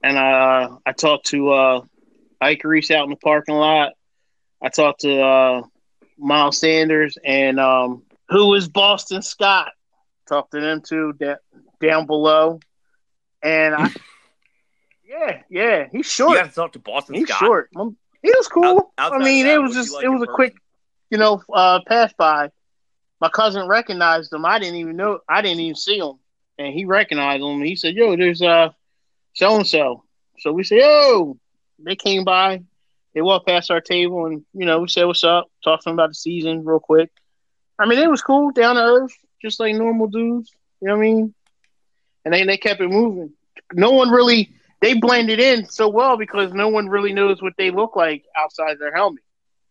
and 0.04 0.18
uh, 0.18 0.78
I 0.86 0.92
talked 0.92 1.28
to 1.28 1.52
uh, 1.52 1.82
Ike 2.40 2.64
Reese 2.64 2.92
out 2.92 3.06
in 3.06 3.10
the 3.10 3.16
parking 3.16 3.56
lot. 3.56 3.94
I 4.62 4.70
talked 4.70 5.02
to 5.02 5.22
uh, 5.22 5.62
Miles 6.20 6.60
Sanders 6.60 7.18
and 7.24 7.60
um, 7.60 8.04
who 8.30 8.48
was 8.48 8.68
Boston 8.68 9.22
Scott. 9.22 9.72
Talk 10.28 10.52
to 10.52 10.60
them 10.60 10.82
too 10.82 11.14
down 11.82 12.06
below, 12.06 12.60
and 13.42 13.74
I, 13.74 13.90
yeah, 15.08 15.42
yeah, 15.50 15.88
he's 15.92 16.06
short. 16.06 16.32
You 16.32 16.38
got 16.38 16.50
to 16.50 16.56
talk 16.56 16.74
to 16.74 16.80
Boston 16.80 17.16
He's 17.16 17.28
Scott. 17.28 17.40
short. 17.40 17.70
He 18.22 18.30
was 18.30 18.48
cool. 18.48 18.94
Out- 18.98 19.14
I 19.14 19.18
mean, 19.18 19.48
it 19.48 19.60
was 19.60 19.74
just 19.74 19.94
like 19.94 20.06
it 20.06 20.10
was 20.10 20.22
a 20.22 20.26
person? 20.26 20.36
quick, 20.36 20.56
you 21.10 21.18
know, 21.18 21.42
uh, 21.52 21.80
pass 21.88 22.14
by. 22.14 22.52
My 23.20 23.30
cousin 23.30 23.68
recognized 23.68 24.32
him. 24.32 24.46
I 24.46 24.60
didn't 24.60 24.76
even 24.76 24.96
know. 24.96 25.20
I 25.28 25.42
didn't 25.42 25.62
even 25.62 25.76
see 25.76 25.98
him, 25.98 26.14
and 26.58 26.74
he 26.74 26.86
recognized 26.86 27.44
him. 27.44 27.62
He 27.62 27.76
said, 27.76 27.96
"Yo, 27.96 28.16
there's 28.16 28.42
uh, 28.42 28.70
so 29.34 29.56
and 29.56 29.68
so." 29.68 30.04
So 30.40 30.52
we 30.52 30.64
said, 30.64 30.80
"Yo." 30.80 31.38
They 31.82 31.96
came 31.96 32.26
by. 32.26 32.62
They 33.16 33.22
walked 33.22 33.48
past 33.48 33.72
our 33.72 33.82
table, 33.82 34.26
and 34.26 34.46
you 34.54 34.66
know, 34.66 34.80
we 34.80 34.90
said, 34.90 35.06
"What's 35.06 35.24
up?" 35.24 35.50
Talked 35.64 35.84
to 35.84 35.90
them 35.90 35.96
about 35.96 36.10
the 36.10 36.16
season 36.16 36.64
real 36.66 36.80
quick. 36.80 37.10
I 37.80 37.88
mean, 37.88 38.00
it 38.00 38.10
was 38.12 38.22
cool, 38.22 38.52
down 38.52 38.76
to 38.76 38.82
earth, 38.82 39.16
just 39.42 39.60
like 39.60 39.76
normal 39.76 40.08
dudes. 40.08 40.52
You 40.82 40.90
know 40.90 40.96
what 40.98 41.02
I 41.04 41.06
mean? 41.06 41.36
And 42.26 42.34
they 42.34 42.44
they 42.46 42.58
kept 42.58 42.82
it 42.82 42.90
moving. 42.90 43.34
No 43.74 43.92
one 43.92 44.10
really 44.10 44.52
they 44.82 44.96
blended 44.96 45.40
in 45.40 45.66
so 45.68 45.90
well 45.90 46.18
because 46.18 46.54
no 46.54 46.70
one 46.70 46.90
really 46.90 47.14
knows 47.14 47.42
what 47.42 47.54
they 47.58 47.72
look 47.72 47.96
like 47.96 48.26
outside 48.38 48.80
their 48.80 48.94
helmet 48.94 49.24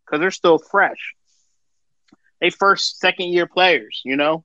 because 0.06 0.20
they're 0.20 0.30
still 0.30 0.58
fresh. 0.58 1.14
they 2.40 2.50
first, 2.50 2.98
second 3.00 3.28
year 3.32 3.46
players, 3.46 4.00
you 4.04 4.16
know. 4.16 4.44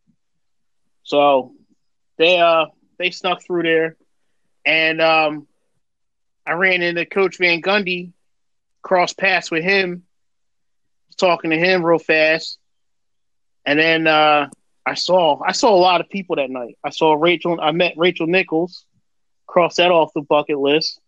So 1.04 1.54
they 2.18 2.40
uh 2.40 2.66
they 3.00 3.12
snuck 3.12 3.42
through 3.46 3.64
there, 3.64 3.98
and 4.66 5.02
um, 5.02 5.48
I 6.46 6.54
ran 6.54 6.82
into 6.82 7.06
Coach 7.06 7.38
Van 7.40 7.62
Gundy, 7.62 8.14
cross 8.82 9.14
paths 9.14 9.52
with 9.52 9.64
him, 9.64 10.04
talking 11.18 11.52
to 11.52 11.58
him 11.58 11.86
real 11.86 12.00
fast, 12.00 12.60
and 13.66 13.80
then 13.80 14.08
uh, 14.08 14.50
I 14.86 14.94
saw 14.96 15.42
I 15.44 15.52
saw 15.54 15.74
a 15.74 15.80
lot 15.80 16.02
of 16.02 16.10
people 16.10 16.36
that 16.38 16.50
night. 16.50 16.78
I 16.84 16.90
saw 16.90 17.14
Rachel. 17.14 17.60
I 17.62 17.72
met 17.72 17.94
Rachel 17.98 18.28
Nichols. 18.28 18.86
Cross 19.46 19.76
that 19.76 19.92
off 19.92 20.12
the 20.16 20.22
bucket 20.22 20.58
list, 20.58 21.00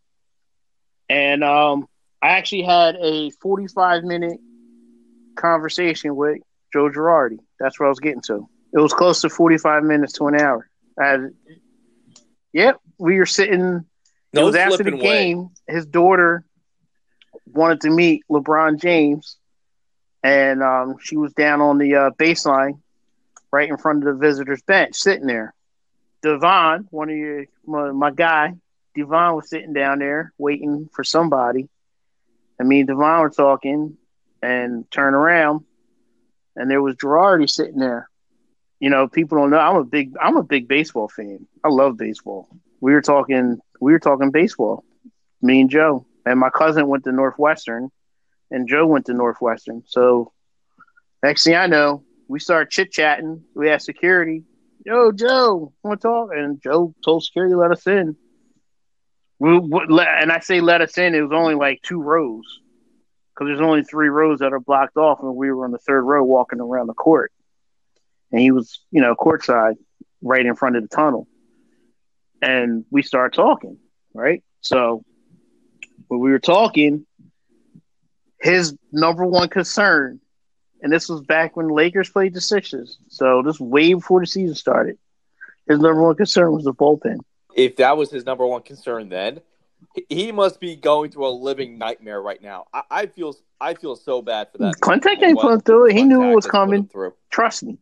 and 1.10 1.43
um, 1.43 1.88
I 2.22 2.30
actually 2.30 2.64
had 2.64 2.95
a 2.97 3.32
forty-five 3.41 4.03
minute 4.03 4.39
conversation 5.36 6.16
with 6.16 6.39
Joe 6.72 6.89
Girardi. 6.89 7.39
That's 7.60 7.80
what 7.80 7.88
I 7.88 7.89
was 7.89 7.99
getting 7.99 8.22
to. 8.28 8.47
It 8.74 8.80
was 8.80 8.93
close 8.93 9.22
to 9.22 9.30
forty-five 9.30 9.84
minutes 9.84 10.14
to 10.14 10.28
an 10.28 10.39
hour. 10.39 10.70
I 10.99 11.18
yep, 12.53 12.78
we 12.99 13.18
were 13.18 13.26
sitting. 13.26 13.86
No 14.34 14.41
it 14.41 14.43
was 14.43 14.56
after 14.56 14.84
the 14.84 14.91
game. 14.91 15.39
way. 15.39 15.49
His 15.68 15.86
daughter 15.86 16.45
wanted 17.47 17.82
to 17.82 17.89
meet 17.89 18.24
LeBron 18.30 18.80
James, 18.82 19.38
and 20.26 20.63
um, 20.63 20.95
she 20.99 21.17
was 21.17 21.34
down 21.34 21.61
on 21.61 21.78
the 21.78 21.93
uh, 21.93 22.09
baseline, 22.17 22.80
right 23.51 23.69
in 23.69 23.78
front 23.78 23.99
of 23.99 24.11
the 24.11 24.19
visitors' 24.19 24.63
bench, 24.63 24.95
sitting 24.95 25.28
there. 25.28 25.53
Devon, 26.23 26.88
one 26.89 27.11
of 27.11 27.15
your 27.15 27.45
my, 27.67 27.91
my 27.91 28.09
guy, 28.09 28.55
Devon 28.95 29.36
was 29.36 29.47
sitting 29.47 29.73
down 29.73 29.99
there 29.99 30.34
waiting 30.39 30.89
for 30.91 31.03
somebody. 31.03 31.69
And 32.57 32.67
me 32.67 32.80
and 32.80 32.88
Devon 32.88 33.19
were 33.19 33.30
talking, 33.30 33.97
and 34.41 34.89
turn 34.89 35.13
around, 35.13 35.63
and 36.55 36.71
there 36.71 36.82
was 36.82 36.95
Girardi 36.95 37.47
sitting 37.47 37.78
there. 37.78 38.09
You 38.80 38.89
know, 38.89 39.07
people 39.07 39.38
don't 39.38 39.51
know 39.51 39.59
I'm 39.59 39.76
a 39.76 39.84
big 39.84 40.15
I'm 40.19 40.38
a 40.38 40.43
big 40.43 40.67
baseball 40.67 41.07
fan. 41.07 41.45
I 41.63 41.69
love 41.69 41.97
baseball. 41.97 42.47
We 42.82 42.93
were 42.93 43.01
talking 43.01 43.59
we 43.80 43.91
were 43.91 43.99
talking 43.99 44.32
baseball. 44.32 44.84
Me 45.43 45.61
and 45.61 45.69
Joe. 45.69 46.07
And 46.26 46.39
my 46.39 46.49
cousin 46.49 46.88
went 46.88 47.03
to 47.03 47.11
Northwestern 47.11 47.91
and 48.51 48.67
Joe 48.67 48.85
went 48.85 49.05
to 49.07 49.13
Northwestern. 49.13 49.83
So 49.87 50.31
next 51.23 51.43
thing 51.43 51.55
I 51.55 51.67
know, 51.67 52.03
we 52.27 52.39
started 52.39 52.69
chit 52.71 52.91
chatting. 52.91 53.43
We 53.55 53.69
asked 53.69 53.85
security, 53.85 54.43
Yo, 54.85 55.11
Joe, 55.11 55.73
want 55.83 56.01
to 56.01 56.07
talk? 56.07 56.29
And 56.33 56.61
Joe 56.61 56.93
told 57.03 57.23
security 57.23 57.55
let 57.55 57.71
us 57.71 57.85
in. 57.87 58.15
We, 59.39 59.57
we- 59.59 60.05
and 60.07 60.31
I 60.31 60.39
say 60.39 60.61
let 60.61 60.81
us 60.81 60.97
in, 60.97 61.15
it 61.15 61.21
was 61.21 61.31
only 61.33 61.55
like 61.55 61.81
two 61.81 62.01
rows 62.01 62.43
because 63.33 63.49
there's 63.49 63.61
only 63.61 63.83
three 63.83 64.09
rows 64.09 64.39
that 64.39 64.53
are 64.53 64.59
blocked 64.59 64.97
off, 64.97 65.19
and 65.21 65.35
we 65.35 65.51
were 65.51 65.65
on 65.65 65.71
the 65.71 65.77
third 65.79 66.03
row 66.03 66.23
walking 66.23 66.59
around 66.59 66.87
the 66.87 66.93
court. 66.93 67.31
And 68.31 68.41
he 68.41 68.51
was, 68.51 68.81
you 68.91 69.01
know, 69.01 69.15
courtside, 69.15 69.75
right 70.21 70.45
in 70.45 70.55
front 70.55 70.75
of 70.77 70.83
the 70.83 70.89
tunnel. 70.95 71.27
And 72.41 72.85
we 72.91 73.01
start 73.01 73.33
talking, 73.33 73.77
right? 74.13 74.43
So 74.61 75.03
when 76.07 76.19
we 76.19 76.31
were 76.31 76.39
talking, 76.39 77.05
his 78.45 78.75
number 78.91 79.25
one 79.25 79.49
concern, 79.49 80.19
and 80.81 80.91
this 80.93 81.09
was 81.09 81.21
back 81.21 81.57
when 81.57 81.67
Lakers 81.69 82.09
played 82.09 82.33
the 82.33 82.41
Sixers, 82.41 82.99
so 83.07 83.41
this 83.41 83.59
way 83.59 83.93
before 83.93 84.19
the 84.19 84.27
season 84.27 84.55
started. 84.55 84.97
His 85.67 85.79
number 85.79 86.01
one 86.01 86.15
concern 86.15 86.51
was 86.51 86.63
the 86.63 86.73
bullpen. 86.73 87.17
If 87.55 87.77
that 87.77 87.97
was 87.97 88.11
his 88.11 88.25
number 88.25 88.45
one 88.45 88.61
concern, 88.61 89.09
then 89.09 89.41
he- 90.09 90.31
must 90.31 90.59
be 90.59 90.75
going 90.75 91.09
through 91.09 91.27
a 91.27 91.29
living 91.29 91.77
nightmare 91.77 92.21
right 92.21 92.41
now. 92.41 92.65
I, 92.73 92.81
I 92.91 93.05
feel 93.07 93.35
I 93.59 93.73
feel 93.73 93.95
so 93.95 94.21
bad 94.21 94.51
for 94.51 94.59
that. 94.59 94.79
Clinton 94.81 95.23
ain't 95.23 95.41
him 95.41 95.61
through 95.61 95.87
it. 95.87 95.93
He 95.93 96.03
knew 96.03 96.21
it 96.31 96.35
was 96.35 96.45
Klentak 96.45 96.47
has 96.47 96.51
put 96.51 96.57
him 96.61 96.67
coming. 96.67 96.87
through. 96.87 97.13
Trust 97.31 97.63
me. 97.63 97.77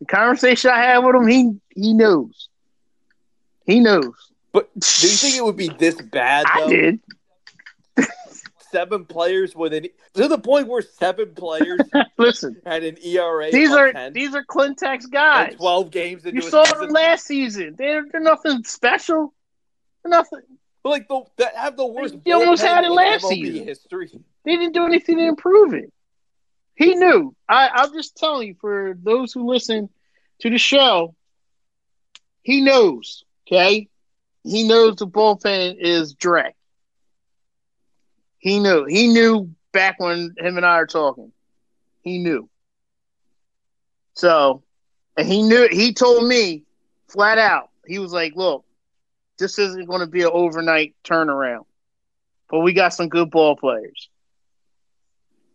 The 0.00 0.06
conversation 0.06 0.70
I 0.70 0.78
had 0.78 0.98
with 0.98 1.14
him, 1.14 1.26
he 1.26 1.52
he 1.74 1.92
knows. 1.92 2.48
He 3.66 3.80
knows. 3.80 4.14
But 4.52 4.70
do 4.72 5.06
you 5.06 5.12
think 5.14 5.36
it 5.36 5.44
would 5.44 5.56
be 5.56 5.68
this 5.68 6.00
bad? 6.00 6.46
I 6.48 6.60
though? 6.60 6.68
did. 6.70 7.00
Seven 8.70 9.04
players 9.06 9.54
with 9.56 9.72
an 9.72 9.86
to 10.14 10.28
the 10.28 10.38
point 10.38 10.68
where 10.68 10.82
seven 10.82 11.34
players 11.34 11.80
Listen, 12.18 12.60
had 12.66 12.84
an 12.84 12.96
ERA. 13.02 13.50
these 13.50 13.70
are 13.72 13.92
10 13.92 14.12
these 14.12 14.34
are 14.34 14.44
Klentak's 14.44 15.06
guys. 15.06 15.54
twelve 15.56 15.90
games 15.90 16.22
You 16.24 16.42
saw 16.42 16.64
season. 16.64 16.80
them 16.80 16.90
last 16.90 17.26
season. 17.26 17.74
They're, 17.78 18.04
they're 18.10 18.20
nothing 18.20 18.64
special. 18.64 19.32
They're 20.02 20.10
nothing. 20.10 20.40
But, 20.82 20.90
like 20.90 21.08
the 21.08 21.22
that 21.38 21.56
have 21.56 21.76
the 21.76 21.86
worst. 21.86 22.16
They 22.24 22.32
almost 22.32 22.62
had 22.62 22.84
it 22.84 22.90
last 22.90 23.24
MLB 23.24 23.28
season. 23.30 23.66
History. 23.66 24.10
They 24.44 24.56
didn't 24.56 24.72
do 24.74 24.84
anything 24.84 25.16
to 25.18 25.24
improve 25.26 25.72
it. 25.74 25.92
He 26.74 26.94
knew. 26.94 27.34
I, 27.48 27.68
I'm 27.68 27.92
just 27.92 28.16
telling 28.16 28.48
you, 28.48 28.54
for 28.60 28.94
those 29.02 29.32
who 29.32 29.48
listen 29.50 29.88
to 30.40 30.50
the 30.50 30.58
show, 30.58 31.14
he 32.42 32.60
knows. 32.60 33.24
Okay, 33.46 33.88
he 34.44 34.68
knows 34.68 34.96
the 34.96 35.06
bullpen 35.06 35.76
is 35.78 36.12
direct. 36.14 36.57
He 38.38 38.58
knew. 38.60 38.84
He 38.84 39.08
knew 39.08 39.50
back 39.72 39.98
when 39.98 40.34
him 40.38 40.56
and 40.56 40.66
I 40.66 40.76
are 40.76 40.86
talking. 40.86 41.32
He 42.02 42.18
knew. 42.18 42.48
So, 44.14 44.62
and 45.16 45.26
he 45.26 45.42
knew. 45.42 45.68
He 45.70 45.92
told 45.92 46.26
me 46.26 46.64
flat 47.08 47.38
out. 47.38 47.70
He 47.86 47.98
was 47.98 48.12
like, 48.12 48.34
"Look, 48.36 48.64
this 49.38 49.58
isn't 49.58 49.86
going 49.86 50.00
to 50.00 50.06
be 50.06 50.22
an 50.22 50.30
overnight 50.32 50.94
turnaround, 51.04 51.64
but 52.50 52.60
we 52.60 52.72
got 52.72 52.94
some 52.94 53.08
good 53.08 53.30
ball 53.30 53.56
players. 53.56 54.08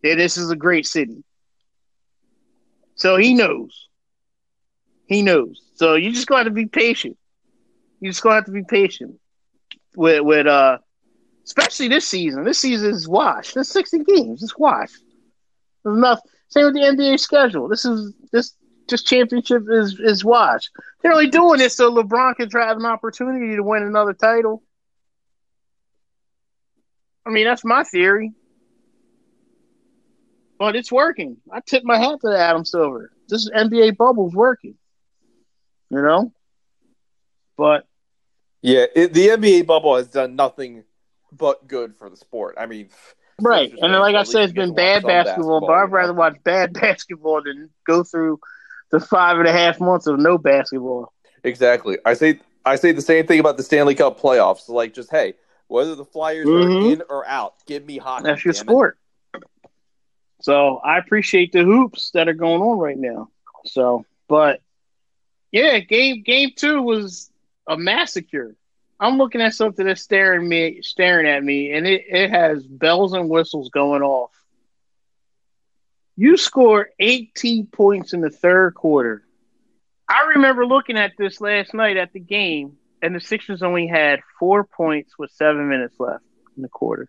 Yeah, 0.02 0.14
this 0.14 0.36
is 0.36 0.50
a 0.50 0.56
great 0.56 0.86
city. 0.86 1.24
So 2.96 3.16
he 3.16 3.34
knows. 3.34 3.88
He 5.06 5.22
knows. 5.22 5.60
So 5.74 5.94
you 5.94 6.12
just 6.12 6.26
got 6.26 6.44
to 6.44 6.50
be 6.50 6.66
patient. 6.66 7.16
You 8.00 8.10
just 8.10 8.24
have 8.24 8.44
to 8.46 8.52
be 8.52 8.64
patient 8.64 9.18
with 9.96 10.22
with 10.22 10.46
uh, 10.46 10.78
especially 11.44 11.88
this 11.88 12.06
season. 12.08 12.44
This 12.44 12.58
season 12.58 12.90
is 12.90 13.08
washed. 13.08 13.54
There's 13.54 13.68
60 13.68 14.04
games. 14.04 14.42
It's 14.42 14.58
washed. 14.58 15.02
There's 15.84 15.96
enough. 15.96 16.20
Same 16.48 16.64
with 16.64 16.74
the 16.74 16.80
NBA 16.80 17.20
schedule. 17.20 17.68
This 17.68 17.84
is 17.84 18.14
this 18.32 18.54
this 18.88 19.02
championship 19.02 19.64
is 19.68 19.98
is 19.98 20.24
washed. 20.24 20.70
They're 21.02 21.12
only 21.12 21.28
doing 21.28 21.58
this 21.58 21.76
so 21.76 21.92
LeBron 21.92 22.36
can 22.36 22.48
try 22.48 22.66
have 22.68 22.76
an 22.76 22.86
opportunity 22.86 23.56
to 23.56 23.62
win 23.62 23.82
another 23.82 24.12
title. 24.12 24.62
I 27.26 27.30
mean, 27.30 27.44
that's 27.44 27.64
my 27.64 27.82
theory. 27.84 28.32
But 30.58 30.76
it's 30.76 30.92
working. 30.92 31.38
I 31.52 31.60
tip 31.60 31.82
my 31.84 31.98
hat 31.98 32.20
to 32.20 32.38
Adam 32.38 32.64
Silver. 32.64 33.10
This 33.28 33.50
NBA 33.50 33.96
bubble's 33.96 34.34
working. 34.34 34.76
You 35.90 36.02
know? 36.02 36.32
But 37.56 37.86
Yeah, 38.62 38.86
it, 38.94 39.12
the 39.12 39.28
NBA 39.28 39.66
bubble 39.66 39.96
has 39.96 40.08
done 40.08 40.36
nothing 40.36 40.84
but 41.36 41.66
good 41.66 41.96
for 41.96 42.08
the 42.10 42.16
sport. 42.16 42.56
I 42.58 42.66
mean, 42.66 42.88
right. 43.40 43.72
And 43.80 43.92
like 43.92 44.14
I 44.14 44.22
said, 44.22 44.44
it's 44.44 44.52
been 44.52 44.74
get 44.74 44.76
to 44.76 44.82
watch 44.82 45.02
bad 45.02 45.02
some 45.02 45.08
basketball, 45.24 45.60
but 45.60 45.72
I'd 45.72 45.92
rather 45.92 46.12
watch 46.14 46.36
bad 46.44 46.72
basketball 46.80 47.42
than 47.42 47.70
go 47.86 48.02
through 48.02 48.40
the 48.90 49.00
five 49.00 49.38
and 49.38 49.48
a 49.48 49.52
half 49.52 49.80
months 49.80 50.06
of 50.06 50.18
no 50.18 50.38
basketball. 50.38 51.12
Exactly. 51.42 51.98
I 52.04 52.14
say 52.14 52.40
I 52.64 52.76
say 52.76 52.92
the 52.92 53.02
same 53.02 53.26
thing 53.26 53.40
about 53.40 53.56
the 53.56 53.62
Stanley 53.62 53.94
Cup 53.94 54.18
playoffs. 54.20 54.68
Like, 54.68 54.94
just 54.94 55.10
hey, 55.10 55.34
whether 55.68 55.94
the 55.94 56.04
Flyers 56.04 56.46
Mhm. 56.46 56.86
are 56.86 56.90
in 56.92 57.02
or 57.08 57.26
out, 57.26 57.54
give 57.66 57.84
me 57.84 57.98
hockey. 57.98 58.24
That's 58.24 58.44
your 58.44 58.54
damn 58.54 58.62
it. 58.62 58.64
sport. 58.66 58.98
So 60.40 60.76
I 60.78 60.98
appreciate 60.98 61.52
the 61.52 61.64
hoops 61.64 62.10
that 62.12 62.28
are 62.28 62.34
going 62.34 62.60
on 62.62 62.78
right 62.78 62.98
now. 62.98 63.28
So, 63.64 64.04
but 64.28 64.60
yeah, 65.52 65.78
game 65.78 66.22
game 66.22 66.50
two 66.54 66.82
was 66.82 67.30
a 67.68 67.76
massacre. 67.76 68.54
I'm 69.04 69.18
looking 69.18 69.42
at 69.42 69.52
something 69.52 69.84
that's 69.84 70.00
staring 70.00 70.48
me, 70.48 70.80
staring 70.80 71.26
at 71.26 71.44
me, 71.44 71.72
and 71.72 71.86
it, 71.86 72.04
it 72.08 72.30
has 72.30 72.66
bells 72.66 73.12
and 73.12 73.28
whistles 73.28 73.68
going 73.68 74.00
off. 74.00 74.30
You 76.16 76.38
scored 76.38 76.88
18 76.98 77.66
points 77.66 78.14
in 78.14 78.22
the 78.22 78.30
third 78.30 78.74
quarter. 78.74 79.22
I 80.08 80.32
remember 80.36 80.64
looking 80.64 80.96
at 80.96 81.12
this 81.18 81.42
last 81.42 81.74
night 81.74 81.98
at 81.98 82.14
the 82.14 82.20
game, 82.20 82.78
and 83.02 83.14
the 83.14 83.20
Sixers 83.20 83.62
only 83.62 83.86
had 83.86 84.20
four 84.38 84.64
points 84.64 85.18
with 85.18 85.30
seven 85.32 85.68
minutes 85.68 85.96
left 85.98 86.24
in 86.56 86.62
the 86.62 86.68
quarter. 86.70 87.06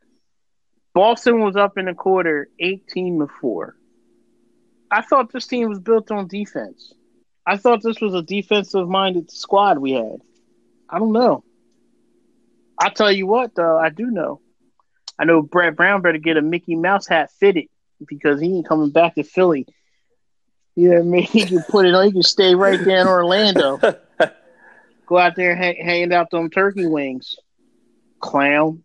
Boston 0.93 1.39
was 1.39 1.55
up 1.55 1.77
in 1.77 1.85
the 1.85 1.93
quarter 1.93 2.49
18 2.59 3.19
to 3.19 3.27
4. 3.39 3.73
I 4.91 5.01
thought 5.01 5.31
this 5.31 5.47
team 5.47 5.69
was 5.69 5.79
built 5.79 6.11
on 6.11 6.27
defense. 6.27 6.93
I 7.47 7.55
thought 7.55 7.81
this 7.81 8.01
was 8.01 8.13
a 8.13 8.21
defensive 8.21 8.89
minded 8.89 9.31
squad 9.31 9.77
we 9.77 9.93
had. 9.93 10.19
I 10.89 10.99
don't 10.99 11.13
know. 11.13 11.45
I 12.77 12.89
tell 12.89 13.11
you 13.11 13.27
what, 13.27 13.55
though, 13.55 13.77
I 13.77 13.89
do 13.89 14.11
know. 14.11 14.41
I 15.17 15.25
know 15.25 15.41
Brad 15.41 15.75
Brown 15.75 16.01
better 16.01 16.17
get 16.17 16.37
a 16.37 16.41
Mickey 16.41 16.75
Mouse 16.75 17.07
hat 17.07 17.31
fitted 17.39 17.65
because 18.05 18.41
he 18.41 18.57
ain't 18.57 18.67
coming 18.67 18.91
back 18.91 19.15
to 19.15 19.23
Philly. 19.23 19.65
You 20.75 20.89
know 20.89 20.95
what 20.95 21.01
I 21.01 21.03
mean? 21.03 21.23
He 21.31 21.45
can 21.45 21.63
put 21.63 21.85
it 21.85 21.95
on. 21.95 22.05
He 22.05 22.11
can 22.11 22.23
stay 22.23 22.53
right 22.55 22.79
there 22.83 23.01
in 23.01 23.07
Orlando. 23.07 23.77
Go 25.07 25.17
out 25.17 25.35
there 25.35 25.51
and 25.51 25.63
ha- 25.63 25.83
hand 25.83 26.11
out 26.11 26.31
them 26.31 26.49
turkey 26.49 26.85
wings. 26.85 27.35
Clown. 28.19 28.83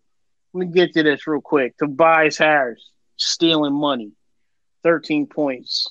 Let 0.53 0.67
me 0.67 0.73
get 0.73 0.93
to 0.93 1.03
this 1.03 1.27
real 1.27 1.41
quick. 1.41 1.77
Tobias 1.77 2.37
Harris 2.37 2.89
stealing 3.17 3.73
money, 3.73 4.11
thirteen 4.83 5.27
points. 5.27 5.87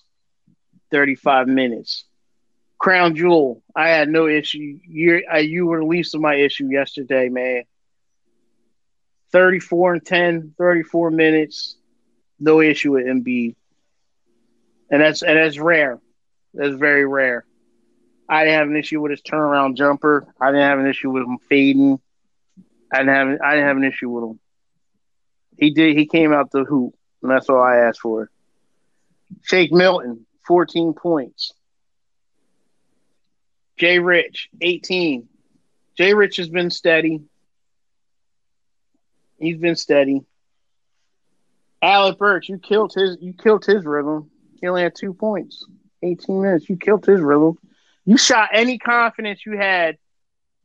35 0.91 1.49
minutes. 1.49 2.05
Crown 2.79 3.15
Jewel, 3.15 3.63
I 3.77 3.89
had 3.89 4.09
no 4.09 4.27
issue. 4.27 4.79
You 4.89 5.23
uh, 5.33 5.39
you 5.39 5.67
were 5.67 5.81
the 5.81 5.87
least 5.87 6.15
of 6.15 6.21
my 6.21 6.35
issue 6.35 6.69
yesterday, 6.71 7.29
man. 7.29 7.65
34 9.33 9.95
and 9.95 10.07
10, 10.07 10.55
34 10.59 11.11
minutes, 11.11 11.76
no 12.39 12.61
issue 12.61 12.93
with 12.93 13.07
Embiid. 13.07 13.55
And 14.91 15.01
that's 15.01 15.22
and 15.22 15.37
that's 15.37 15.59
rare. 15.59 16.01
That's 16.55 16.74
very 16.74 17.07
rare. 17.07 17.45
I 18.28 18.45
didn't 18.45 18.59
have 18.59 18.68
an 18.68 18.76
issue 18.76 19.01
with 19.01 19.11
his 19.11 19.22
turnaround 19.22 19.76
jumper. 19.76 20.26
I 20.41 20.47
didn't 20.47 20.68
have 20.68 20.78
an 20.78 20.87
issue 20.87 21.11
with 21.11 21.24
him 21.24 21.39
fading. 21.49 22.01
I 22.93 22.99
didn't 22.99 23.14
have 23.14 23.39
I 23.43 23.55
didn't 23.55 23.68
have 23.68 23.76
an 23.76 23.85
issue 23.85 24.09
with 24.09 24.24
him. 24.24 24.41
He 25.59 25.70
did 25.70 25.97
he 25.97 26.07
came 26.07 26.33
out 26.33 26.51
the 26.51 26.64
hoop, 26.64 26.95
and 27.22 27.31
that's 27.31 27.49
all 27.49 27.62
I 27.62 27.76
asked 27.76 28.01
for. 28.01 28.31
Shake 29.43 29.72
Milton, 29.72 30.26
14 30.47 30.95
points. 30.95 31.53
Jay 33.76 33.99
Rich, 33.99 34.49
18. 34.61 35.28
Jay 35.97 36.14
Rich 36.14 36.37
has 36.37 36.49
been 36.49 36.70
steady. 36.70 37.22
He's 39.41 39.57
been 39.57 39.76
steady. 39.76 40.22
Alec 41.82 42.18
Burks, 42.18 42.49
you 42.49 42.59
killed 42.59 42.93
his 42.95 43.16
you 43.20 43.32
killed 43.32 43.64
his 43.64 43.84
rhythm. 43.84 44.30
He 44.61 44.68
only 44.68 44.82
had 44.82 44.95
two 44.95 45.14
points. 45.14 45.64
18 46.03 46.43
minutes. 46.43 46.68
You 46.68 46.76
killed 46.76 47.07
his 47.07 47.20
rhythm. 47.20 47.59
You 48.05 48.18
shot 48.18 48.51
any 48.53 48.78
confidence 48.78 49.45
you 49.45 49.57
had 49.57 49.97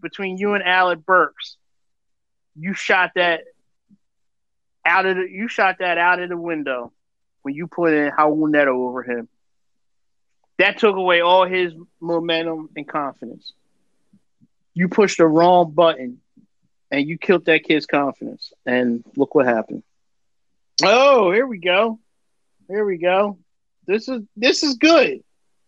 between 0.01 0.37
you 0.37 0.53
and 0.53 0.63
Alec 0.63 1.05
Burks. 1.05 1.57
You 2.57 2.73
shot 2.73 3.11
that 3.15 3.41
out 4.85 5.05
of 5.05 5.17
the 5.17 5.27
you 5.29 5.47
shot 5.47 5.77
that 5.79 5.97
out 5.97 6.19
of 6.19 6.29
the 6.29 6.37
window 6.37 6.91
when 7.41 7.53
you 7.55 7.67
put 7.67 7.93
in 7.93 8.11
Raul 8.11 8.67
over 8.67 9.03
him. 9.03 9.29
That 10.57 10.77
took 10.79 10.95
away 10.95 11.21
all 11.21 11.45
his 11.45 11.73
momentum 12.01 12.69
and 12.75 12.87
confidence. 12.87 13.53
You 14.73 14.89
pushed 14.89 15.17
the 15.17 15.27
wrong 15.27 15.71
button 15.71 16.19
and 16.91 17.07
you 17.07 17.17
killed 17.17 17.45
that 17.45 17.63
kid's 17.63 17.85
confidence. 17.85 18.51
And 18.65 19.03
look 19.15 19.35
what 19.35 19.45
happened. 19.45 19.83
Oh, 20.83 21.31
here 21.31 21.47
we 21.47 21.59
go. 21.59 21.99
Here 22.67 22.85
we 22.85 22.97
go. 22.97 23.37
This 23.85 24.09
is 24.09 24.21
this 24.35 24.63
is 24.63 24.75
good. 24.75 25.23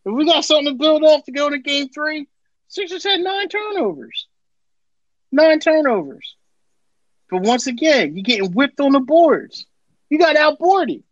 If 0.06 0.14
we 0.14 0.26
got 0.26 0.46
something 0.46 0.74
to 0.74 0.78
build 0.78 1.04
off 1.04 1.26
to 1.26 1.32
go 1.32 1.50
to 1.50 1.60
game 1.60 1.90
three, 1.90 2.28
Sixers 2.70 3.04
had 3.04 3.20
nine 3.22 3.50
turnovers. 3.50 4.28
Nine 5.32 5.60
turnovers. 5.60 6.36
But 7.30 7.44
once 7.44 7.68
again, 7.68 8.16
you're 8.16 8.24
getting 8.24 8.54
whipped 8.54 8.80
on 8.80 8.94
the 8.94 9.00
boards. 9.00 9.66
You 10.10 10.18
got 10.18 10.36
outboarded. 10.36 11.04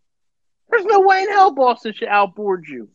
There's 0.70 0.86
no 0.86 1.02
way 1.02 1.22
in 1.24 1.30
hell 1.30 1.52
Boston 1.52 1.94
should 1.94 2.08
outboard 2.08 2.66
you. 2.68 2.90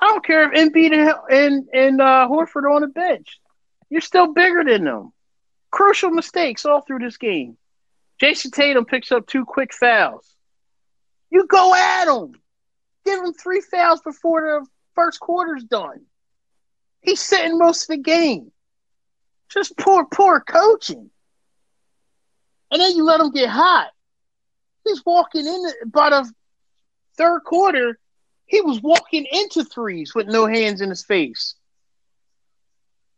I 0.00 0.08
don't 0.08 0.24
care 0.24 0.52
if 0.52 0.58
Embiid 0.58 0.92
and 0.92 1.14
and, 1.30 1.68
and 1.72 2.00
uh, 2.00 2.28
Horford 2.30 2.62
are 2.62 2.70
on 2.70 2.82
the 2.82 2.88
bench. 2.88 3.38
You're 3.90 4.00
still 4.00 4.32
bigger 4.32 4.64
than 4.64 4.84
them. 4.84 5.12
Crucial 5.72 6.10
mistakes 6.10 6.64
all 6.64 6.82
through 6.82 7.00
this 7.00 7.16
game. 7.16 7.56
Jayson 8.20 8.52
Tatum 8.52 8.84
picks 8.84 9.10
up 9.10 9.26
two 9.26 9.44
quick 9.44 9.74
fouls. 9.74 10.36
You 11.30 11.46
go 11.46 11.74
at 11.74 12.06
him. 12.06 12.34
Give 13.04 13.24
him 13.24 13.32
three 13.32 13.62
fouls 13.62 14.00
before 14.02 14.42
the 14.42 14.66
first 14.94 15.18
quarter's 15.18 15.64
done. 15.64 16.02
He's 17.00 17.20
sitting 17.20 17.58
most 17.58 17.84
of 17.84 17.88
the 17.88 18.02
game. 18.02 18.52
Just 19.48 19.76
poor, 19.76 20.04
poor 20.04 20.40
coaching. 20.40 21.10
And 22.70 22.80
then 22.80 22.94
you 22.94 23.04
let 23.04 23.20
him 23.20 23.32
get 23.32 23.48
hot. 23.48 23.88
He's 24.84 25.02
walking 25.04 25.46
in 25.46 25.64
by 25.86 26.10
the 26.10 26.30
third 27.16 27.40
quarter. 27.44 27.98
He 28.46 28.60
was 28.60 28.80
walking 28.82 29.26
into 29.30 29.64
threes 29.64 30.14
with 30.14 30.26
no 30.26 30.46
hands 30.46 30.80
in 30.80 30.90
his 30.90 31.04
face. 31.04 31.54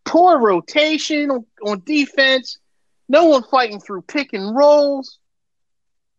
Poor 0.05 0.39
rotation 0.39 1.31
on, 1.67 1.83
defense. 1.85 2.59
No 3.09 3.27
one 3.27 3.43
fighting 3.45 3.81
through 3.81 4.03
pick 4.03 4.33
and 4.33 4.57
rolls. 4.57 5.19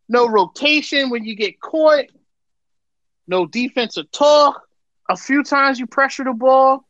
No 0.07 0.27
rotation 0.27 1.09
when 1.09 1.25
you 1.25 1.35
get 1.35 1.59
caught. 1.59 2.05
No 3.27 3.45
defensive 3.45 4.11
talk. 4.11 4.61
A 5.09 5.15
few 5.15 5.43
times 5.43 5.79
you 5.79 5.87
pressure 5.87 6.23
the 6.23 6.33
ball. 6.33 6.87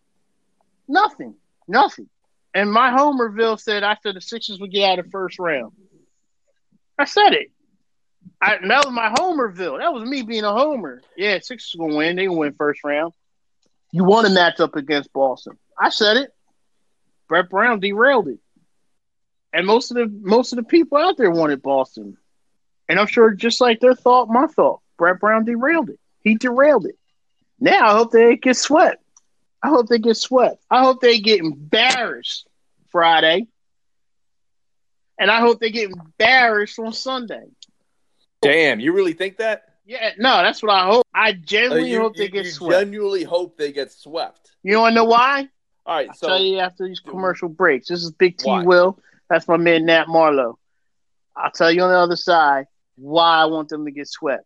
Nothing. 0.88 1.36
Nothing. 1.68 2.10
And 2.54 2.72
my 2.72 2.92
Homerville 2.92 3.60
said 3.60 3.84
after 3.84 4.14
the 4.14 4.22
Sixers 4.22 4.60
would 4.60 4.72
get 4.72 4.90
out 4.90 5.00
of 5.00 5.06
the 5.06 5.12
first 5.12 5.40
round. 5.40 5.74
I 6.98 7.06
said 7.06 7.34
it. 7.34 7.52
I, 8.42 8.58
that 8.58 8.86
was 8.86 8.94
my 8.94 9.10
Homerville. 9.10 9.80
That 9.80 9.94
was 9.94 10.08
me 10.08 10.22
being 10.22 10.44
a 10.44 10.54
homer. 10.54 11.02
Yeah, 11.18 11.40
Sixers 11.40 11.76
gonna 11.78 11.96
win. 11.96 12.16
They 12.16 12.26
gonna 12.26 12.38
win 12.38 12.54
first 12.54 12.84
round. 12.84 13.14
You 13.92 14.04
want 14.04 14.28
to 14.28 14.34
match 14.34 14.60
up 14.60 14.76
against 14.76 15.12
Boston. 15.14 15.58
I 15.80 15.90
said 15.90 16.18
it. 16.18 16.35
Brett 17.28 17.50
Brown 17.50 17.80
derailed 17.80 18.28
it. 18.28 18.40
And 19.54 19.66
most 19.66 19.92
of 19.92 19.96
the 19.98 20.08
most 20.22 20.52
of 20.52 20.58
the 20.58 20.64
people 20.64 20.98
out 20.98 21.18
there 21.18 21.32
wanted 21.32 21.62
Boston. 21.62 22.18
And 22.90 23.00
I'm 23.00 23.08
sure 23.08 23.32
just 23.34 23.62
like 23.62 23.80
their 23.80 23.96
thought, 23.96 24.28
my 24.30 24.48
thought, 24.48 24.82
Brett 24.98 25.20
Brown 25.20 25.46
derailed 25.46 25.90
it. 25.90 26.00
He 26.22 26.36
derailed 26.36 26.86
it. 26.86 26.98
Now 27.60 27.88
I 27.90 27.94
hope 27.94 28.12
they 28.12 28.36
get 28.36 28.58
swept. 28.58 29.02
I 29.64 29.70
hope 29.70 29.88
they 29.88 29.98
get 30.00 30.18
swept. 30.18 30.64
I 30.70 30.84
hope 30.84 31.00
they 31.02 31.20
get 31.20 31.40
embarrassed 31.40 32.48
Friday. 32.90 33.48
And 35.18 35.32
I 35.32 35.40
hope 35.40 35.60
they 35.60 35.72
get 35.72 35.90
embarrassed 35.92 36.78
on 36.78 36.92
Sunday. 36.94 37.46
Damn, 38.42 38.80
you 38.80 38.92
really 38.94 39.14
think 39.14 39.38
that? 39.38 39.64
Yeah, 39.86 40.12
no, 40.18 40.44
that's 40.44 40.62
what 40.62 40.72
I 40.74 40.86
hope. 40.86 41.06
I 41.14 41.32
genuinely 41.32 41.84
Uh, 41.92 41.94
you, 41.94 42.00
hope 42.02 42.16
they 42.16 42.24
you- 42.24 42.30
get 42.30 42.46
you 42.46 42.52
swept. 42.52 42.74
genuinely 42.74 43.24
hope 43.24 43.58
they 43.58 43.72
get 43.72 43.92
swept. 43.92 44.52
you 44.64 44.78
want 44.78 44.92
to 44.92 44.96
know 44.96 45.06
why? 45.06 45.48
All 45.88 45.96
right, 45.96 46.10
I'll 46.10 46.16
so 46.16 46.28
tell 46.28 46.42
you 46.42 46.58
after 46.60 46.88
these 46.88 47.00
commercial 47.00 47.48
breaks. 47.48 47.90
This 47.90 48.04
is 48.04 48.12
Big 48.12 48.38
T 48.38 48.50
Why? 48.50 48.64
Will. 48.64 48.98
That's 49.30 49.48
my 49.48 49.58
man 49.58 49.86
Nat 49.86 50.08
Marlowe. 50.08 50.58
I'll 51.36 51.52
tell 51.52 51.72
you 51.72 51.84
on 51.84 51.92
the 51.92 51.98
other 51.98 52.16
side 52.16 52.66
why 52.96 53.42
I 53.42 53.46
want 53.46 53.70
them 53.70 53.86
to 53.86 53.92
get 53.92 54.08
swept. 54.08 54.46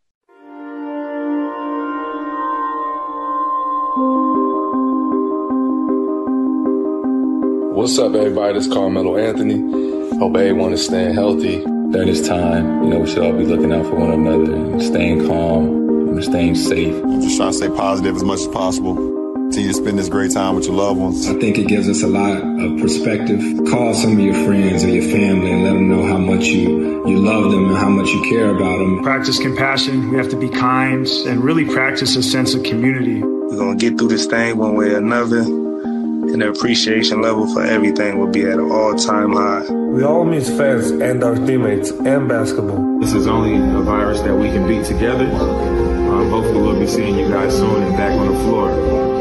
What's 7.73 7.97
up, 7.97 8.13
everybody? 8.13 8.55
This 8.55 8.67
is 8.67 8.73
Carmelo 8.73 9.15
Anthony. 9.15 10.17
Hope 10.19 10.35
everyone 10.35 10.73
is 10.73 10.83
staying 10.83 11.13
healthy 11.13 11.63
during 11.63 12.07
this 12.07 12.27
time. 12.27 12.83
You 12.83 12.89
know, 12.89 12.99
we 12.99 13.07
should 13.07 13.19
all 13.19 13.31
be 13.31 13.45
looking 13.45 13.71
out 13.71 13.85
for 13.85 13.95
one 13.95 14.11
another 14.11 14.53
and 14.53 14.81
staying 14.81 15.25
calm 15.25 15.87
and 16.09 16.21
staying 16.21 16.55
safe. 16.55 17.01
I'm 17.01 17.21
Just 17.21 17.37
trying 17.37 17.51
to 17.51 17.57
stay 17.57 17.69
positive 17.69 18.17
as 18.17 18.23
much 18.25 18.39
as 18.41 18.47
possible. 18.47 19.18
Continue 19.49 19.69
to 19.69 19.77
spend 19.77 19.97
this 19.97 20.09
great 20.09 20.31
time 20.31 20.55
with 20.55 20.65
your 20.65 20.75
loved 20.75 20.99
ones. 20.99 21.27
I 21.27 21.33
think 21.39 21.57
it 21.57 21.67
gives 21.67 21.89
us 21.89 22.03
a 22.03 22.07
lot 22.07 22.37
of 22.37 22.79
perspective. 22.79 23.41
Call 23.71 23.95
some 23.95 24.11
of 24.11 24.19
your 24.19 24.35
friends 24.45 24.83
or 24.83 24.89
your 24.89 25.01
family 25.09 25.51
and 25.51 25.63
let 25.63 25.73
them 25.73 25.89
know 25.89 26.05
how 26.05 26.19
much 26.19 26.45
you, 26.45 27.03
you 27.07 27.17
love 27.17 27.51
them 27.51 27.69
and 27.69 27.75
how 27.75 27.89
much 27.89 28.09
you 28.09 28.21
care 28.29 28.55
about 28.55 28.77
them. 28.77 29.01
Practice 29.01 29.39
compassion. 29.39 30.11
We 30.11 30.17
have 30.17 30.29
to 30.29 30.37
be 30.37 30.49
kind 30.49 31.07
and 31.25 31.43
really 31.43 31.65
practice 31.65 32.15
a 32.15 32.21
sense 32.21 32.53
of 32.53 32.61
community. 32.61 33.23
We're 33.23 33.57
gonna 33.57 33.75
get 33.75 33.97
through 33.97 34.09
this 34.09 34.27
thing 34.27 34.55
one 34.55 34.75
way 34.75 34.91
or 34.91 34.97
another, 34.97 35.39
and 35.39 36.43
the 36.43 36.49
appreciation 36.49 37.23
level 37.23 37.51
for 37.51 37.63
everything 37.63 38.19
will 38.19 38.27
be 38.27 38.43
at 38.43 38.59
an 38.59 38.71
all-time 38.71 39.33
high. 39.33 39.67
We 39.71 40.03
all 40.03 40.25
miss 40.25 40.47
fans 40.47 40.91
and 40.91 41.23
our 41.23 41.33
teammates 41.33 41.89
and 41.89 42.29
basketball. 42.29 42.99
This 42.99 43.13
is 43.13 43.25
only 43.25 43.55
a 43.55 43.81
virus 43.81 44.21
that 44.21 44.35
we 44.35 44.49
can 44.49 44.67
beat 44.67 44.85
together. 44.85 45.25
Um, 45.25 46.29
hopefully, 46.29 46.61
we'll 46.61 46.79
be 46.79 46.85
seeing 46.85 47.17
you 47.17 47.29
guys 47.29 47.57
soon 47.57 47.81
and 47.81 47.97
back 47.97 48.11
on 48.11 48.31
the 48.31 48.39
floor. 48.41 49.18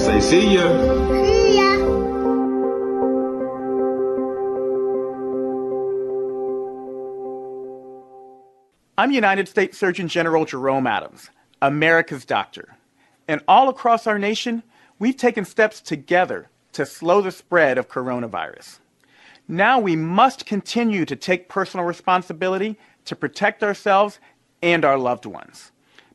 Say 0.00 0.20
see 0.20 0.54
ya. 0.54 0.66
See 1.10 1.56
ya. 1.56 1.66
I'm 8.96 9.12
United 9.12 9.46
States 9.46 9.76
Surgeon 9.76 10.08
General 10.08 10.46
Jerome 10.46 10.86
Adams, 10.86 11.28
America's 11.60 12.24
doctor. 12.24 12.76
And 13.28 13.42
all 13.46 13.68
across 13.68 14.06
our 14.06 14.18
nation, 14.18 14.62
we've 14.98 15.18
taken 15.18 15.44
steps 15.44 15.82
together 15.82 16.48
to 16.72 16.86
slow 16.86 17.20
the 17.20 17.30
spread 17.30 17.76
of 17.76 17.88
coronavirus. 17.88 18.78
Now 19.48 19.78
we 19.78 19.96
must 19.96 20.46
continue 20.46 21.04
to 21.04 21.16
take 21.16 21.50
personal 21.50 21.84
responsibility 21.84 22.78
to 23.04 23.14
protect 23.14 23.62
ourselves 23.62 24.18
and 24.62 24.82
our 24.82 24.96
loved 24.96 25.26
ones. 25.26 25.72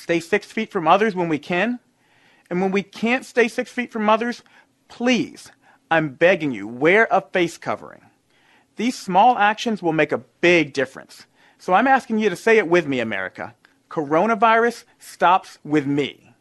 stay 0.00 0.20
six 0.20 0.50
feet 0.50 0.72
from 0.72 0.88
others 0.88 1.14
when 1.14 1.28
we 1.28 1.38
can, 1.38 1.78
And 2.50 2.60
when 2.60 2.72
we 2.72 2.82
can't 2.82 3.24
stay 3.24 3.46
six 3.46 3.70
feet 3.70 3.92
from 3.92 4.08
others, 4.08 4.42
please, 4.88 5.52
I'm 5.90 6.10
begging 6.14 6.50
you, 6.50 6.66
wear 6.66 7.06
a 7.10 7.20
face 7.20 7.56
covering. 7.56 8.02
These 8.76 8.98
small 8.98 9.38
actions 9.38 9.82
will 9.82 9.92
make 9.92 10.10
a 10.10 10.24
big 10.40 10.72
difference. 10.72 11.26
So 11.58 11.74
I'm 11.74 11.86
asking 11.86 12.18
you 12.18 12.28
to 12.28 12.36
say 12.36 12.58
it 12.58 12.68
with 12.68 12.86
me, 12.86 12.98
America. 12.98 13.54
Coronavirus 13.88 14.84
stops 14.98 15.58
with 15.62 15.86
me. 15.86 16.34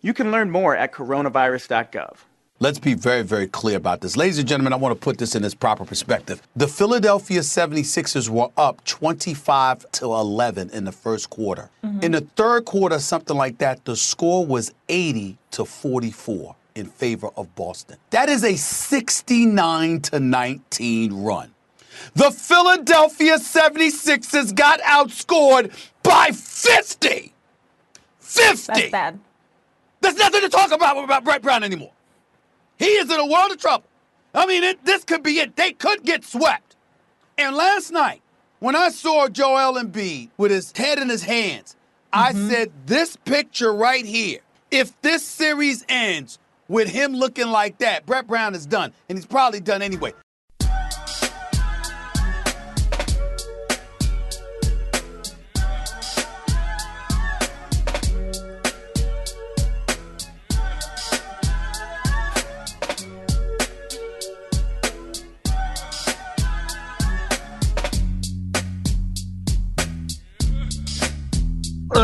You 0.00 0.12
can 0.12 0.32
learn 0.32 0.50
more 0.50 0.76
at 0.76 0.92
coronavirus.gov. 0.92 2.16
Let's 2.60 2.78
be 2.78 2.94
very, 2.94 3.22
very 3.22 3.48
clear 3.48 3.76
about 3.76 4.00
this. 4.00 4.16
Ladies 4.16 4.38
and 4.38 4.46
gentlemen, 4.46 4.72
I 4.72 4.76
want 4.76 4.98
to 4.98 5.04
put 5.04 5.18
this 5.18 5.34
in 5.34 5.42
its 5.42 5.56
proper 5.56 5.84
perspective. 5.84 6.40
The 6.54 6.68
Philadelphia 6.68 7.40
76ers 7.40 8.28
were 8.28 8.48
up 8.56 8.84
25 8.84 9.90
to 9.90 10.04
11 10.04 10.70
in 10.70 10.84
the 10.84 10.92
first 10.92 11.30
quarter. 11.30 11.68
Mm-hmm. 11.84 12.04
In 12.04 12.12
the 12.12 12.20
third 12.20 12.64
quarter, 12.64 13.00
something 13.00 13.36
like 13.36 13.58
that, 13.58 13.84
the 13.84 13.96
score 13.96 14.46
was 14.46 14.72
80 14.88 15.36
to 15.50 15.64
44 15.64 16.54
in 16.76 16.86
favor 16.86 17.28
of 17.36 17.52
Boston. 17.56 17.96
That 18.10 18.28
is 18.28 18.44
a 18.44 18.54
69 18.54 20.00
to 20.02 20.20
19 20.20 21.12
run. 21.24 21.52
The 22.14 22.30
Philadelphia 22.30 23.34
76ers 23.38 24.54
got 24.54 24.80
outscored 24.82 25.72
by 26.04 26.28
50. 26.30 27.34
50. 28.20 28.72
That's 28.72 28.90
bad. 28.90 29.18
There's 30.00 30.16
nothing 30.16 30.42
to 30.42 30.48
talk 30.48 30.70
about 30.70 31.02
about 31.02 31.24
Brett 31.24 31.42
Brown 31.42 31.64
anymore. 31.64 31.90
He 32.78 32.86
is 32.86 33.10
in 33.10 33.18
a 33.18 33.26
world 33.26 33.50
of 33.50 33.58
trouble. 33.58 33.86
I 34.34 34.46
mean, 34.46 34.64
it, 34.64 34.84
this 34.84 35.04
could 35.04 35.22
be 35.22 35.38
it. 35.38 35.56
They 35.56 35.72
could 35.72 36.02
get 36.02 36.24
swept. 36.24 36.76
And 37.38 37.54
last 37.54 37.92
night, 37.92 38.20
when 38.58 38.74
I 38.74 38.88
saw 38.88 39.28
Joel 39.28 39.74
Embiid 39.80 40.30
with 40.36 40.50
his 40.50 40.72
head 40.72 40.98
in 40.98 41.08
his 41.08 41.22
hands, 41.22 41.76
mm-hmm. 42.12 42.46
I 42.46 42.48
said, 42.48 42.72
this 42.86 43.16
picture 43.16 43.72
right 43.72 44.04
here, 44.04 44.40
if 44.70 45.00
this 45.02 45.22
series 45.22 45.84
ends 45.88 46.38
with 46.68 46.88
him 46.88 47.12
looking 47.12 47.48
like 47.48 47.78
that, 47.78 48.06
Brett 48.06 48.26
Brown 48.26 48.54
is 48.54 48.66
done. 48.66 48.92
And 49.08 49.18
he's 49.18 49.26
probably 49.26 49.60
done 49.60 49.82
anyway. 49.82 50.12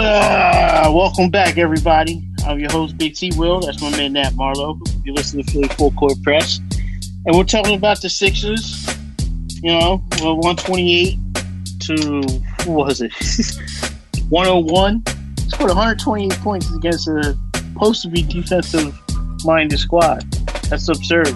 Uh, 0.02 0.90
welcome 0.94 1.28
back, 1.28 1.58
everybody. 1.58 2.26
I'm 2.46 2.58
your 2.58 2.70
host, 2.70 2.96
Big 2.96 3.14
T 3.14 3.32
Will. 3.36 3.60
That's 3.60 3.82
my 3.82 3.90
man, 3.90 4.14
Nat 4.14 4.34
Marlowe. 4.34 4.80
You're 5.04 5.14
listening 5.14 5.44
to 5.44 5.52
Philly 5.52 5.68
Full 5.68 5.90
Court 5.90 6.14
Press. 6.22 6.58
And 7.26 7.36
we're 7.36 7.44
talking 7.44 7.76
about 7.76 8.00
the 8.00 8.08
Sixers. 8.08 8.88
You 9.62 9.78
know, 9.78 10.02
128 10.22 11.18
to, 11.80 12.22
what 12.64 12.86
was 12.86 13.02
it? 13.02 13.12
101. 14.30 15.04
Scored 15.48 15.68
128 15.68 16.32
points 16.40 16.74
against 16.74 17.06
a 17.06 17.36
supposed 17.54 18.00
to 18.00 18.08
be 18.08 18.22
defensive 18.22 18.98
minded 19.44 19.78
squad. 19.78 20.22
That's 20.70 20.88
absurd. 20.88 21.34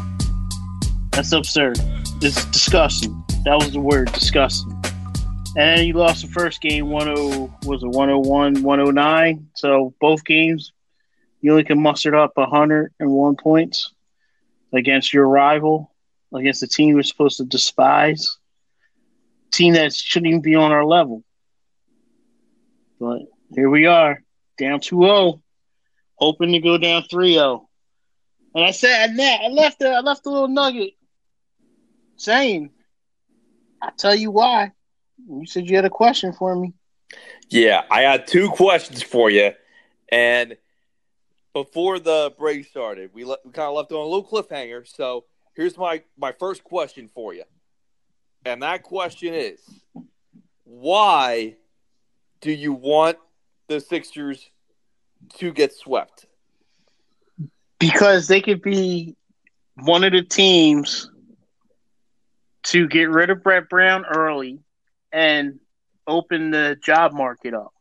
That's 1.11 1.33
absurd. 1.33 1.79
It's 2.23 2.47
disgusting. 2.47 3.23
That 3.45 3.57
was 3.57 3.73
the 3.73 3.81
word, 3.81 4.11
disgusting. 4.13 4.74
And 5.57 5.87
you 5.87 5.93
lost 5.93 6.23
the 6.23 6.33
first 6.33 6.61
game 6.61 6.91
10 6.91 7.09
was 7.65 7.83
it 7.83 7.89
101, 7.89 8.63
109. 8.63 9.49
So 9.55 9.95
both 10.01 10.25
games 10.25 10.73
you 11.41 11.53
only 11.53 11.65
can 11.65 11.81
muster 11.81 12.17
up 12.17 12.33
101 12.37 13.37
points 13.37 13.93
against 14.73 15.13
your 15.13 15.29
rival, 15.29 15.95
against 16.35 16.63
a 16.63 16.67
team 16.67 16.95
you're 16.95 17.03
supposed 17.03 17.37
to 17.37 17.45
despise, 17.45 18.39
team 19.53 19.75
that 19.75 19.95
shouldn't 19.95 20.29
even 20.29 20.41
be 20.41 20.57
on 20.57 20.73
our 20.73 20.85
level. 20.85 21.23
But 22.99 23.23
here 23.55 23.71
we 23.71 23.87
are, 23.87 24.23
down 24.59 24.81
2-0, 24.81 25.41
hoping 26.17 26.53
to 26.53 26.61
go 26.61 26.79
down 26.79 27.03
3-0. 27.03 27.67
And 28.57 28.65
I 28.65 28.71
said, 28.71 29.11
I 29.11 29.49
left 29.49 29.83
a, 29.83 29.89
I 29.91 30.01
left 30.01 30.27
a 30.27 30.31
little 30.31 30.49
nugget 30.49 30.95
saying, 32.17 32.71
I 33.83 33.91
tell 33.97 34.15
you 34.15 34.31
why. 34.31 34.73
You 35.29 35.47
said 35.47 35.69
you 35.69 35.77
had 35.77 35.85
a 35.85 35.91
question 35.91 36.33
for 36.33 36.55
me. 36.55 36.73
Yeah, 37.49 37.83
I 37.91 38.03
had 38.03 38.27
two 38.27 38.51
questions 38.51 39.03
for 39.03 39.31
you. 39.31 39.53
And 40.11 40.57
before 41.53 41.99
the 41.99 42.33
break 42.39 42.67
started, 42.67 43.11
we, 43.15 43.25
le- 43.25 43.39
we 43.45 43.53
kind 43.53 43.69
of 43.69 43.75
left 43.75 43.93
on 43.93 43.99
a 43.99 44.03
little 44.03 44.25
cliffhanger. 44.25 44.87
So 44.87 45.25
here's 45.55 45.77
my, 45.77 46.03
my 46.19 46.33
first 46.33 46.65
question 46.65 47.09
for 47.09 47.35
you. 47.35 47.45
And 48.45 48.63
that 48.63 48.83
question 48.83 49.33
is 49.33 49.61
why 50.65 51.57
do 52.41 52.53
you 52.53 52.73
want 52.73 53.19
the 53.69 53.81
Sixers 53.81 54.51
to 55.39 55.53
get 55.53 55.73
swept? 55.73 56.27
Because 57.79 58.29
they 58.29 58.41
could 58.41 58.63
be 58.63 59.17
one 59.77 60.05
of 60.05 60.13
the 60.13 60.23
teams 60.23 61.11
to 62.65 62.89
get 62.89 63.11
rid 63.11 63.31
of 63.31 63.43
Brett 63.43 63.69
Brown 63.69 64.05
early 64.05 64.61
and 65.15 65.61
open 66.09 66.51
the 66.51 66.77
job 66.83 67.13
market 67.13 67.55
up. 67.55 67.73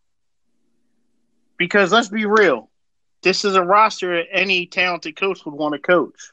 Because 1.58 1.92
let's 1.92 2.08
be 2.08 2.26
real, 2.26 2.70
this 3.24 3.44
is 3.44 3.56
a 3.56 3.64
roster 3.64 4.24
any 4.32 4.68
talented 4.68 5.16
coach 5.16 5.44
would 5.44 5.56
want 5.56 5.74
to 5.74 5.80
coach. 5.80 6.32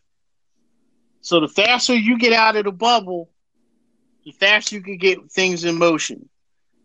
So 1.23 1.41
the 1.41 1.49
faster 1.49 1.95
you 1.95 2.19
get 2.19 2.35
out 2.35 2.57
of 2.57 2.65
the 2.65 2.73
bubble, 2.73 3.31
the 4.25 4.33
faster 4.33 4.77
you 4.77 4.83
can 4.83 4.99
get 4.99 5.33
things 5.33 5.65
in 5.65 5.79
motion. 5.79 6.29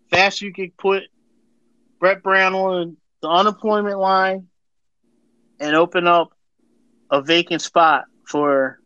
Faster 0.10 0.46
you 0.46 0.54
can 0.54 0.72
put 0.78 1.04
Brett 2.00 2.24
Brown 2.24 2.54
on 2.54 2.98
the 3.22 3.28
unemployment 3.28 4.00
line 4.00 4.48
and 5.60 5.76
open 5.76 6.08
up 6.08 6.32
a 7.12 7.22
vacant 7.22 7.62
spot 7.62 8.06
for 8.26 8.80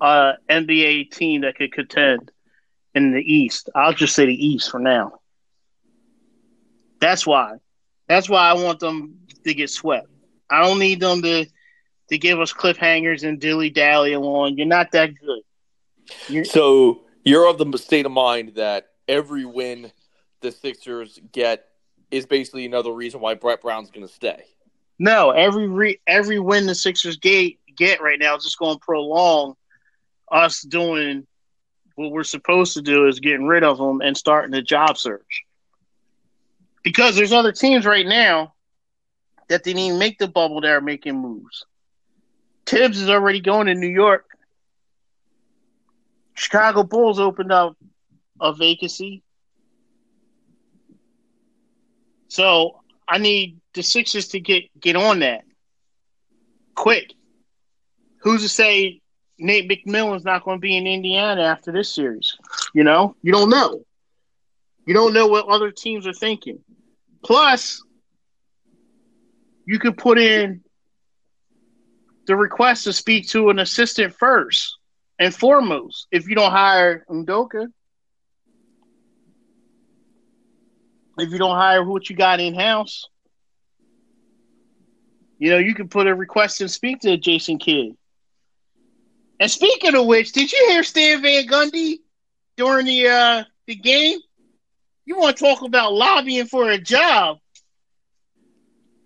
an 0.00 0.36
NBA 0.48 1.10
team 1.10 1.40
that 1.40 1.56
could 1.56 1.72
contend 1.72 2.30
in 2.94 3.12
the 3.12 3.20
East. 3.20 3.70
I'll 3.74 3.92
just 3.92 4.14
say 4.14 4.26
the 4.26 4.46
East 4.46 4.70
for 4.70 4.80
now. 4.80 5.20
That's 7.00 7.26
why. 7.26 7.56
That's 8.08 8.28
why 8.28 8.48
I 8.48 8.52
want 8.54 8.80
them 8.80 9.18
to 9.44 9.54
get 9.54 9.70
swept. 9.70 10.08
I 10.50 10.62
don't 10.62 10.78
need 10.78 11.00
them 11.00 11.22
to 11.22 11.46
to 12.08 12.18
give 12.18 12.40
us 12.40 12.52
cliffhangers 12.52 13.26
and 13.26 13.40
dilly 13.40 13.70
dally 13.70 14.12
along. 14.12 14.58
You're 14.58 14.66
not 14.66 14.92
that 14.92 15.18
good. 15.18 15.40
You're- 16.28 16.44
so 16.44 17.02
you're 17.24 17.48
of 17.48 17.58
the 17.58 17.78
state 17.78 18.04
of 18.04 18.12
mind 18.12 18.56
that 18.56 18.90
every 19.08 19.44
win 19.44 19.90
the 20.40 20.52
Sixers 20.52 21.18
get 21.32 21.68
is 22.10 22.26
basically 22.26 22.66
another 22.66 22.92
reason 22.92 23.20
why 23.20 23.34
Brett 23.34 23.62
Brown's 23.62 23.90
going 23.90 24.06
to 24.06 24.12
stay. 24.12 24.44
No, 24.98 25.30
every 25.30 25.68
re- 25.68 26.00
every 26.06 26.38
win 26.38 26.66
the 26.66 26.74
Sixers 26.74 27.16
get 27.16 27.54
get 27.74 28.02
right 28.02 28.18
now 28.18 28.36
is 28.36 28.44
just 28.44 28.58
going 28.58 28.76
to 28.76 28.84
prolong 28.84 29.54
us 30.30 30.60
doing 30.60 31.26
what 31.96 32.10
we're 32.10 32.24
supposed 32.24 32.74
to 32.74 32.82
do 32.82 33.06
is 33.06 33.20
getting 33.20 33.46
rid 33.46 33.64
of 33.64 33.78
them 33.78 34.00
and 34.00 34.16
starting 34.16 34.50
the 34.50 34.62
job 34.62 34.98
search. 34.98 35.44
Because 36.82 37.14
there's 37.14 37.32
other 37.32 37.52
teams 37.52 37.86
right 37.86 38.06
now 38.06 38.54
that 39.48 39.62
didn't 39.62 39.80
even 39.80 39.98
make 39.98 40.18
the 40.18 40.28
bubble 40.28 40.60
that 40.60 40.70
are 40.70 40.80
making 40.80 41.20
moves. 41.20 41.64
Thibs 42.66 43.00
is 43.00 43.08
already 43.08 43.40
going 43.40 43.66
to 43.66 43.74
New 43.74 43.88
York. 43.88 44.26
Chicago 46.34 46.82
Bulls 46.82 47.20
opened 47.20 47.52
up 47.52 47.76
a 48.40 48.52
vacancy. 48.52 49.22
So 52.28 52.80
I 53.06 53.18
need 53.18 53.60
the 53.74 53.82
Sixers 53.82 54.28
to 54.28 54.40
get 54.40 54.64
get 54.80 54.96
on 54.96 55.20
that 55.20 55.44
quick. 56.74 57.12
Who's 58.18 58.42
to 58.42 58.48
say 58.48 59.01
Nate 59.42 59.68
McMillan's 59.68 60.24
not 60.24 60.44
going 60.44 60.58
to 60.58 60.60
be 60.60 60.76
in 60.76 60.86
Indiana 60.86 61.42
after 61.42 61.72
this 61.72 61.92
series. 61.92 62.36
You 62.74 62.84
know, 62.84 63.16
you 63.22 63.32
don't 63.32 63.50
know. 63.50 63.82
You 64.86 64.94
don't 64.94 65.12
know 65.12 65.26
what 65.26 65.46
other 65.46 65.70
teams 65.70 66.06
are 66.06 66.12
thinking. 66.12 66.60
Plus, 67.24 67.82
you 69.66 69.78
could 69.78 69.96
put 69.96 70.18
in 70.18 70.62
the 72.26 72.36
request 72.36 72.84
to 72.84 72.92
speak 72.92 73.28
to 73.30 73.50
an 73.50 73.58
assistant 73.58 74.14
first 74.14 74.76
and 75.18 75.34
foremost 75.34 76.06
if 76.12 76.28
you 76.28 76.36
don't 76.36 76.50
hire 76.50 77.04
Udoka. 77.10 77.66
If 81.18 81.30
you 81.30 81.38
don't 81.38 81.56
hire 81.56 81.84
what 81.84 82.08
you 82.08 82.16
got 82.16 82.40
in 82.40 82.54
house, 82.54 83.08
you 85.38 85.50
know, 85.50 85.58
you 85.58 85.74
can 85.74 85.88
put 85.88 86.06
a 86.06 86.14
request 86.14 86.60
and 86.60 86.70
speak 86.70 87.00
to 87.00 87.16
Jason 87.16 87.58
Kidd. 87.58 87.96
And 89.42 89.50
speaking 89.50 89.96
of 89.96 90.06
which, 90.06 90.30
did 90.30 90.52
you 90.52 90.68
hear 90.68 90.84
Stan 90.84 91.20
Van 91.20 91.44
Gundy 91.48 91.96
during 92.56 92.86
the 92.86 93.08
uh, 93.08 93.44
the 93.66 93.74
game? 93.74 94.20
You 95.04 95.18
want 95.18 95.36
to 95.36 95.44
talk 95.44 95.62
about 95.62 95.92
lobbying 95.92 96.46
for 96.46 96.70
a 96.70 96.78
job? 96.78 97.38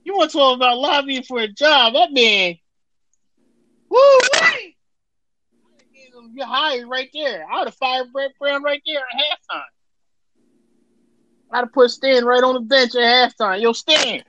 You 0.05 0.15
want 0.15 0.31
to 0.33 0.37
talk 0.37 0.57
about 0.57 0.77
lobbying 0.77 1.23
for 1.23 1.39
a 1.39 1.49
job? 1.49 1.95
That 1.95 2.13
man, 2.13 2.57
woo. 3.89 4.19
You're 6.35 6.45
hired 6.45 6.87
right 6.87 7.09
there. 7.15 7.47
I 7.51 7.61
would 7.61 7.69
have 7.69 7.75
fired 7.77 8.13
Brett 8.13 8.33
Brown 8.39 8.63
right 8.63 8.83
there 8.85 8.99
at 8.99 9.19
halftime. 9.19 9.63
I'd 11.51 11.61
have 11.61 11.73
put 11.73 11.91
Stan 11.91 12.27
right 12.27 12.43
on 12.43 12.53
the 12.57 12.61
bench 12.61 12.95
at 12.95 13.33
halftime. 13.33 13.63
Yo, 13.63 13.73
Stan, 13.73 14.23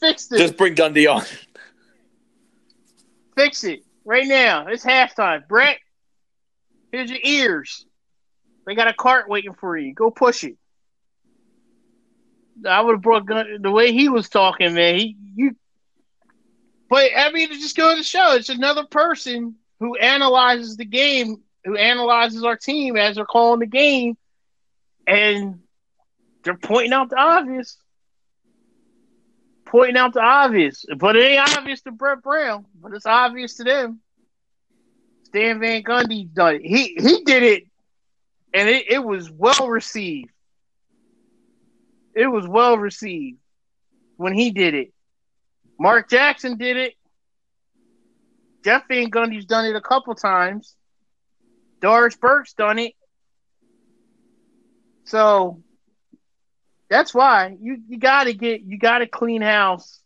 fix 0.00 0.26
this. 0.26 0.40
Just 0.40 0.56
bring 0.56 0.74
Gundy 0.74 1.08
on. 1.08 1.22
Fix 3.36 3.62
it 3.62 3.84
right 4.04 4.26
now. 4.26 4.66
It's 4.66 4.84
halftime. 4.84 5.46
Brett, 5.48 5.78
here's 6.90 7.10
your 7.10 7.20
ears. 7.22 7.86
They 8.66 8.74
got 8.74 8.88
a 8.88 8.94
cart 8.94 9.28
waiting 9.28 9.54
for 9.54 9.76
you. 9.76 9.92
Go 9.94 10.10
push 10.10 10.44
it. 10.44 10.56
I 12.68 12.80
would 12.80 12.92
have 12.92 13.02
brought 13.02 13.26
the 13.26 13.70
way 13.70 13.92
he 13.92 14.08
was 14.08 14.28
talking, 14.28 14.74
man. 14.74 14.98
He 14.98 15.16
you, 15.34 15.56
but 16.88 17.10
I 17.16 17.32
mean, 17.32 17.50
it 17.50 17.60
just 17.60 17.76
goes 17.76 17.96
to 17.96 18.04
show 18.04 18.34
it's 18.34 18.50
another 18.50 18.84
person 18.84 19.56
who 19.80 19.96
analyzes 19.96 20.76
the 20.76 20.84
game, 20.84 21.42
who 21.64 21.76
analyzes 21.76 22.44
our 22.44 22.56
team 22.56 22.96
as 22.96 23.16
they're 23.16 23.24
calling 23.24 23.60
the 23.60 23.66
game, 23.66 24.16
and 25.06 25.60
they're 26.44 26.56
pointing 26.56 26.92
out 26.92 27.08
the 27.08 27.16
obvious. 27.16 27.78
Pointing 29.72 29.96
out 29.96 30.12
the 30.12 30.20
obvious, 30.20 30.84
but 30.98 31.16
it 31.16 31.24
ain't 31.24 31.56
obvious 31.56 31.80
to 31.80 31.92
Brett 31.92 32.22
Brown, 32.22 32.66
but 32.78 32.92
it's 32.92 33.06
obvious 33.06 33.54
to 33.54 33.64
them. 33.64 34.00
Stan 35.22 35.60
Van 35.60 35.82
Gundy 35.82 36.30
done 36.30 36.56
it. 36.56 36.62
He 36.62 36.94
he 37.00 37.24
did 37.24 37.42
it, 37.42 37.64
and 38.52 38.68
it, 38.68 38.90
it 38.90 38.98
was 38.98 39.30
well 39.30 39.68
received. 39.68 40.30
It 42.14 42.26
was 42.26 42.46
well 42.46 42.76
received 42.76 43.38
when 44.18 44.34
he 44.34 44.50
did 44.50 44.74
it. 44.74 44.92
Mark 45.80 46.10
Jackson 46.10 46.58
did 46.58 46.76
it. 46.76 46.92
Jeff 48.62 48.86
Van 48.88 49.10
Gundy's 49.10 49.46
done 49.46 49.64
it 49.64 49.74
a 49.74 49.80
couple 49.80 50.14
times. 50.14 50.76
Doris 51.80 52.14
Burke's 52.14 52.52
done 52.52 52.78
it. 52.78 52.92
So 55.04 55.62
that's 56.92 57.14
why 57.14 57.56
you, 57.60 57.78
you 57.88 57.98
gotta 57.98 58.34
get 58.34 58.60
you 58.62 58.78
gotta 58.78 59.06
clean 59.06 59.40
house 59.40 60.00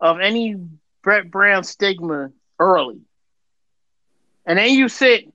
of 0.00 0.20
any 0.20 0.56
Brett 1.02 1.30
Brown 1.30 1.62
stigma 1.62 2.32
early. 2.58 3.00
And 4.44 4.58
then 4.58 4.70
you 4.70 4.88
sit 4.88 5.32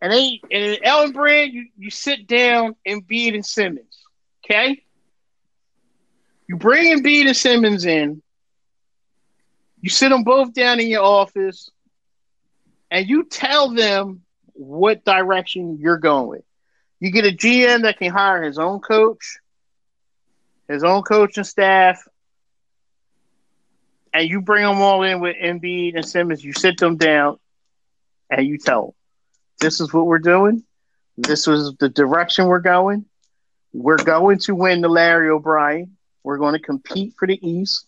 and 0.00 0.12
then 0.12 0.38
in 0.50 0.78
Elton 0.82 1.12
Brand 1.12 1.52
you, 1.52 1.66
you 1.78 1.90
sit 1.90 2.26
down 2.26 2.74
and 2.84 3.06
Embiid 3.06 3.34
and 3.34 3.46
Simmons. 3.46 4.04
Okay? 4.44 4.82
You 6.48 6.56
bring 6.56 6.98
Embiid 6.98 7.26
and 7.28 7.36
Simmons 7.36 7.84
in, 7.84 8.20
you 9.80 9.90
sit 9.90 10.08
them 10.08 10.24
both 10.24 10.52
down 10.52 10.80
in 10.80 10.88
your 10.88 11.04
office, 11.04 11.70
and 12.90 13.08
you 13.08 13.24
tell 13.24 13.70
them 13.70 14.22
what 14.54 15.04
direction 15.04 15.78
you're 15.80 15.98
going 15.98 16.26
with. 16.26 16.44
You 16.98 17.10
get 17.12 17.24
a 17.24 17.34
GM 17.34 17.82
that 17.82 17.98
can 17.98 18.12
hire 18.12 18.42
his 18.42 18.58
own 18.58 18.80
coach, 18.80 19.38
his 20.68 20.84
own 20.84 21.02
coaching 21.02 21.44
staff, 21.44 22.06
and 24.12 24.28
you 24.28 24.40
bring 24.40 24.64
them 24.64 24.80
all 24.80 25.02
in 25.02 25.20
with 25.20 25.36
Embiid 25.36 25.96
and 25.96 26.04
Simmons. 26.04 26.44
You 26.44 26.52
sit 26.52 26.78
them 26.78 26.96
down, 26.96 27.38
and 28.30 28.46
you 28.46 28.58
tell 28.58 28.82
them, 28.82 28.94
"This 29.60 29.80
is 29.80 29.92
what 29.92 30.06
we're 30.06 30.18
doing. 30.18 30.64
This 31.16 31.46
was 31.46 31.74
the 31.76 31.88
direction 31.88 32.46
we're 32.46 32.60
going. 32.60 33.06
We're 33.72 33.96
going 33.96 34.38
to 34.40 34.54
win 34.54 34.80
the 34.80 34.88
Larry 34.88 35.30
O'Brien. 35.30 35.96
We're 36.22 36.38
going 36.38 36.54
to 36.54 36.60
compete 36.60 37.14
for 37.18 37.26
the 37.26 37.38
East, 37.46 37.86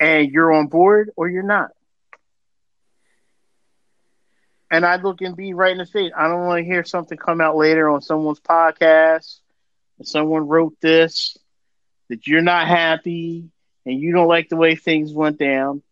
and 0.00 0.30
you're 0.30 0.52
on 0.52 0.68
board 0.68 1.10
or 1.16 1.28
you're 1.28 1.42
not." 1.42 1.70
And 4.70 4.84
I 4.84 4.96
look 4.96 5.20
and 5.20 5.36
be 5.36 5.54
right 5.54 5.70
in 5.70 5.78
the 5.78 5.86
face. 5.86 6.10
I 6.16 6.26
don't 6.26 6.46
want 6.46 6.58
to 6.58 6.64
hear 6.64 6.82
something 6.84 7.16
come 7.16 7.40
out 7.40 7.56
later 7.56 7.88
on 7.88 8.02
someone's 8.02 8.40
podcast 8.40 9.40
and 9.98 10.06
someone 10.06 10.46
wrote 10.46 10.74
this 10.80 11.36
that 12.08 12.26
you're 12.26 12.42
not 12.42 12.68
happy 12.68 13.50
and 13.86 13.98
you 14.00 14.12
don't 14.12 14.28
like 14.28 14.48
the 14.48 14.56
way 14.56 14.76
things 14.76 15.12
went 15.12 15.38
down. 15.38 15.82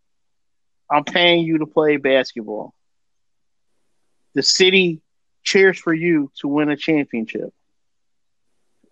I'm 0.90 1.04
paying 1.04 1.44
you 1.44 1.58
to 1.58 1.66
play 1.66 1.96
basketball. 1.96 2.74
The 4.34 4.42
city 4.42 5.00
cheers 5.42 5.78
for 5.78 5.92
you 5.92 6.30
to 6.40 6.48
win 6.48 6.70
a 6.70 6.76
championship. 6.76 7.52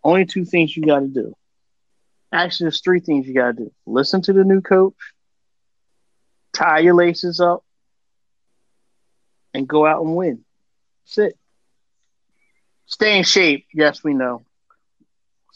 Only 0.02 0.24
two 0.24 0.44
things 0.44 0.76
you 0.76 0.84
got 0.84 1.00
to 1.00 1.08
do. 1.08 1.34
Actually, 2.32 2.64
there's 2.64 2.80
three 2.80 3.00
things 3.00 3.26
you 3.26 3.34
got 3.34 3.56
to 3.56 3.64
do. 3.64 3.72
Listen 3.86 4.22
to 4.22 4.32
the 4.32 4.44
new 4.44 4.60
coach, 4.60 4.94
tie 6.54 6.78
your 6.78 6.94
laces 6.94 7.40
up, 7.40 7.64
and 9.52 9.68
go 9.68 9.84
out 9.84 10.02
and 10.02 10.16
win. 10.16 10.44
That's 11.04 11.18
it. 11.18 11.38
Stay 12.86 13.18
in 13.18 13.24
shape. 13.24 13.66
Yes, 13.74 14.02
we 14.02 14.14
know. 14.14 14.44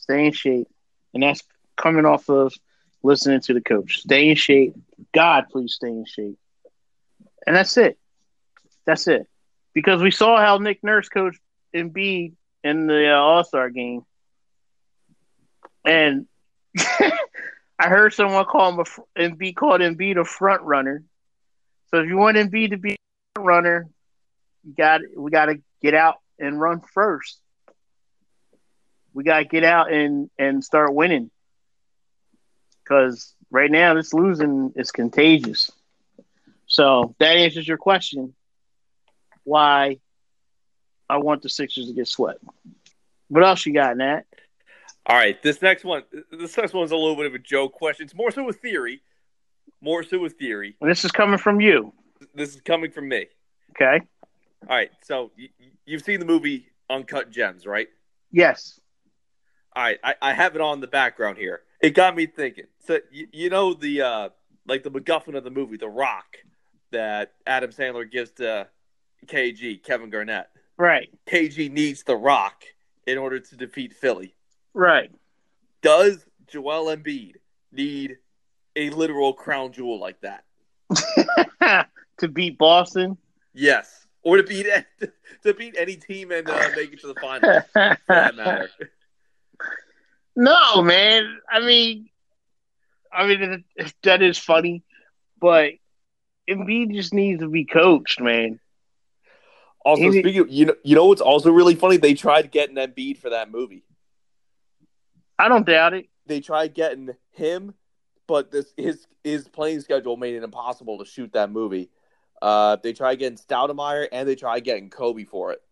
Stay 0.05 0.27
in 0.27 0.33
shape. 0.33 0.69
And 1.15 1.23
that's 1.23 1.43
coming 1.77 2.05
off 2.05 2.29
of 2.29 2.53
listening 3.03 3.41
to 3.41 3.55
the 3.55 3.63
coach. 3.63 4.01
Stay 4.01 4.29
in 4.29 4.37
shape. 4.37 4.75
God, 5.15 5.47
please 5.51 5.73
stay 5.73 5.89
in 5.89 6.05
shape. 6.05 6.39
And 7.47 7.57
that's 7.57 7.75
it. 7.79 7.99
That's 8.85 9.09
it. 9.09 9.27
Because 9.73 10.03
we 10.03 10.11
saw 10.11 10.39
how 10.39 10.59
Nick 10.59 10.85
Nurse 10.85 11.09
coached 11.09 11.41
Embiid 11.75 12.35
in 12.63 12.87
the 12.87 13.13
uh, 13.13 13.17
All 13.17 13.45
Star 13.45 13.71
game. 13.71 14.05
And 15.87 16.27
I 16.79 17.89
heard 17.89 18.13
someone 18.13 18.45
call 18.45 18.73
him 18.73 18.81
a 18.81 19.19
Embiid 19.19 19.57
called 19.57 19.81
Embiid 19.81 20.21
a 20.21 20.25
front 20.27 20.61
runner. 20.63 21.03
So 21.91 22.01
if 22.01 22.09
you 22.09 22.19
want 22.19 22.37
Embiid 22.37 22.71
to 22.71 22.77
be 22.77 22.93
a 22.93 22.97
front 23.35 23.47
runner, 23.47 23.89
you 24.65 24.75
got 24.75 25.01
we 25.17 25.31
got 25.31 25.47
to 25.47 25.63
get 25.81 25.95
out 25.95 26.17
and 26.39 26.61
run 26.61 26.83
first. 26.93 27.41
We 29.15 29.25
got 29.25 29.39
to 29.39 29.45
get 29.45 29.65
out 29.65 29.93
and 29.93 30.29
and 30.39 30.62
start 30.62 30.95
winning. 30.95 31.31
Because 32.83 33.35
right 33.51 33.71
now, 33.71 33.95
this 33.95 34.12
losing 34.12 34.73
is 34.77 34.91
contagious. 34.91 35.73
So 36.67 37.15
that 37.19 37.37
answers 37.37 37.67
your 37.67 37.79
question. 37.79 38.35
Why 39.45 39.99
I 41.09 41.19
want 41.19 41.43
the 41.43 41.49
Sixers 41.49 41.87
to 41.87 41.95
get 41.95 42.09
swept. 42.09 42.43
What 43.29 43.45
else 43.45 43.65
you 43.65 43.73
got, 43.73 43.97
Nat? 43.97 44.23
All 45.07 45.17
right, 45.17 45.41
this 45.43 45.61
next 45.61 45.85
one. 45.85 46.03
This 46.31 46.57
next 46.57 46.73
one's 46.73 46.91
a 46.91 46.97
little 46.97 47.17
bit 47.17 47.27
of 47.27 47.35
a 47.35 47.39
joke 47.39 47.73
question. 47.73 48.05
It's 48.05 48.15
more 48.15 48.31
so 48.31 48.49
a 48.49 48.53
theory. 48.53 49.03
More 49.81 50.03
so 50.03 50.25
a 50.25 50.31
theory. 50.31 50.77
And 50.81 50.91
this 50.91 51.05
is 51.05 51.11
coming 51.12 51.39
from 51.39 51.61
you. 51.61 51.93
This 52.35 52.55
is 52.55 52.61
coming 52.62 52.91
from 52.91 53.09
me. 53.09 53.27
Okay. 53.71 54.01
All 54.62 54.77
right. 54.77 54.91
So 55.03 55.31
y- 55.39 55.51
you've 55.85 56.03
seen 56.03 56.21
the 56.21 56.27
movie 56.27 56.69
Uncut 56.89 57.31
Gems, 57.31 57.67
right? 57.67 57.89
Yes. 58.33 58.81
All 59.77 59.83
right. 59.83 59.99
I, 60.03 60.14
I 60.20 60.33
have 60.33 60.55
it 60.55 60.61
on 60.61 60.81
the 60.81 60.87
background 60.87 61.39
here. 61.39 61.62
It 61.81 61.91
got 61.91 62.14
me 62.16 62.27
thinking. 62.27 62.66
So 62.87 62.99
you, 63.11 63.29
you 63.33 63.51
know 63.51 63.75
the 63.75 64.03
uh 64.03 64.29
like 64.66 64.83
the 64.83 64.91
MacGuffin 64.91 65.37
of 65.37 65.45
the 65.45 65.51
movie, 65.51 65.77
The 65.77 65.89
Rock, 65.89 66.39
that 66.91 67.33
Adam 67.47 67.70
Sandler 67.70 68.11
gives 68.11 68.31
to 68.33 68.68
KG, 69.27 69.83
Kevin 69.83 70.11
Garnett. 70.11 70.49
Right. 70.77 71.11
KG 71.27 71.70
needs 71.70 72.03
The 72.03 72.16
Rock 72.16 72.64
in 73.07 73.18
order 73.18 73.39
to 73.39 73.57
defeat 73.57 73.93
Philly. 73.95 74.35
Right. 74.72 75.11
Does 75.83 76.25
Joel 76.47 76.97
Embiid 76.97 77.35
need 77.72 78.16
a 78.77 78.91
literal 78.91 79.33
crown 79.35 79.72
jewel 79.72 80.01
like 80.01 80.20
that? 80.22 80.45
to 82.18 82.29
beat 82.29 82.59
Boston? 82.59 83.18
Yes. 83.53 84.07
Or 84.22 84.39
to 84.39 84.43
beat 84.43 84.66
to 85.43 85.55
beat 85.55 85.77
any 85.79 85.97
team 85.97 86.33
and 86.33 86.49
uh, 86.49 86.70
make 86.75 86.93
it 86.93 87.01
to 87.01 87.09
the 87.09 87.14
finals, 87.20 87.62
for 87.72 87.99
that 88.09 88.35
matter. 88.37 88.70
No, 90.37 90.82
man. 90.82 91.39
I 91.51 91.61
mean, 91.61 92.09
I 93.12 93.26
mean 93.26 93.64
that 94.03 94.22
is 94.22 94.39
funny, 94.39 94.82
but 95.41 95.72
Embiid 96.49 96.93
just 96.93 97.14
needs 97.14 97.41
to 97.41 97.49
be 97.49 97.64
coached, 97.64 98.20
man. 98.20 98.61
Also, 99.85 100.11
He- 100.11 100.20
speaking, 100.20 100.41
of, 100.41 100.51
you 100.51 100.66
know, 100.66 100.74
you 100.82 100.95
know 100.95 101.07
what's 101.07 101.20
also 101.20 101.51
really 101.53 101.74
funny? 101.74 101.99
They 101.99 102.14
tried 102.14 102.51
getting 102.51 102.76
Embiid 102.76 103.18
for 103.18 103.30
that 103.30 103.51
movie. 103.51 103.85
I 105.39 105.49
don't 105.49 105.66
doubt 105.66 105.95
it. 105.95 106.09
They 106.26 106.41
tried 106.41 106.74
getting 106.74 107.11
him, 107.32 107.74
but 108.26 108.51
this 108.51 108.72
his 108.76 109.07
his 109.22 109.47
playing 109.49 109.80
schedule 109.80 110.16
made 110.16 110.35
it 110.35 110.43
impossible 110.43 110.99
to 110.99 111.05
shoot 111.05 111.32
that 111.35 111.51
movie. 111.51 111.91
Uh, 112.41 112.76
they 112.82 112.93
tried 112.93 113.16
getting 113.16 113.39
Stoudemire 113.39 114.09
and 114.11 114.28
they 114.28 114.35
tried 114.37 114.61
getting 114.61 114.91
Kobe 114.91 115.24
for 115.24 115.53
it. 115.53 115.62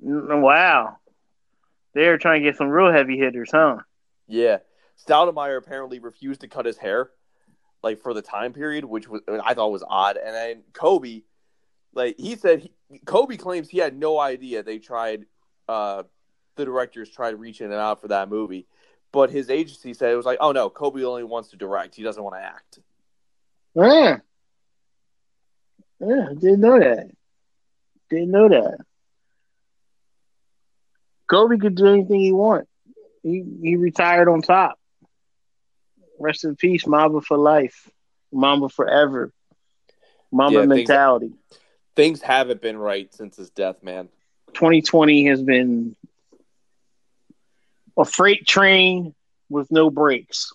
Wow. 0.00 0.98
They're 1.94 2.18
trying 2.18 2.42
to 2.42 2.50
get 2.50 2.56
some 2.56 2.68
real 2.68 2.92
heavy 2.92 3.18
hitters, 3.18 3.50
huh? 3.52 3.78
Yeah, 4.26 4.58
Stoudemire 5.06 5.58
apparently 5.58 5.98
refused 5.98 6.40
to 6.42 6.48
cut 6.48 6.66
his 6.66 6.78
hair, 6.78 7.10
like 7.82 8.00
for 8.00 8.14
the 8.14 8.22
time 8.22 8.52
period, 8.52 8.84
which 8.84 9.08
was 9.08 9.20
I 9.44 9.54
thought 9.54 9.72
was 9.72 9.84
odd. 9.86 10.16
And 10.16 10.34
then 10.34 10.62
Kobe, 10.72 11.22
like 11.94 12.16
he 12.18 12.36
said, 12.36 12.60
he, 12.60 12.98
Kobe 13.04 13.36
claims 13.36 13.68
he 13.68 13.78
had 13.78 13.96
no 13.96 14.18
idea 14.18 14.62
they 14.62 14.78
tried. 14.78 15.26
Uh, 15.68 16.04
the 16.56 16.64
directors 16.64 17.08
tried 17.10 17.40
reaching 17.40 17.72
out 17.72 18.00
for 18.00 18.08
that 18.08 18.28
movie, 18.28 18.66
but 19.10 19.30
his 19.30 19.48
agency 19.48 19.94
said 19.94 20.12
it 20.12 20.16
was 20.16 20.26
like, 20.26 20.38
oh 20.40 20.52
no, 20.52 20.68
Kobe 20.68 21.02
only 21.02 21.24
wants 21.24 21.50
to 21.50 21.56
direct. 21.56 21.94
He 21.94 22.02
doesn't 22.02 22.22
want 22.22 22.36
to 22.36 22.42
act. 22.42 22.78
Yeah. 23.74 24.18
Yeah, 26.00 26.28
didn't 26.38 26.60
know 26.60 26.78
that. 26.78 27.10
Didn't 28.10 28.30
know 28.32 28.48
that. 28.48 28.78
Kobe 31.30 31.56
could 31.56 31.76
do 31.76 31.86
anything 31.86 32.20
he 32.20 32.32
want. 32.32 32.68
He 33.22 33.44
he 33.62 33.76
retired 33.76 34.28
on 34.28 34.42
top. 34.42 34.78
Rest 36.18 36.44
in 36.44 36.56
peace, 36.56 36.86
Mamba 36.86 37.20
for 37.20 37.36
life. 37.36 37.88
Mamba 38.32 38.68
forever. 38.68 39.32
Mamba 40.30 40.60
Yeah, 40.60 40.66
things- 40.66 40.88
mentality. 40.88 41.32
Things 41.94 42.22
haven't 42.22 42.62
been 42.62 42.78
right 42.78 43.12
since 43.12 43.36
his 43.36 43.50
death, 43.50 43.82
man. 43.82 44.08
2020 44.54 45.26
has 45.26 45.42
been 45.42 45.94
a 47.98 48.04
freight 48.04 48.46
train 48.46 49.14
with 49.50 49.70
no 49.70 49.90
brakes. 49.90 50.52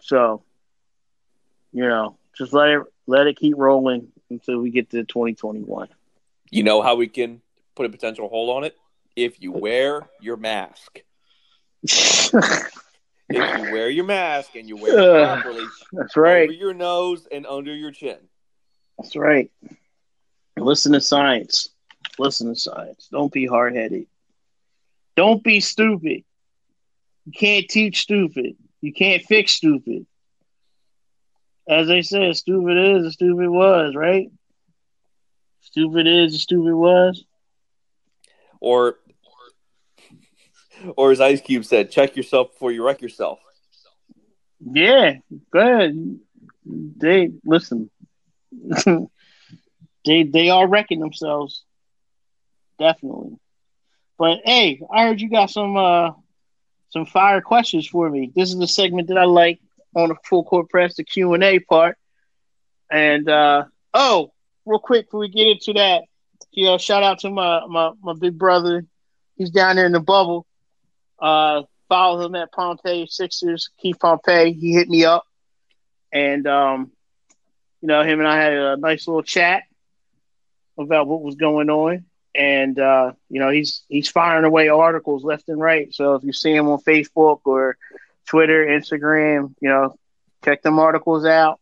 So, 0.00 0.42
you 1.72 1.86
know, 1.88 2.18
just 2.36 2.52
let 2.52 2.68
it 2.70 2.82
let 3.06 3.26
it 3.26 3.38
keep 3.38 3.56
rolling 3.56 4.08
until 4.30 4.58
we 4.60 4.70
get 4.70 4.90
to 4.90 5.04
2021. 5.04 5.88
You 6.50 6.62
know 6.62 6.82
how 6.82 6.94
we 6.94 7.08
can 7.08 7.40
put 7.74 7.86
a 7.86 7.88
potential 7.88 8.28
hold 8.28 8.56
on 8.56 8.64
it? 8.64 8.76
If 9.18 9.42
you 9.42 9.50
wear 9.50 10.08
your 10.20 10.36
mask. 10.36 11.00
if 11.82 12.32
you 13.32 13.72
wear 13.72 13.90
your 13.90 14.04
mask 14.04 14.54
and 14.54 14.68
you 14.68 14.76
wear 14.76 14.96
it 14.96 15.24
properly, 15.24 15.64
That's 15.92 16.16
right. 16.16 16.44
over 16.44 16.52
your 16.52 16.72
nose 16.72 17.26
and 17.32 17.44
under 17.44 17.74
your 17.74 17.90
chin. 17.90 18.18
That's 18.96 19.16
right. 19.16 19.50
Listen 20.56 20.92
to 20.92 21.00
science. 21.00 21.68
Listen 22.16 22.46
to 22.46 22.54
science. 22.54 23.08
Don't 23.10 23.32
be 23.32 23.44
hard 23.44 23.74
headed. 23.74 24.06
Don't 25.16 25.42
be 25.42 25.58
stupid. 25.58 26.22
You 27.26 27.32
can't 27.32 27.68
teach 27.68 28.02
stupid. 28.02 28.54
You 28.80 28.92
can't 28.92 29.24
fix 29.24 29.50
stupid. 29.50 30.06
As 31.68 31.88
they 31.88 32.02
said, 32.02 32.36
stupid 32.36 32.76
is 33.04 33.14
stupid 33.14 33.48
was, 33.50 33.96
right? 33.96 34.30
Stupid 35.62 36.06
is 36.06 36.40
stupid 36.40 36.76
was. 36.76 37.24
Or 38.60 38.96
or 40.96 41.10
as 41.12 41.20
Ice 41.20 41.40
Cube 41.40 41.64
said, 41.64 41.90
check 41.90 42.16
yourself 42.16 42.52
before 42.52 42.72
you 42.72 42.84
wreck 42.84 43.02
yourself. 43.02 43.40
Yeah, 44.60 45.16
go 45.52 45.60
ahead. 45.60 46.18
They 46.64 47.30
listen. 47.44 47.90
they 50.04 50.22
they 50.24 50.50
are 50.50 50.66
wrecking 50.66 51.00
themselves. 51.00 51.64
Definitely. 52.78 53.38
But 54.18 54.40
hey, 54.44 54.80
I 54.92 55.04
heard 55.04 55.20
you 55.20 55.30
got 55.30 55.50
some 55.50 55.76
uh 55.76 56.10
some 56.90 57.06
fire 57.06 57.40
questions 57.40 57.86
for 57.86 58.08
me. 58.10 58.32
This 58.34 58.50
is 58.50 58.58
the 58.58 58.66
segment 58.66 59.08
that 59.08 59.18
I 59.18 59.24
like 59.24 59.60
on 59.94 60.08
the 60.08 60.16
full 60.24 60.44
court 60.44 60.68
press, 60.68 60.96
the 60.96 61.04
Q 61.04 61.34
and 61.34 61.44
A 61.44 61.60
part. 61.60 61.96
And 62.90 63.28
uh 63.28 63.64
oh, 63.94 64.32
real 64.66 64.80
quick 64.80 65.06
before 65.06 65.20
we 65.20 65.28
get 65.28 65.46
into 65.46 65.74
that, 65.74 66.02
you 66.50 66.66
know, 66.66 66.78
shout 66.78 67.04
out 67.04 67.20
to 67.20 67.30
my 67.30 67.64
my, 67.66 67.92
my 68.02 68.14
big 68.18 68.36
brother. 68.36 68.84
He's 69.36 69.50
down 69.50 69.76
there 69.76 69.86
in 69.86 69.92
the 69.92 70.00
bubble. 70.00 70.47
Uh 71.18 71.62
follow 71.88 72.24
him 72.24 72.34
at 72.34 72.52
Pompey 72.52 73.06
Sixers, 73.08 73.70
Keith 73.78 73.98
Pompey. 73.98 74.52
He 74.52 74.72
hit 74.72 74.88
me 74.88 75.04
up. 75.04 75.24
And 76.12 76.46
um, 76.46 76.92
you 77.80 77.88
know, 77.88 78.02
him 78.02 78.18
and 78.18 78.28
I 78.28 78.36
had 78.40 78.52
a 78.52 78.76
nice 78.76 79.06
little 79.06 79.22
chat 79.22 79.64
about 80.78 81.06
what 81.06 81.22
was 81.22 81.34
going 81.34 81.70
on. 81.70 82.04
And 82.34 82.78
uh, 82.78 83.12
you 83.28 83.40
know, 83.40 83.50
he's 83.50 83.82
he's 83.88 84.08
firing 84.08 84.44
away 84.44 84.68
articles 84.68 85.24
left 85.24 85.48
and 85.48 85.60
right. 85.60 85.92
So 85.92 86.14
if 86.14 86.24
you 86.24 86.32
see 86.32 86.54
him 86.54 86.68
on 86.68 86.78
Facebook 86.80 87.40
or 87.44 87.76
Twitter, 88.26 88.66
Instagram, 88.66 89.54
you 89.60 89.68
know, 89.68 89.96
check 90.44 90.62
them 90.62 90.78
articles 90.78 91.24
out. 91.24 91.60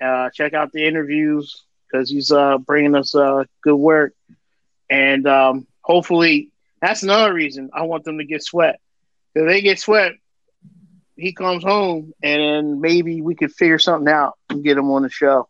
Uh, 0.00 0.30
check 0.30 0.52
out 0.52 0.72
the 0.72 0.86
interviews 0.86 1.64
because 1.90 2.10
he's 2.10 2.30
uh, 2.30 2.58
bringing 2.58 2.94
us 2.94 3.14
uh, 3.14 3.44
good 3.62 3.76
work. 3.76 4.14
And 4.88 5.26
um, 5.26 5.66
hopefully, 5.80 6.50
that's 6.80 7.02
another 7.02 7.32
reason 7.32 7.70
I 7.72 7.82
want 7.82 8.04
them 8.04 8.18
to 8.18 8.24
get 8.24 8.42
swept. 8.42 8.80
If 9.34 9.46
they 9.46 9.60
get 9.60 9.78
swept, 9.78 10.16
he 11.16 11.32
comes 11.32 11.62
home 11.62 12.12
and 12.22 12.42
then 12.42 12.80
maybe 12.80 13.22
we 13.22 13.34
could 13.34 13.52
figure 13.52 13.78
something 13.78 14.12
out 14.12 14.34
and 14.50 14.62
get 14.62 14.76
him 14.76 14.90
on 14.90 15.02
the 15.02 15.10
show. 15.10 15.48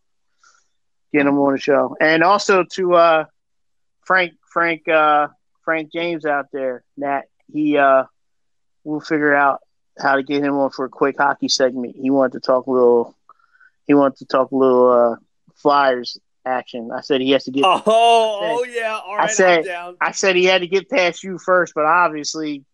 Get 1.12 1.27
him 1.27 1.39
on 1.39 1.53
the 1.53 1.59
show. 1.59 1.97
And 2.01 2.22
also 2.22 2.64
to 2.72 2.95
uh, 2.95 3.24
Frank 4.03 4.35
Frank 4.53 4.89
uh, 4.89 5.29
Frank 5.64 5.93
James 5.93 6.24
out 6.24 6.47
there, 6.53 6.85
Nat, 6.97 7.22
he 7.53 7.77
uh, 7.77 8.05
we'll 8.85 9.01
figure 9.01 9.35
out 9.35 9.61
how 9.99 10.16
to 10.16 10.22
get 10.22 10.43
him 10.43 10.55
on 10.55 10.70
for 10.70 10.85
a 10.85 10.91
quick 10.91 11.16
hockey 11.18 11.49
segment. 11.49 11.97
He 11.97 12.11
wanted 12.11 12.33
to 12.33 12.41
talk 12.41 12.66
a 12.66 12.70
little 12.70 13.16
he 13.87 13.95
wanted 13.95 14.18
to 14.18 14.27
talk 14.27 14.51
a 14.51 14.57
little 14.57 14.91
uh, 14.91 15.16
Flyers 15.57 16.18
action. 16.47 16.90
I 16.94 17.01
said 17.01 17.20
he 17.20 17.32
has 17.32 17.44
to 17.44 17.51
get 17.51 17.64
Oh, 17.64 17.82
oh 17.86 18.64
yeah. 18.64 18.99
All 19.05 19.16
right, 19.16 19.28
I 19.28 19.32
said. 19.32 19.66
I 20.01 20.12
said 20.12 20.36
he 20.36 20.44
had 20.44 20.62
to 20.62 20.66
get 20.68 20.88
past 20.88 21.22
you 21.22 21.38
first, 21.38 21.74
but 21.74 21.84
obviously 21.84 22.64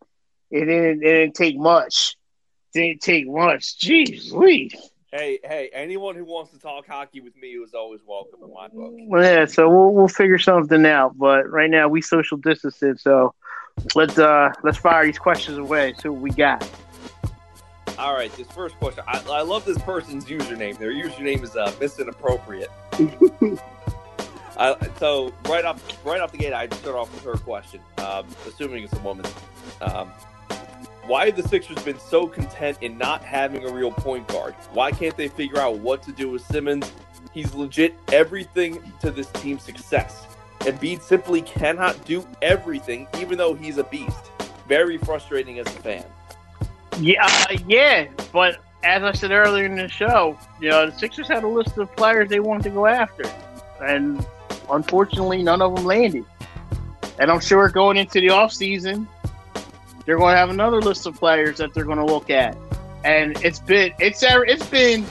it 0.50 0.66
didn't 0.66 1.02
it 1.02 1.12
didn't 1.12 1.34
take 1.34 1.56
much. 1.58 2.16
Didn't 2.74 3.00
take 3.00 3.26
much. 3.26 3.78
Jeez, 3.78 4.32
Louise. 4.32 4.74
Hey, 5.10 5.40
hey, 5.44 5.68
anyone 5.74 6.16
who 6.16 6.24
wants 6.24 6.52
to 6.52 6.58
talk 6.58 6.86
hockey 6.86 7.20
with 7.20 7.36
me 7.36 7.48
is 7.48 7.74
always 7.74 8.00
welcome 8.06 8.40
in 8.42 8.52
my 8.52 8.68
book. 8.68 8.94
Well, 9.08 9.22
yeah, 9.22 9.44
so 9.44 9.68
we'll 9.68 9.92
we'll 9.92 10.08
figure 10.08 10.38
something 10.38 10.86
out. 10.86 11.18
But 11.18 11.50
right 11.50 11.70
now 11.70 11.88
we 11.88 12.00
social 12.00 12.38
distancing, 12.38 12.96
so 12.96 13.34
let's 13.94 14.18
uh 14.18 14.52
let's 14.62 14.78
fire 14.78 15.04
these 15.04 15.18
questions 15.18 15.58
away. 15.58 15.94
See 16.00 16.08
what 16.08 16.20
we 16.20 16.30
got. 16.30 16.66
All 17.98 18.14
right, 18.14 18.32
this 18.32 18.46
first 18.48 18.76
question. 18.76 19.04
I, 19.06 19.22
I 19.30 19.42
love 19.42 19.64
this 19.64 19.78
person's 19.78 20.24
username. 20.24 20.78
Their 20.78 20.92
username 20.92 21.42
is 21.42 21.56
uh, 21.56 21.72
Miss 21.80 21.98
Inappropriate. 21.98 22.70
I, 24.58 24.76
so 24.98 25.32
right 25.48 25.64
off 25.64 25.82
right 26.04 26.20
off 26.20 26.32
the 26.32 26.38
gate, 26.38 26.52
I 26.52 26.66
start 26.68 26.96
off 26.96 27.12
with 27.12 27.24
her 27.24 27.34
question. 27.42 27.80
Um, 27.98 28.26
assuming 28.46 28.84
it's 28.84 28.92
a 28.92 28.98
woman. 29.00 29.26
Um, 29.80 30.08
why 31.06 31.26
have 31.26 31.36
the 31.36 31.46
Sixers 31.48 31.82
been 31.84 31.98
so 31.98 32.26
content 32.26 32.78
in 32.80 32.96
not 32.96 33.22
having 33.24 33.64
a 33.66 33.72
real 33.72 33.90
point 33.90 34.28
guard? 34.28 34.54
Why 34.72 34.92
can't 34.92 35.16
they 35.16 35.28
figure 35.28 35.58
out 35.58 35.78
what 35.78 36.02
to 36.04 36.12
do 36.12 36.30
with 36.30 36.42
Simmons? 36.42 36.90
He's 37.32 37.54
legit 37.54 37.94
everything 38.12 38.92
to 39.00 39.10
this 39.10 39.28
team's 39.32 39.62
success. 39.62 40.26
Embiid 40.60 41.02
simply 41.02 41.42
cannot 41.42 42.04
do 42.04 42.26
everything, 42.40 43.08
even 43.18 43.36
though 43.36 43.52
he's 43.54 43.78
a 43.78 43.84
beast. 43.84 44.30
Very 44.68 44.96
frustrating 44.96 45.58
as 45.58 45.66
a 45.66 45.70
fan. 45.70 46.04
Yeah, 47.00 47.24
uh, 47.24 47.56
yeah, 47.66 48.06
but 48.32 48.62
as 48.84 49.02
I 49.02 49.12
said 49.12 49.30
earlier 49.30 49.64
in 49.64 49.76
the 49.76 49.88
show, 49.88 50.38
you 50.60 50.68
know 50.70 50.90
the 50.90 50.98
Sixers 50.98 51.28
had 51.28 51.44
a 51.44 51.48
list 51.48 51.78
of 51.78 51.94
players 51.96 52.28
they 52.28 52.40
wanted 52.40 52.64
to 52.64 52.70
go 52.70 52.86
after, 52.86 53.24
and 53.80 54.24
unfortunately, 54.70 55.42
none 55.42 55.62
of 55.62 55.74
them 55.74 55.84
landed. 55.84 56.24
And 57.18 57.30
I'm 57.30 57.40
sure 57.40 57.68
going 57.68 57.96
into 57.96 58.20
the 58.20 58.30
off 58.30 58.52
season, 58.52 59.06
they're 60.04 60.18
going 60.18 60.32
to 60.32 60.38
have 60.38 60.50
another 60.50 60.80
list 60.80 61.06
of 61.06 61.14
players 61.14 61.58
that 61.58 61.74
they're 61.74 61.84
going 61.84 61.98
to 61.98 62.04
look 62.04 62.30
at, 62.30 62.56
and 63.04 63.36
it's 63.44 63.58
been 63.58 63.92
it's 63.98 64.22
it's 64.22 64.66
been 64.66 65.04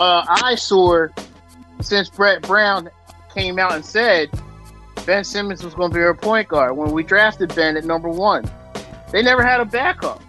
uh, 0.00 0.24
eyesore 0.28 1.12
since 1.80 2.08
Brett 2.08 2.42
Brown 2.42 2.90
came 3.34 3.58
out 3.58 3.72
and 3.72 3.84
said 3.84 4.30
Ben 5.04 5.24
Simmons 5.24 5.62
was 5.62 5.74
going 5.74 5.90
to 5.90 5.94
be 5.94 6.02
our 6.02 6.14
point 6.14 6.48
guard 6.48 6.76
when 6.76 6.90
we 6.90 7.02
drafted 7.02 7.54
Ben 7.54 7.76
at 7.76 7.84
number 7.84 8.08
one. 8.08 8.48
They 9.12 9.22
never 9.22 9.42
had 9.42 9.60
a 9.60 9.64
backup. 9.64 10.22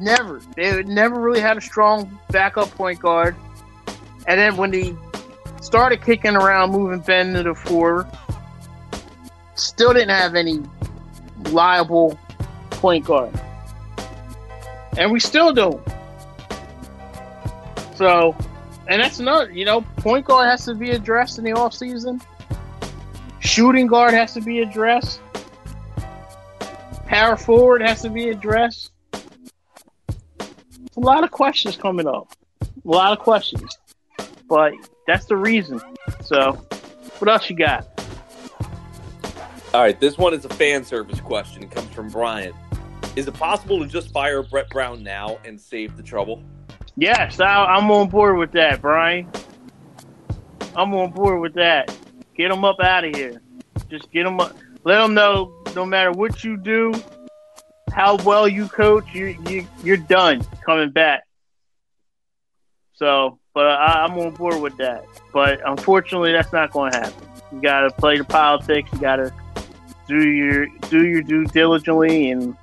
Never. 0.00 0.40
They 0.56 0.82
never 0.82 1.20
really 1.20 1.40
had 1.40 1.56
a 1.56 1.60
strong 1.60 2.18
backup 2.30 2.70
point 2.72 3.00
guard. 3.00 3.34
And 4.26 4.38
then 4.38 4.56
when 4.56 4.70
they 4.70 4.96
started 5.60 6.02
kicking 6.02 6.36
around, 6.36 6.72
moving 6.72 7.00
Ben 7.00 7.32
to 7.34 7.42
the 7.42 7.54
four, 7.54 8.08
still 9.54 9.92
didn't 9.92 10.10
have 10.10 10.34
any 10.34 10.62
liable 11.50 12.18
point 12.70 13.04
guard. 13.04 13.32
And 14.98 15.12
we 15.12 15.20
still 15.20 15.52
don't. 15.52 15.86
So, 17.94 18.36
and 18.88 19.00
that's 19.00 19.18
another, 19.18 19.50
you 19.50 19.64
know, 19.64 19.80
point 19.96 20.26
guard 20.26 20.48
has 20.48 20.64
to 20.66 20.74
be 20.74 20.90
addressed 20.90 21.38
in 21.38 21.44
the 21.44 21.52
offseason. 21.52 22.22
Shooting 23.40 23.86
guard 23.86 24.12
has 24.12 24.34
to 24.34 24.40
be 24.40 24.60
addressed. 24.60 25.20
Power 27.06 27.36
forward 27.36 27.80
has 27.82 28.02
to 28.02 28.10
be 28.10 28.28
addressed. 28.28 28.90
A 30.96 31.00
lot 31.00 31.24
of 31.24 31.30
questions 31.30 31.76
coming 31.76 32.06
up. 32.06 32.32
A 32.62 32.66
lot 32.84 33.12
of 33.12 33.18
questions. 33.18 33.76
But 34.48 34.72
that's 35.06 35.26
the 35.26 35.36
reason. 35.36 35.80
So, 36.22 36.52
what 37.18 37.28
else 37.28 37.50
you 37.50 37.56
got? 37.56 37.86
All 39.74 39.82
right, 39.82 39.98
this 40.00 40.16
one 40.16 40.32
is 40.32 40.44
a 40.44 40.48
fan 40.48 40.84
service 40.84 41.20
question. 41.20 41.62
It 41.62 41.70
comes 41.70 41.88
from 41.90 42.08
Brian. 42.08 42.54
Is 43.14 43.26
it 43.26 43.34
possible 43.34 43.78
to 43.80 43.86
just 43.86 44.10
fire 44.10 44.42
Brett 44.42 44.70
Brown 44.70 45.02
now 45.02 45.38
and 45.44 45.60
save 45.60 45.96
the 45.96 46.02
trouble? 46.02 46.42
Yes, 46.96 47.40
I, 47.40 47.64
I'm 47.64 47.90
on 47.90 48.08
board 48.08 48.38
with 48.38 48.52
that, 48.52 48.80
Brian. 48.80 49.30
I'm 50.74 50.94
on 50.94 51.10
board 51.10 51.40
with 51.40 51.54
that. 51.54 51.94
Get 52.36 52.50
them 52.50 52.64
up 52.64 52.80
out 52.80 53.04
of 53.04 53.14
here. 53.14 53.42
Just 53.90 54.10
get 54.12 54.24
them 54.24 54.40
up. 54.40 54.56
Let 54.84 55.00
them 55.00 55.14
know 55.14 55.62
no 55.74 55.84
matter 55.84 56.12
what 56.12 56.44
you 56.44 56.56
do, 56.56 56.94
how 57.96 58.16
well 58.24 58.46
you 58.46 58.68
coach, 58.68 59.06
you 59.14 59.36
you 59.48 59.66
you're 59.82 59.96
done 59.96 60.44
coming 60.64 60.90
back. 60.90 61.24
So, 62.92 63.38
but 63.54 63.66
I, 63.66 64.04
I'm 64.04 64.18
on 64.18 64.34
board 64.34 64.60
with 64.60 64.76
that. 64.76 65.06
But 65.32 65.66
unfortunately, 65.66 66.32
that's 66.32 66.52
not 66.52 66.70
going 66.72 66.92
to 66.92 66.98
happen. 66.98 67.28
You 67.50 67.60
got 67.62 67.80
to 67.80 67.90
play 67.90 68.18
the 68.18 68.24
politics. 68.24 68.90
You 68.92 69.00
got 69.00 69.16
to 69.16 69.32
do 70.06 70.28
your 70.28 70.66
do 70.90 71.06
your 71.06 71.22
due 71.22 71.46
diligently 71.46 72.30
and 72.30 72.54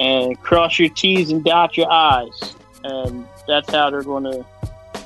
and 0.00 0.38
cross 0.40 0.80
your 0.80 0.88
T's 0.88 1.30
and 1.30 1.44
dot 1.44 1.76
your 1.76 1.90
I's, 1.90 2.56
and 2.82 3.24
that's 3.46 3.70
how 3.70 3.88
they're 3.90 4.02
going 4.02 4.24
to 4.24 4.44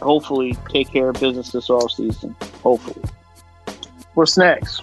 hopefully 0.00 0.56
take 0.70 0.90
care 0.90 1.10
of 1.10 1.20
business 1.20 1.52
this 1.52 1.68
off 1.68 1.92
season. 1.92 2.34
Hopefully. 2.62 3.04
What's 4.14 4.38
next? 4.38 4.82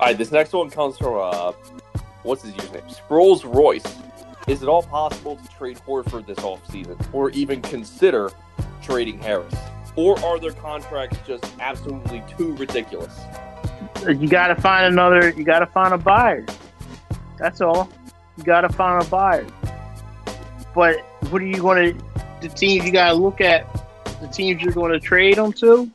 All 0.00 0.06
right, 0.06 0.18
this 0.18 0.32
next 0.32 0.52
one 0.52 0.70
comes 0.70 0.96
from 0.98 1.14
uh, 1.16 1.52
what's 2.22 2.42
his 2.42 2.52
username? 2.52 2.94
Sproles 2.94 3.44
Royce. 3.44 3.84
Is 4.46 4.62
it 4.62 4.68
all 4.68 4.82
possible 4.82 5.36
to 5.36 5.48
trade 5.56 5.78
Horford 5.86 6.26
this 6.26 6.38
offseason, 6.38 6.98
or 7.12 7.30
even 7.30 7.60
consider 7.62 8.30
trading 8.82 9.18
Harris? 9.20 9.54
Or 9.96 10.18
are 10.24 10.38
their 10.38 10.52
contracts 10.52 11.18
just 11.26 11.44
absolutely 11.60 12.22
too 12.36 12.56
ridiculous? 12.56 13.16
You 14.06 14.28
got 14.28 14.48
to 14.48 14.56
find 14.56 14.86
another. 14.86 15.30
You 15.30 15.44
got 15.44 15.58
to 15.60 15.66
find 15.66 15.92
a 15.92 15.98
buyer. 15.98 16.46
That's 17.38 17.60
all. 17.60 17.90
You 18.36 18.44
got 18.44 18.62
to 18.62 18.68
find 18.70 19.02
a 19.04 19.06
buyer. 19.08 19.46
But 20.74 21.00
what 21.30 21.42
are 21.42 21.46
you 21.46 21.60
going 21.60 21.98
to? 21.98 22.04
The 22.40 22.48
teams 22.48 22.86
you 22.86 22.92
got 22.92 23.10
to 23.10 23.14
look 23.14 23.40
at. 23.40 23.66
The 24.20 24.28
teams 24.28 24.62
you're 24.62 24.72
going 24.72 24.92
to 24.92 25.00
trade 25.00 25.36
them 25.36 25.52
to. 25.54 25.90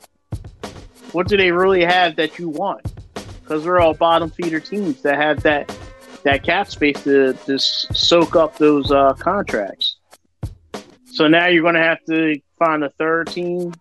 What 1.11 1.27
do 1.27 1.37
they 1.37 1.51
really 1.51 1.83
have 1.83 2.15
that 2.17 2.37
you 2.37 2.49
want? 2.49 2.85
Because 3.41 3.63
they're 3.63 3.79
all 3.79 3.93
bottom 3.93 4.29
feeder 4.29 4.59
teams 4.59 5.01
that 5.01 5.17
have 5.17 5.41
that 5.43 5.74
that 6.25 6.43
cap 6.43 6.67
space 6.67 7.01
to 7.03 7.37
just 7.45 7.95
soak 7.95 8.35
up 8.35 8.57
those 8.57 8.91
uh, 8.91 9.13
contracts. 9.13 9.97
So 11.05 11.27
now 11.27 11.47
you're 11.47 11.61
going 11.61 11.75
to 11.75 11.83
have 11.83 12.03
to 12.05 12.41
find 12.57 12.83
a 12.83 12.89
third 12.97 13.27
team, 13.27 13.73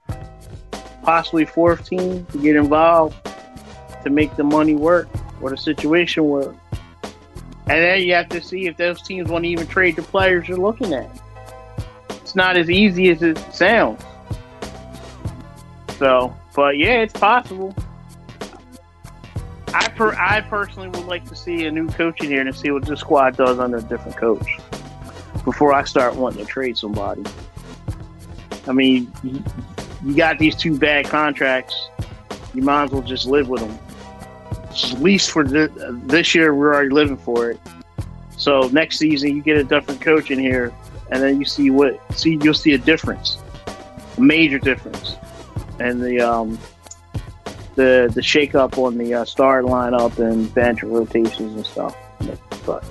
possibly 1.02 1.46
fourth 1.46 1.88
team 1.88 2.26
to 2.26 2.38
get 2.38 2.54
involved 2.54 3.16
to 4.04 4.10
make 4.10 4.36
the 4.36 4.44
money 4.44 4.76
work 4.76 5.08
or 5.40 5.50
the 5.50 5.56
situation 5.56 6.24
work. 6.24 6.54
And 7.66 7.82
then 7.82 8.02
you 8.02 8.12
have 8.12 8.28
to 8.28 8.42
see 8.42 8.66
if 8.66 8.76
those 8.76 9.00
teams 9.00 9.30
want 9.30 9.44
to 9.44 9.48
even 9.48 9.66
trade 9.66 9.96
the 9.96 10.02
players 10.02 10.46
you're 10.46 10.58
looking 10.58 10.92
at. 10.92 11.08
It's 12.10 12.36
not 12.36 12.58
as 12.58 12.68
easy 12.68 13.08
as 13.08 13.22
it 13.22 13.38
sounds. 13.54 14.04
So, 15.98 16.36
but 16.54 16.76
yeah, 16.76 17.00
it's 17.00 17.14
possible. 17.14 17.74
I 19.74 19.88
per, 19.88 20.14
I 20.14 20.40
personally 20.42 20.88
would 20.88 21.06
like 21.06 21.28
to 21.28 21.34
see 21.34 21.66
a 21.66 21.70
new 21.70 21.88
coach 21.88 22.20
in 22.20 22.26
here 22.26 22.40
and 22.40 22.54
see 22.54 22.70
what 22.70 22.84
the 22.84 22.96
squad 22.96 23.36
does 23.36 23.58
under 23.58 23.78
a 23.78 23.82
different 23.82 24.16
coach 24.16 24.46
before 25.44 25.74
I 25.74 25.82
start 25.82 26.14
wanting 26.14 26.44
to 26.44 26.50
trade 26.50 26.78
somebody. 26.78 27.24
I 28.68 28.72
mean, 28.72 29.12
you, 29.24 30.14
got 30.14 30.38
these 30.38 30.54
two 30.54 30.78
bad 30.78 31.06
contracts. 31.06 31.88
You 32.54 32.62
might 32.62 32.84
as 32.84 32.90
well 32.92 33.02
just 33.02 33.26
live 33.26 33.48
with 33.48 33.62
them. 33.62 33.78
At 34.70 35.02
least 35.02 35.32
for 35.32 35.42
the, 35.42 35.68
this 36.04 36.36
year, 36.36 36.54
we're 36.54 36.72
already 36.72 36.90
living 36.90 37.16
for 37.16 37.50
it. 37.50 37.60
So 38.36 38.68
next 38.68 38.98
season, 38.98 39.34
you 39.34 39.42
get 39.42 39.56
a 39.56 39.64
different 39.64 40.00
coach 40.00 40.30
in 40.30 40.38
here, 40.38 40.72
and 41.10 41.20
then 41.20 41.40
you 41.40 41.44
see 41.44 41.70
what 41.70 42.00
see 42.16 42.38
you'll 42.42 42.54
see 42.54 42.74
a 42.74 42.78
difference, 42.78 43.38
a 44.16 44.20
major 44.20 44.58
difference, 44.58 45.16
and 45.80 46.00
the 46.02 46.20
um, 46.20 46.58
the 47.74 48.10
the 48.14 48.22
shake 48.22 48.54
up 48.54 48.78
on 48.78 48.98
the 48.98 49.14
uh, 49.14 49.24
start 49.24 49.64
lineup 49.64 50.18
and 50.18 50.52
bench 50.54 50.82
rotations 50.82 51.54
and 51.54 51.66
stuff. 51.66 51.96
But 52.66 52.84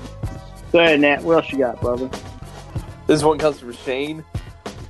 go 0.71 0.79
ahead, 0.79 0.99
Nat. 0.99 1.23
What 1.23 1.43
else 1.43 1.51
you 1.51 1.57
got, 1.57 1.81
brother? 1.81 2.09
This 3.07 3.23
one 3.23 3.37
comes 3.37 3.59
from 3.59 3.73
Shane. 3.73 4.23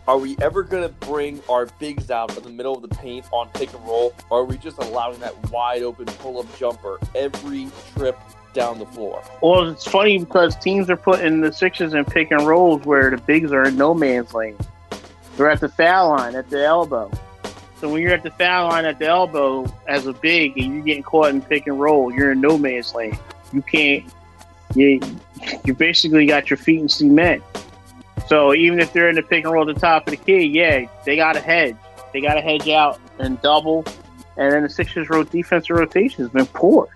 Are 0.05 0.17
we 0.17 0.35
ever 0.41 0.63
going 0.63 0.83
to 0.83 0.89
bring 1.07 1.41
our 1.49 1.67
bigs 1.79 2.11
out 2.11 2.35
in 2.35 2.43
the 2.43 2.49
middle 2.49 2.75
of 2.75 2.81
the 2.81 2.93
paint 2.95 3.25
on 3.31 3.47
pick 3.49 3.73
and 3.73 3.85
roll, 3.85 4.13
or 4.29 4.41
are 4.41 4.43
we 4.43 4.57
just 4.57 4.77
allowing 4.77 5.19
that 5.21 5.49
wide 5.49 5.81
open 5.81 6.05
pull 6.05 6.39
up 6.39 6.57
jumper 6.57 6.99
every 7.15 7.69
trip 7.95 8.19
down 8.53 8.79
the 8.79 8.85
floor? 8.87 9.23
Well, 9.41 9.69
it's 9.69 9.87
funny 9.87 10.17
because 10.19 10.57
teams 10.57 10.89
are 10.89 10.97
putting 10.97 11.39
the 11.39 11.53
sixes 11.53 11.93
in 11.93 12.03
pick 12.03 12.31
and 12.31 12.45
rolls 12.45 12.85
where 12.85 13.11
the 13.11 13.17
bigs 13.17 13.53
are 13.53 13.63
in 13.63 13.77
no 13.77 13.93
man's 13.93 14.33
lane. 14.33 14.57
They're 15.37 15.49
at 15.49 15.61
the 15.61 15.69
foul 15.69 16.09
line, 16.09 16.35
at 16.35 16.49
the 16.49 16.63
elbow. 16.63 17.09
So 17.83 17.89
when 17.89 18.01
you're 18.01 18.13
at 18.13 18.23
the 18.23 18.31
foul 18.31 18.69
line 18.69 18.85
at 18.85 18.97
the 18.97 19.07
elbow 19.07 19.65
as 19.89 20.07
a 20.07 20.13
big 20.13 20.57
and 20.57 20.73
you're 20.73 20.85
getting 20.85 21.03
caught 21.03 21.31
in 21.31 21.41
pick 21.41 21.67
and 21.67 21.77
roll, 21.77 22.13
you're 22.13 22.31
in 22.31 22.39
no 22.39 22.57
man's 22.57 22.95
land. 22.95 23.19
You 23.51 23.61
can't. 23.61 24.05
You 24.73 25.01
you 25.65 25.73
basically 25.73 26.25
got 26.25 26.49
your 26.49 26.55
feet 26.55 26.79
in 26.79 26.87
cement. 26.87 27.43
So 28.27 28.53
even 28.53 28.79
if 28.79 28.93
they're 28.93 29.09
in 29.09 29.15
the 29.15 29.21
pick 29.21 29.43
and 29.43 29.51
roll 29.51 29.69
at 29.69 29.75
the 29.75 29.81
top 29.81 30.07
of 30.07 30.11
the 30.11 30.15
key, 30.15 30.45
yeah, 30.45 30.85
they 31.03 31.17
got 31.17 31.33
to 31.33 31.41
hedge. 31.41 31.75
They 32.13 32.21
got 32.21 32.35
to 32.35 32.41
hedge 32.41 32.69
out 32.69 33.01
and 33.19 33.41
double. 33.41 33.83
And 34.37 34.53
then 34.53 34.63
the 34.63 34.69
Sixers' 34.69 35.09
road 35.09 35.29
defensive 35.29 35.75
rotation 35.75 36.23
has 36.23 36.31
been 36.31 36.45
poor. 36.45 36.87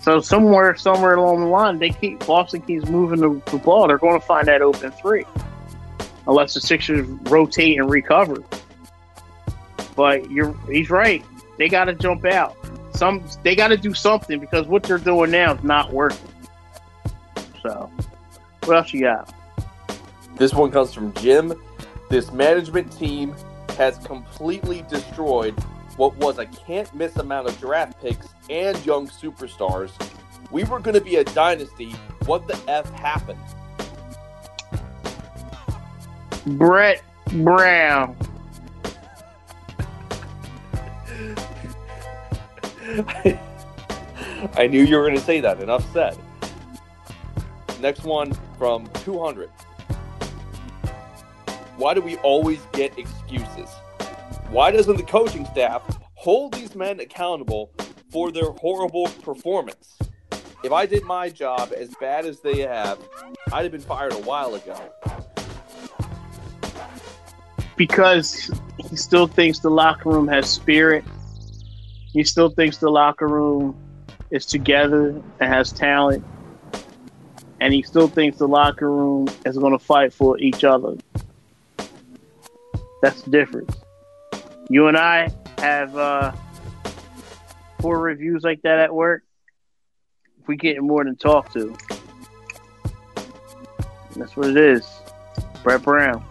So 0.00 0.20
somewhere, 0.20 0.74
somewhere 0.74 1.14
along 1.14 1.42
the 1.42 1.46
line, 1.46 1.78
they 1.78 1.90
keep 1.90 2.26
Boston 2.26 2.60
keeps 2.62 2.88
moving 2.88 3.20
the, 3.20 3.40
the 3.52 3.58
ball. 3.58 3.86
They're 3.86 3.98
going 3.98 4.18
to 4.18 4.26
find 4.26 4.48
that 4.48 4.62
open 4.62 4.90
three, 4.90 5.24
unless 6.26 6.54
the 6.54 6.60
Sixers 6.60 7.06
rotate 7.30 7.78
and 7.78 7.88
recover. 7.88 8.42
But 9.96 10.30
you're 10.30 10.54
he's 10.70 10.90
right. 10.90 11.24
They 11.58 11.68
got 11.68 11.86
to 11.86 11.94
jump 11.94 12.24
out. 12.26 12.56
Some 12.92 13.24
they 13.42 13.56
got 13.56 13.68
to 13.68 13.76
do 13.76 13.94
something 13.94 14.38
because 14.38 14.66
what 14.66 14.82
they're 14.82 14.98
doing 14.98 15.30
now 15.30 15.54
is 15.54 15.64
not 15.64 15.92
working. 15.92 16.18
So, 17.62 17.90
what 18.64 18.76
else 18.76 18.92
you 18.92 19.00
got? 19.00 19.34
This 20.36 20.52
one 20.52 20.70
comes 20.70 20.92
from 20.92 21.12
Jim. 21.14 21.54
This 22.10 22.30
management 22.30 22.92
team 22.92 23.34
has 23.76 23.98
completely 23.98 24.84
destroyed 24.88 25.58
what 25.96 26.14
was 26.16 26.38
a 26.38 26.46
can't 26.46 26.92
miss 26.94 27.16
amount 27.16 27.48
of 27.48 27.58
draft 27.58 28.00
picks 28.00 28.28
and 28.50 28.84
young 28.84 29.08
superstars. 29.08 29.90
We 30.50 30.64
were 30.64 30.78
going 30.78 30.94
to 30.94 31.00
be 31.00 31.16
a 31.16 31.24
dynasty. 31.24 31.92
What 32.26 32.46
the 32.46 32.58
F 32.68 32.90
happened? 32.90 33.40
Brett 36.46 37.02
Brown. 37.32 38.16
I 44.56 44.66
knew 44.68 44.84
you 44.84 44.96
were 44.96 45.02
going 45.02 45.18
to 45.18 45.24
say 45.24 45.40
that. 45.40 45.60
Enough 45.60 45.92
said. 45.92 46.16
Next 47.80 48.04
one 48.04 48.32
from 48.58 48.88
200. 49.04 49.50
Why 51.76 51.94
do 51.94 52.00
we 52.00 52.16
always 52.18 52.60
get 52.72 52.96
excuses? 52.98 53.68
Why 54.50 54.70
doesn't 54.70 54.96
the 54.96 55.02
coaching 55.02 55.44
staff 55.46 55.82
hold 56.14 56.54
these 56.54 56.74
men 56.74 57.00
accountable 57.00 57.72
for 58.10 58.30
their 58.30 58.50
horrible 58.50 59.08
performance? 59.22 59.98
If 60.62 60.72
I 60.72 60.86
did 60.86 61.04
my 61.04 61.28
job 61.28 61.72
as 61.76 61.90
bad 62.00 62.24
as 62.24 62.40
they 62.40 62.60
have, 62.60 62.98
I'd 63.52 63.62
have 63.64 63.72
been 63.72 63.80
fired 63.80 64.12
a 64.12 64.18
while 64.18 64.54
ago. 64.54 64.76
Because 67.76 68.50
he 68.88 68.96
still 68.96 69.26
thinks 69.26 69.58
the 69.58 69.70
locker 69.70 70.08
room 70.08 70.28
has 70.28 70.48
spirit. 70.48 71.04
He 72.16 72.24
still 72.24 72.48
thinks 72.48 72.78
the 72.78 72.88
locker 72.88 73.28
room 73.28 73.76
is 74.30 74.46
together 74.46 75.08
and 75.38 75.52
has 75.52 75.70
talent. 75.70 76.24
And 77.60 77.74
he 77.74 77.82
still 77.82 78.08
thinks 78.08 78.38
the 78.38 78.48
locker 78.48 78.90
room 78.90 79.28
is 79.44 79.58
going 79.58 79.72
to 79.72 79.78
fight 79.78 80.14
for 80.14 80.38
each 80.38 80.64
other. 80.64 80.96
That's 83.02 83.20
the 83.20 83.30
difference. 83.30 83.76
You 84.70 84.86
and 84.86 84.96
I 84.96 85.28
have 85.58 85.94
uh, 85.94 86.32
four 87.80 88.00
reviews 88.00 88.44
like 88.44 88.62
that 88.62 88.78
at 88.78 88.94
work. 88.94 89.22
We 90.46 90.56
get 90.56 90.82
more 90.82 91.04
than 91.04 91.16
talk 91.16 91.52
to. 91.52 91.76
That's 94.16 94.34
what 94.34 94.46
it 94.48 94.56
is. 94.56 94.88
Brett 95.62 95.82
Brown. 95.82 96.24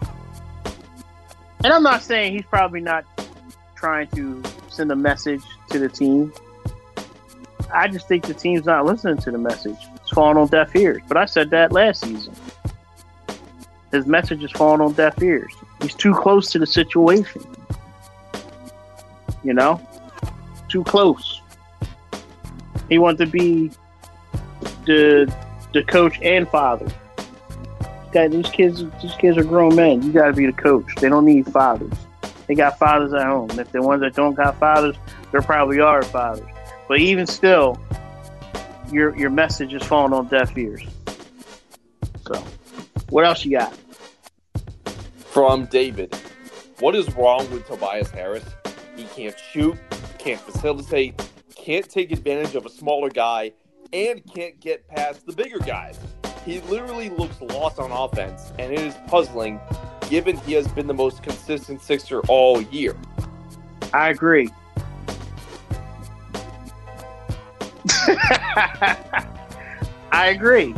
And 1.62 1.72
I'm 1.72 1.84
not 1.84 2.02
saying 2.02 2.32
he's 2.32 2.46
probably 2.46 2.80
not 2.80 3.04
trying 3.76 4.08
to 4.08 4.42
send 4.76 4.92
a 4.92 4.96
message 4.96 5.42
to 5.70 5.78
the 5.78 5.88
team. 5.88 6.32
I 7.72 7.88
just 7.88 8.06
think 8.06 8.26
the 8.26 8.34
team's 8.34 8.66
not 8.66 8.84
listening 8.84 9.16
to 9.18 9.30
the 9.30 9.38
message. 9.38 9.76
It's 9.96 10.10
falling 10.10 10.36
on 10.36 10.48
deaf 10.48 10.74
ears. 10.76 11.02
But 11.08 11.16
I 11.16 11.24
said 11.24 11.50
that 11.50 11.72
last 11.72 12.04
season. 12.04 12.34
His 13.90 14.06
message 14.06 14.44
is 14.44 14.52
falling 14.52 14.80
on 14.80 14.92
deaf 14.92 15.20
ears. 15.22 15.52
He's 15.80 15.94
too 15.94 16.14
close 16.14 16.50
to 16.52 16.58
the 16.58 16.66
situation. 16.66 17.42
You 19.42 19.54
know? 19.54 19.80
Too 20.68 20.84
close. 20.84 21.40
He 22.88 22.98
wants 22.98 23.20
to 23.20 23.26
be 23.26 23.70
the 24.84 25.32
the 25.72 25.82
coach 25.82 26.18
and 26.22 26.48
father. 26.48 26.86
These 28.12 28.48
kids 28.48 28.84
these 29.02 29.14
kids 29.18 29.36
are 29.36 29.44
grown 29.44 29.76
men. 29.76 30.02
You 30.02 30.12
gotta 30.12 30.32
be 30.32 30.46
the 30.46 30.52
coach. 30.52 30.86
They 31.00 31.08
don't 31.08 31.26
need 31.26 31.46
fathers. 31.52 31.92
They 32.46 32.54
got 32.54 32.78
fathers 32.78 33.12
at 33.12 33.26
home. 33.26 33.50
If 33.58 33.72
the 33.72 33.82
ones 33.82 34.00
that 34.02 34.14
don't 34.14 34.34
got 34.34 34.58
fathers, 34.58 34.96
there 35.32 35.42
probably 35.42 35.80
are 35.80 36.02
fathers. 36.02 36.46
But 36.88 37.00
even 37.00 37.26
still, 37.26 37.80
your 38.90 39.16
your 39.16 39.30
message 39.30 39.74
is 39.74 39.82
falling 39.82 40.12
on 40.12 40.28
deaf 40.28 40.56
ears. 40.56 40.82
So, 42.26 42.42
what 43.10 43.24
else 43.24 43.44
you 43.44 43.58
got? 43.58 43.76
From 45.16 45.66
David, 45.66 46.14
what 46.78 46.94
is 46.94 47.12
wrong 47.14 47.50
with 47.50 47.66
Tobias 47.66 48.10
Harris? 48.10 48.44
He 48.96 49.04
can't 49.04 49.38
shoot, 49.38 49.76
can't 50.18 50.40
facilitate, 50.40 51.20
can't 51.54 51.88
take 51.88 52.12
advantage 52.12 52.54
of 52.54 52.64
a 52.64 52.70
smaller 52.70 53.10
guy, 53.10 53.52
and 53.92 54.22
can't 54.32 54.58
get 54.60 54.88
past 54.88 55.26
the 55.26 55.32
bigger 55.32 55.58
guys. 55.58 55.98
He 56.44 56.60
literally 56.60 57.10
looks 57.10 57.40
lost 57.40 57.78
on 57.78 57.90
offense, 57.90 58.52
and 58.58 58.72
it 58.72 58.80
is 58.80 58.94
puzzling 59.08 59.60
given 60.08 60.36
he 60.38 60.52
has 60.54 60.68
been 60.68 60.86
the 60.86 60.94
most 60.94 61.22
consistent 61.22 61.82
Sixer 61.82 62.20
all 62.28 62.60
year. 62.62 62.96
I 63.92 64.10
agree. 64.10 64.50
I 70.12 70.28
agree. 70.28 70.74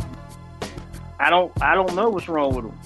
I 1.18 1.30
don't 1.30 1.52
I 1.62 1.74
don't 1.74 1.94
know 1.94 2.10
what's 2.10 2.28
wrong 2.28 2.54
with 2.54 2.66
him. 2.66 2.78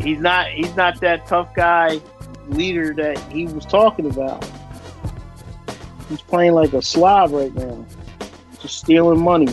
He's 0.00 0.18
not 0.18 0.48
he's 0.48 0.74
not 0.76 1.00
that 1.00 1.26
tough 1.26 1.54
guy 1.54 2.00
leader 2.48 2.92
that 2.94 3.18
he 3.32 3.46
was 3.46 3.64
talking 3.64 4.06
about. 4.06 4.46
He's 6.08 6.20
playing 6.20 6.52
like 6.52 6.72
a 6.74 6.82
slob 6.82 7.32
right 7.32 7.54
now. 7.54 7.84
Just 8.60 8.78
stealing 8.78 9.20
money. 9.20 9.48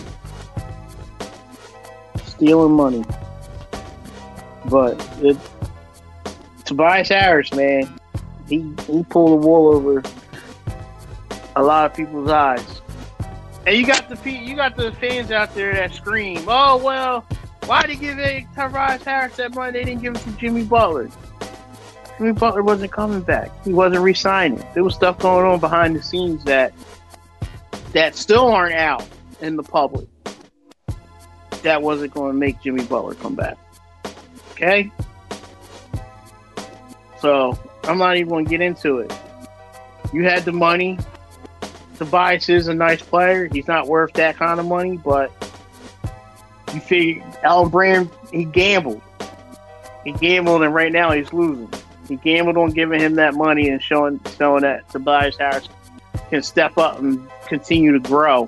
Stealing 2.26 2.74
money. 2.74 3.04
But 4.72 5.06
it 5.22 5.38
Tobias 6.64 7.10
Harris, 7.10 7.54
man, 7.54 8.00
he 8.48 8.60
he 8.88 9.04
pulled 9.04 9.44
the 9.44 9.48
wool 9.48 9.76
over 9.76 10.02
a 11.58 11.62
lot 11.62 11.86
of 11.86 11.94
people's 11.94 12.32
eyes. 12.32 12.82
And 13.68 13.76
you 13.76 13.86
got 13.86 14.08
the 14.08 14.32
you 14.32 14.56
got 14.56 14.78
the 14.78 14.94
fans 14.94 15.30
out 15.30 15.54
there 15.54 15.74
that 15.74 15.94
scream, 15.94 16.46
"Oh 16.48 16.78
well, 16.78 17.26
why 17.66 17.82
did 17.86 17.96
you 17.96 18.00
give 18.00 18.20
it 18.20 18.46
Tobias 18.56 19.04
Harris 19.04 19.36
that 19.36 19.54
money? 19.54 19.74
They 19.74 19.84
didn't 19.84 20.02
give 20.02 20.16
it 20.16 20.22
to 20.22 20.32
Jimmy 20.38 20.64
Butler. 20.64 21.10
Jimmy 22.18 22.32
Butler 22.32 22.64
wasn't 22.64 22.94
coming 22.94 23.22
back. 23.22 23.52
He 23.66 23.74
wasn't 23.74 24.04
re-signing. 24.04 24.64
There 24.74 24.84
was 24.84 24.96
stuff 24.96 25.20
going 25.20 25.46
on 25.46 25.60
behind 25.60 25.96
the 25.96 26.02
scenes 26.02 26.44
that 26.46 26.74
that 27.92 28.16
still 28.16 28.48
aren't 28.48 28.76
out 28.76 29.06
in 29.42 29.58
the 29.58 29.64
public. 29.64 30.08
That 31.64 31.82
wasn't 31.82 32.14
going 32.14 32.32
to 32.32 32.38
make 32.38 32.62
Jimmy 32.62 32.86
Butler 32.86 33.16
come 33.16 33.36
back. 33.36 33.58
Okay, 34.62 34.92
so 37.20 37.58
I'm 37.86 37.98
not 37.98 38.16
even 38.18 38.30
going 38.30 38.46
to 38.46 38.50
get 38.50 38.62
into 38.62 39.00
it. 39.00 39.12
You 40.14 40.24
had 40.24 40.46
the 40.46 40.52
money. 40.52 41.00
Tobias 41.98 42.48
is 42.48 42.68
a 42.68 42.74
nice 42.76 43.02
player. 43.02 43.48
He's 43.52 43.68
not 43.68 43.88
worth 43.88 44.14
that 44.14 44.38
kind 44.38 44.60
of 44.60 44.68
money, 44.68 44.98
but 44.98 45.32
you 46.76 46.80
figure 46.80 47.24
Elton 47.42 47.72
Brand 47.72 48.10
he 48.32 48.46
gambled. 48.46 49.02
He 50.04 50.12
gambled, 50.12 50.62
and 50.62 50.76
right 50.76 50.92
now 50.92 51.12
he's 51.12 51.34
losing. 51.34 51.72
He 52.08 52.18
gambled 52.18 52.58
on 52.58 52.70
giving 52.70 53.00
him 53.00 53.16
that 53.16 53.34
money 53.34 53.70
and 53.70 53.82
showing 53.82 54.20
showing 54.38 54.62
that 54.62 54.88
Tobias 54.90 55.38
Harris 55.38 55.70
can 56.30 56.44
step 56.44 56.78
up 56.78 57.00
and 57.00 57.28
continue 57.48 57.94
to 57.94 58.00
grow 58.00 58.48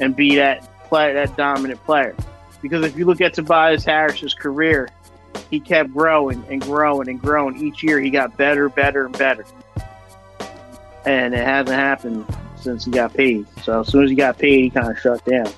and 0.00 0.16
be 0.16 0.36
that 0.36 0.66
player, 0.88 1.12
that 1.12 1.36
dominant 1.36 1.84
player. 1.84 2.16
Because 2.62 2.82
if 2.82 2.96
you 2.96 3.04
look 3.04 3.20
at 3.20 3.34
Tobias 3.34 3.84
Harris's 3.84 4.32
career, 4.32 4.88
he 5.50 5.60
kept 5.60 5.92
growing 5.92 6.44
and 6.48 6.60
growing 6.62 7.08
and 7.08 7.20
growing. 7.20 7.56
Each 7.56 7.82
year 7.82 8.00
he 8.00 8.10
got 8.10 8.36
better, 8.36 8.68
better, 8.68 9.06
and 9.06 9.18
better. 9.18 9.44
And 11.04 11.34
it 11.34 11.44
hasn't 11.44 11.76
happened 11.76 12.26
since 12.56 12.84
he 12.84 12.90
got 12.90 13.14
paid. 13.14 13.46
So 13.62 13.80
as 13.80 13.88
soon 13.88 14.04
as 14.04 14.10
he 14.10 14.16
got 14.16 14.38
paid, 14.38 14.64
he 14.64 14.70
kind 14.70 14.90
of 14.90 14.98
shut 14.98 15.24
down. 15.24 15.50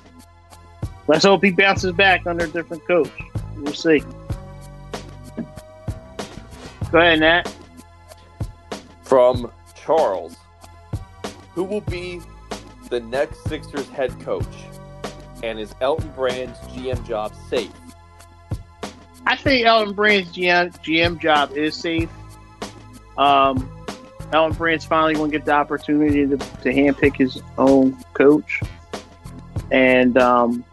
Let's 1.09 1.24
hope 1.24 1.45
he 1.45 1.51
bounces 1.51 1.93
back 1.93 2.26
under 2.26 2.45
a 2.45 2.49
different 2.49 2.86
coach. 2.86 3.11
We'll 3.57 3.74
see. 3.74 4.03
Go 6.90 6.99
ahead, 6.99 7.20
Nat. 7.20 7.53
From 9.03 9.51
Charles, 9.74 10.36
who 11.55 11.64
will 11.64 11.80
be 11.82 12.20
the 12.88 13.01
next 13.01 13.45
Sixers 13.45 13.88
head 13.90 14.18
coach? 14.20 14.47
And 15.43 15.59
is 15.59 15.74
Elton 15.80 16.11
Brand's 16.14 16.59
GM 16.61 17.07
job 17.07 17.32
safe? 17.51 17.70
I 19.26 19.36
think 19.36 19.66
Elton 19.66 19.94
Brand's 19.94 20.32
GM, 20.32 20.72
GM 20.82 21.20
job 21.20 21.52
is 21.52 21.76
safe. 21.76 22.10
Um, 23.16 23.70
Elton 24.32 24.56
Brand's 24.56 24.84
finally 24.84 25.14
going 25.14 25.30
to 25.30 25.36
get 25.36 25.44
the 25.44 25.52
opportunity 25.52 26.26
to, 26.26 26.36
to 26.36 26.72
handpick 26.72 27.16
his 27.16 27.40
own 27.58 27.96
coach. 28.14 28.60
And 29.70 30.18
um, 30.18 30.64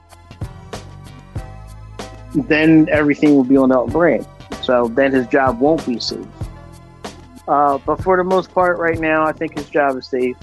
then 2.33 2.87
everything 2.89 3.35
will 3.35 3.43
be 3.43 3.57
on 3.57 3.71
Elton 3.71 3.93
Brand. 3.93 4.27
So 4.63 4.87
then 4.87 5.11
his 5.11 5.27
job 5.27 5.59
won't 5.59 5.85
be 5.85 5.99
safe. 5.99 6.25
Uh, 7.47 7.79
but 7.79 8.01
for 8.03 8.17
the 8.17 8.23
most 8.23 8.53
part, 8.53 8.77
right 8.77 8.99
now, 8.99 9.25
I 9.25 9.31
think 9.31 9.57
his 9.57 9.69
job 9.69 9.97
is 9.97 10.07
safe. 10.07 10.37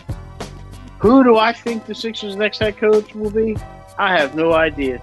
Who 0.99 1.23
do 1.23 1.37
I 1.37 1.53
think 1.53 1.87
the 1.87 1.95
Sixers' 1.95 2.37
next 2.37 2.59
head 2.59 2.77
coach 2.77 3.15
will 3.15 3.31
be? 3.31 3.57
I 3.99 4.17
have 4.17 4.35
no 4.35 4.53
idea. 4.53 5.01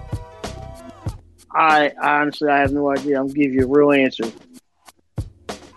I, 1.54 1.92
honestly, 2.00 2.48
I 2.48 2.58
have 2.58 2.72
no 2.72 2.90
idea. 2.90 3.20
I'm 3.20 3.28
give 3.28 3.52
you 3.52 3.64
a 3.64 3.68
real 3.68 3.92
answer 3.92 4.24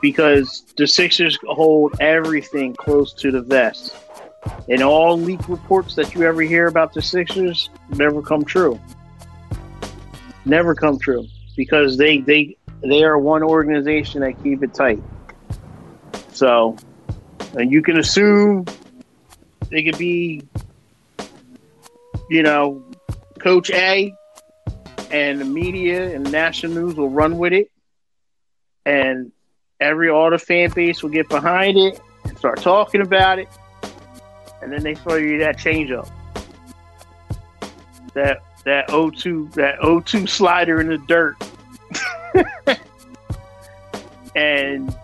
because 0.01 0.63
the 0.77 0.87
Sixers 0.87 1.37
hold 1.47 1.95
everything 1.99 2.73
close 2.73 3.13
to 3.13 3.31
the 3.31 3.41
vest, 3.41 3.95
and 4.69 4.81
all 4.81 5.19
leak 5.19 5.47
reports 5.47 5.95
that 5.95 6.13
you 6.13 6.23
ever 6.23 6.41
hear 6.41 6.67
about 6.67 6.93
the 6.93 7.01
Sixers 7.01 7.69
never 7.89 8.21
come 8.21 8.43
true. 8.43 8.79
Never 10.45 10.73
come 10.73 10.97
true 10.97 11.27
because 11.55 11.97
they 11.97 12.19
they 12.19 12.57
they 12.81 13.03
are 13.03 13.17
one 13.17 13.43
organization 13.43 14.21
that 14.21 14.41
keep 14.43 14.63
it 14.63 14.73
tight. 14.73 15.01
So, 16.31 16.77
and 17.57 17.71
you 17.71 17.81
can 17.81 17.97
assume 17.99 18.65
they 19.69 19.83
could 19.83 19.97
be, 19.97 20.43
you 22.29 22.43
know, 22.43 22.83
Coach 23.39 23.71
A, 23.71 24.13
and 25.11 25.39
the 25.39 25.45
media 25.45 26.13
and 26.13 26.29
national 26.31 26.73
news 26.73 26.95
will 26.95 27.09
run 27.09 27.37
with 27.37 27.53
it, 27.53 27.71
and 28.85 29.31
every 29.79 30.09
all 30.09 30.29
the 30.29 30.37
fan 30.37 30.71
base 30.71 31.03
will 31.03 31.09
get 31.09 31.29
behind 31.29 31.77
it 31.77 31.99
and 32.25 32.37
start 32.37 32.61
talking 32.61 33.01
about 33.01 33.39
it, 33.39 33.47
and 34.61 34.71
then 34.71 34.83
they 34.83 34.95
throw 34.95 35.15
you 35.15 35.37
that 35.39 35.57
change 35.57 35.91
up, 35.91 36.09
that 38.13 38.41
that 38.65 38.87
O2 38.89 39.53
that 39.53 39.79
O2 39.79 40.27
slider 40.27 40.81
in 40.81 40.87
the 40.87 40.97
dirt, 40.97 41.35
and 44.35 44.95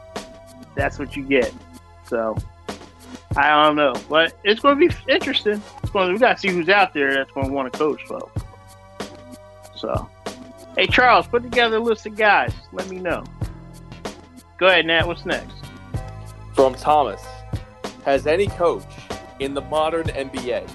that's 0.75 0.99
what 0.99 1.15
you 1.15 1.23
get. 1.23 1.53
So 2.07 2.35
I 3.35 3.63
don't 3.63 3.75
know, 3.75 3.93
but 4.09 4.33
it's 4.43 4.59
going 4.59 4.79
to 4.79 4.87
be 4.87 4.95
interesting. 5.11 5.61
It's 5.81 5.91
going 5.91 6.07
to, 6.07 6.13
we 6.13 6.19
got 6.19 6.37
to 6.37 6.39
see 6.39 6.49
who's 6.49 6.69
out 6.69 6.93
there 6.93 7.13
that's 7.13 7.31
going 7.31 7.47
to 7.47 7.53
want 7.53 7.71
to 7.71 7.79
coach, 7.79 8.03
folks. 8.05 8.42
So, 9.83 10.09
hey 10.77 10.87
Charles, 10.87 11.27
put 11.27 11.43
together 11.43 11.75
a 11.75 11.79
list 11.81 12.05
of 12.05 12.15
guys. 12.15 12.53
Let 12.71 12.87
me 12.87 12.99
know. 12.99 13.21
Go 14.57 14.67
ahead, 14.67 14.85
Nat. 14.85 15.05
What's 15.05 15.25
next? 15.25 15.57
From 16.53 16.73
Thomas, 16.73 17.21
has 18.05 18.25
any 18.25 18.47
coach 18.47 18.85
in 19.41 19.53
the 19.53 19.59
modern 19.59 20.05
NBA 20.05 20.71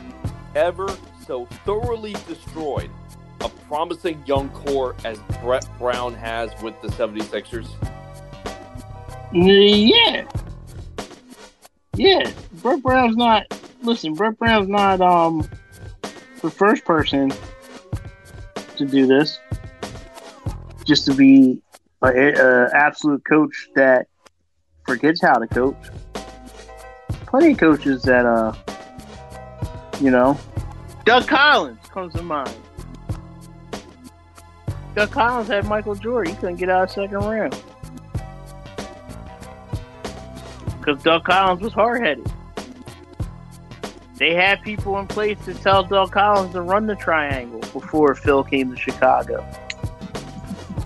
ever 0.54 0.94
so 1.26 1.46
thoroughly 1.64 2.12
destroyed 2.26 2.90
a 3.40 3.48
promising 3.48 4.22
young 4.26 4.50
core 4.50 4.94
as 5.06 5.18
Brett 5.40 5.66
Brown 5.78 6.12
has 6.12 6.50
with 6.60 6.78
the 6.82 6.88
76ers? 6.88 7.70
Yeah. 9.32 10.28
Yeah. 11.94 12.30
Brett 12.60 12.82
Brown's 12.82 13.16
not 13.16 13.46
listen, 13.82 14.12
Brett 14.12 14.38
Brown's 14.38 14.68
not 14.68 15.00
um 15.00 15.48
the 16.42 16.50
first 16.50 16.84
person 16.84 17.32
to 18.78 18.86
do 18.86 19.06
this. 19.06 19.38
Just 20.84 21.04
to 21.06 21.14
be 21.14 21.60
an 22.02 22.70
absolute 22.74 23.24
coach 23.24 23.68
that 23.74 24.06
forgets 24.86 25.20
how 25.20 25.34
to 25.34 25.46
coach. 25.46 25.76
Plenty 27.26 27.52
of 27.52 27.58
coaches 27.58 28.02
that, 28.04 28.24
uh, 28.24 28.54
you 30.00 30.10
know, 30.10 30.38
Doug 31.04 31.26
Collins 31.26 31.86
comes 31.88 32.14
to 32.14 32.22
mind. 32.22 32.54
Doug 34.94 35.10
Collins 35.10 35.48
had 35.48 35.66
Michael 35.66 35.94
Jordan. 35.94 36.34
He 36.34 36.40
couldn't 36.40 36.56
get 36.56 36.70
out 36.70 36.84
of 36.84 36.90
second 36.90 37.18
round 37.18 37.62
because 40.88 41.02
Doug 41.02 41.24
Collins 41.24 41.60
was 41.60 41.72
hard 41.72 42.02
headed. 42.02 42.32
They 44.18 44.34
had 44.34 44.62
people 44.62 44.98
in 44.98 45.06
place 45.06 45.38
to 45.44 45.54
tell 45.54 45.84
Doug 45.84 46.12
Collins 46.12 46.52
to 46.52 46.62
run 46.62 46.86
the 46.86 46.96
triangle 46.96 47.60
before 47.72 48.14
Phil 48.14 48.44
came 48.44 48.70
to 48.70 48.76
Chicago. 48.76 49.46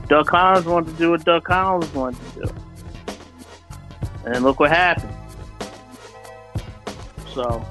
Doug 0.09 0.27
Collins 0.27 0.67
wanted 0.67 0.93
to 0.93 0.97
do 0.99 1.11
what 1.11 1.25
Doug 1.25 1.45
Collins 1.45 1.93
wanted 1.95 2.21
to 2.35 2.41
do. 2.41 2.55
And 4.27 4.45
look 4.45 4.61
what 4.61 4.71
happened. 4.71 5.13
So, 7.33 7.67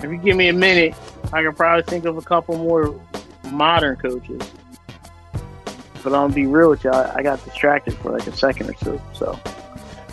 if 0.00 0.04
you 0.04 0.16
give 0.16 0.36
me 0.36 0.48
a 0.48 0.52
minute, 0.52 0.94
I 1.32 1.42
can 1.42 1.54
probably 1.54 1.82
think 1.82 2.04
of 2.04 2.16
a 2.16 2.22
couple 2.22 2.56
more 2.56 2.98
modern 3.50 3.96
coaches 3.96 4.40
but 6.04 6.12
I'm 6.12 6.24
gonna 6.24 6.34
be 6.34 6.46
real 6.46 6.68
with 6.68 6.84
you. 6.84 6.90
I, 6.90 7.16
I 7.16 7.22
got 7.22 7.42
distracted 7.44 7.94
for 7.94 8.12
like 8.12 8.26
a 8.26 8.36
second 8.36 8.68
or 8.68 8.74
two. 8.74 9.00
So, 9.14 9.40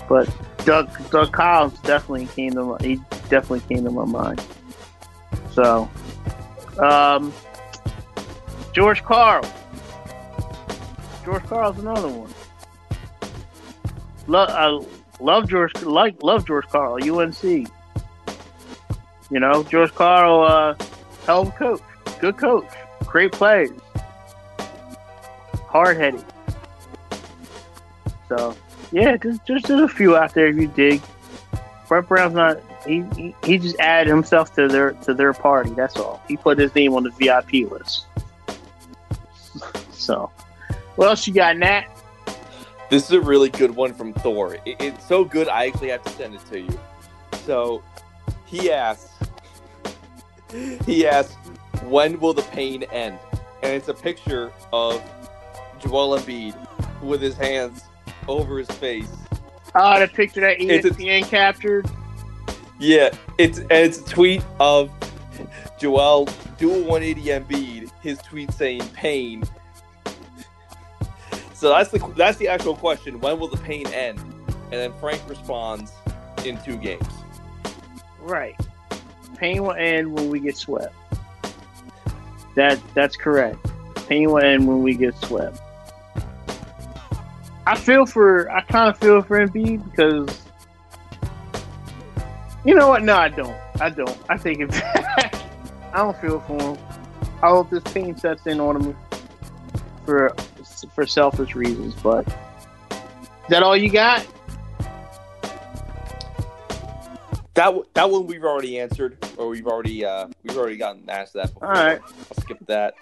but 0.07 0.27
Doug 0.65 1.09
Doug 1.09 1.31
Collins 1.31 1.79
definitely 1.79 2.27
came 2.27 2.53
to 2.53 2.77
he 2.81 2.95
definitely 3.29 3.61
came 3.61 3.83
to 3.83 3.91
my 3.91 4.05
mind. 4.05 4.45
So, 5.51 5.89
um, 6.79 7.33
George 8.73 9.03
Karl, 9.03 9.43
George 11.25 11.43
Karl's 11.43 11.77
another 11.79 12.07
one. 12.07 12.33
Love, 14.27 14.49
I 14.49 15.23
love 15.23 15.49
George, 15.49 15.73
like 15.83 16.21
love 16.23 16.45
George 16.45 16.67
Karl, 16.67 16.97
UNC. 17.01 17.43
You 17.43 19.39
know, 19.39 19.63
George 19.63 19.93
Karl, 19.93 20.43
uh, 20.43 20.75
hell 21.25 21.41
of 21.41 21.47
a 21.47 21.51
coach, 21.51 21.81
good 22.19 22.37
coach, 22.37 22.67
great 23.05 23.31
players, 23.31 23.71
hard 25.67 25.97
headed. 25.97 26.23
So, 28.29 28.55
yeah, 28.91 29.17
just, 29.17 29.45
just 29.45 29.67
there's 29.67 29.81
a 29.81 29.87
few 29.87 30.15
out 30.17 30.33
there 30.33 30.47
if 30.47 30.55
you 30.57 30.67
dig. 30.67 31.01
Brett 31.87 32.07
Brown's 32.07 32.33
not. 32.33 32.59
He, 32.87 33.03
he 33.15 33.35
he 33.43 33.57
just 33.57 33.77
added 33.79 34.09
himself 34.09 34.55
to 34.55 34.67
their 34.67 34.91
to 34.93 35.13
their 35.13 35.33
party. 35.33 35.71
That's 35.71 35.97
all. 35.97 36.21
He 36.27 36.37
put 36.37 36.57
his 36.57 36.73
name 36.73 36.93
on 36.93 37.03
the 37.03 37.11
VIP 37.11 37.69
list. 37.71 38.05
So, 39.91 40.31
what 40.95 41.09
else 41.09 41.27
you 41.27 41.33
got, 41.33 41.57
Nat? 41.57 41.85
This 42.89 43.05
is 43.05 43.11
a 43.11 43.21
really 43.21 43.49
good 43.49 43.69
one 43.75 43.93
from 43.93 44.13
Thor. 44.13 44.55
It- 44.65 44.77
it's 44.79 45.07
so 45.07 45.23
good, 45.23 45.47
I 45.47 45.67
actually 45.67 45.89
have 45.89 46.01
to 46.03 46.09
send 46.11 46.33
it 46.33 46.41
to 46.49 46.59
you. 46.59 46.79
So 47.45 47.83
he 48.45 48.71
asks, 48.71 49.11
he 50.85 51.05
asks, 51.05 51.35
when 51.83 52.19
will 52.19 52.33
the 52.33 52.41
pain 52.41 52.81
end? 52.91 53.19
And 53.61 53.73
it's 53.73 53.89
a 53.89 53.93
picture 53.93 54.51
of 54.73 55.01
Joel 55.79 56.17
Embiid 56.17 56.55
with 57.03 57.21
his 57.21 57.37
hands 57.37 57.83
over 58.31 58.57
his 58.57 58.69
face. 58.71 59.07
Oh, 59.75 59.99
the 59.99 60.07
picture 60.07 60.41
that 60.41 60.61
It's 60.61 60.85
a- 60.85 60.89
ESPN 60.91 61.23
captured. 61.27 61.89
Yeah, 62.79 63.09
it's 63.37 63.59
and 63.59 63.71
it's 63.71 63.99
a 63.99 64.05
tweet 64.05 64.43
of 64.59 64.91
Joel 65.79 66.27
dual 66.57 66.81
180 66.83 67.21
Embiid. 67.29 67.91
His 68.01 68.17
tweet 68.19 68.51
saying 68.51 68.87
pain. 68.89 69.43
So 71.53 71.69
that's 71.69 71.91
the 71.91 71.99
that's 72.17 72.37
the 72.37 72.47
actual 72.47 72.75
question. 72.75 73.19
When 73.19 73.39
will 73.39 73.47
the 73.47 73.57
pain 73.57 73.85
end? 73.87 74.19
And 74.71 74.73
then 74.73 74.93
Frank 74.99 75.21
responds 75.27 75.91
in 76.43 76.59
two 76.63 76.77
games. 76.77 77.05
Right. 78.19 78.55
Pain 79.37 79.63
will 79.63 79.73
end 79.73 80.11
when 80.11 80.29
we 80.29 80.39
get 80.39 80.57
swept. 80.57 80.95
That 82.55 82.79
that's 82.95 83.15
correct. 83.15 83.59
Pain 84.07 84.31
will 84.31 84.39
end 84.39 84.67
when 84.67 84.81
we 84.81 84.95
get 84.95 85.15
swept. 85.17 85.61
I 87.67 87.75
feel 87.75 88.05
for 88.05 88.49
I 88.51 88.61
kind 88.61 88.89
of 88.89 88.97
feel 88.97 89.21
for 89.21 89.45
Embiid 89.45 89.89
because 89.91 90.41
you 92.65 92.75
know 92.75 92.89
what? 92.89 93.03
No, 93.03 93.15
I 93.15 93.29
don't. 93.29 93.55
I 93.79 93.89
don't. 93.89 94.17
I 94.29 94.37
take 94.37 94.59
it 94.59 94.69
back. 94.71 95.35
I 95.93 95.97
don't 95.97 96.17
feel 96.21 96.39
for 96.41 96.61
him. 96.61 96.77
I 97.41 97.49
hope 97.49 97.69
this 97.69 97.83
pain 97.83 98.15
sets 98.15 98.45
in 98.45 98.59
on 98.59 98.81
him 98.81 98.97
for 100.05 100.35
for 100.93 101.05
selfish 101.05 101.55
reasons. 101.55 101.95
But 101.95 102.27
is 102.27 103.49
that 103.49 103.63
all 103.63 103.75
you 103.75 103.91
got? 103.91 104.25
That 107.55 107.73
that 107.93 108.09
one 108.09 108.27
we've 108.27 108.43
already 108.43 108.79
answered, 108.79 109.17
or 109.37 109.49
we've 109.49 109.67
already 109.67 110.05
uh 110.05 110.27
we've 110.43 110.57
already 110.57 110.77
gotten 110.77 111.09
asked 111.09 111.33
that 111.33 111.53
before. 111.53 111.67
All 111.67 111.73
right. 111.73 112.01
I'll 112.01 112.41
skip 112.41 112.59
that. 112.67 112.93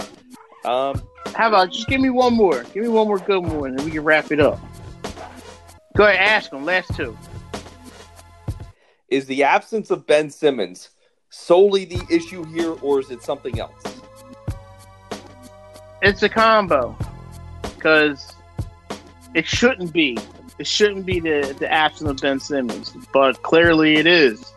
Um, 0.65 1.01
How 1.35 1.47
about 1.47 1.71
just 1.71 1.87
give 1.87 2.01
me 2.01 2.09
one 2.09 2.33
more? 2.33 2.63
Give 2.63 2.83
me 2.83 2.89
one 2.89 3.07
more 3.07 3.19
good 3.19 3.39
one, 3.45 3.71
and 3.71 3.81
we 3.81 3.91
can 3.91 4.03
wrap 4.03 4.31
it 4.31 4.39
up. 4.39 4.59
Go 5.95 6.05
ahead, 6.05 6.17
ask 6.17 6.51
them. 6.51 6.65
Last 6.65 6.93
two. 6.95 7.17
is 9.09 9.25
the 9.25 9.43
absence 9.43 9.89
of 9.91 10.05
Ben 10.05 10.29
Simmons 10.29 10.89
solely 11.29 11.85
the 11.85 12.01
issue 12.09 12.43
here, 12.43 12.73
or 12.81 12.99
is 12.99 13.09
it 13.11 13.21
something 13.23 13.59
else? 13.59 13.81
It's 16.01 16.23
a 16.23 16.29
combo 16.29 16.95
because 17.75 18.33
it 19.33 19.45
shouldn't 19.45 19.93
be. 19.93 20.17
It 20.57 20.67
shouldn't 20.67 21.05
be 21.05 21.19
the 21.19 21.55
the 21.57 21.71
absence 21.71 22.09
of 22.09 22.17
Ben 22.17 22.39
Simmons, 22.39 22.95
but 23.13 23.41
clearly 23.43 23.95
it 23.95 24.07
is. 24.07 24.53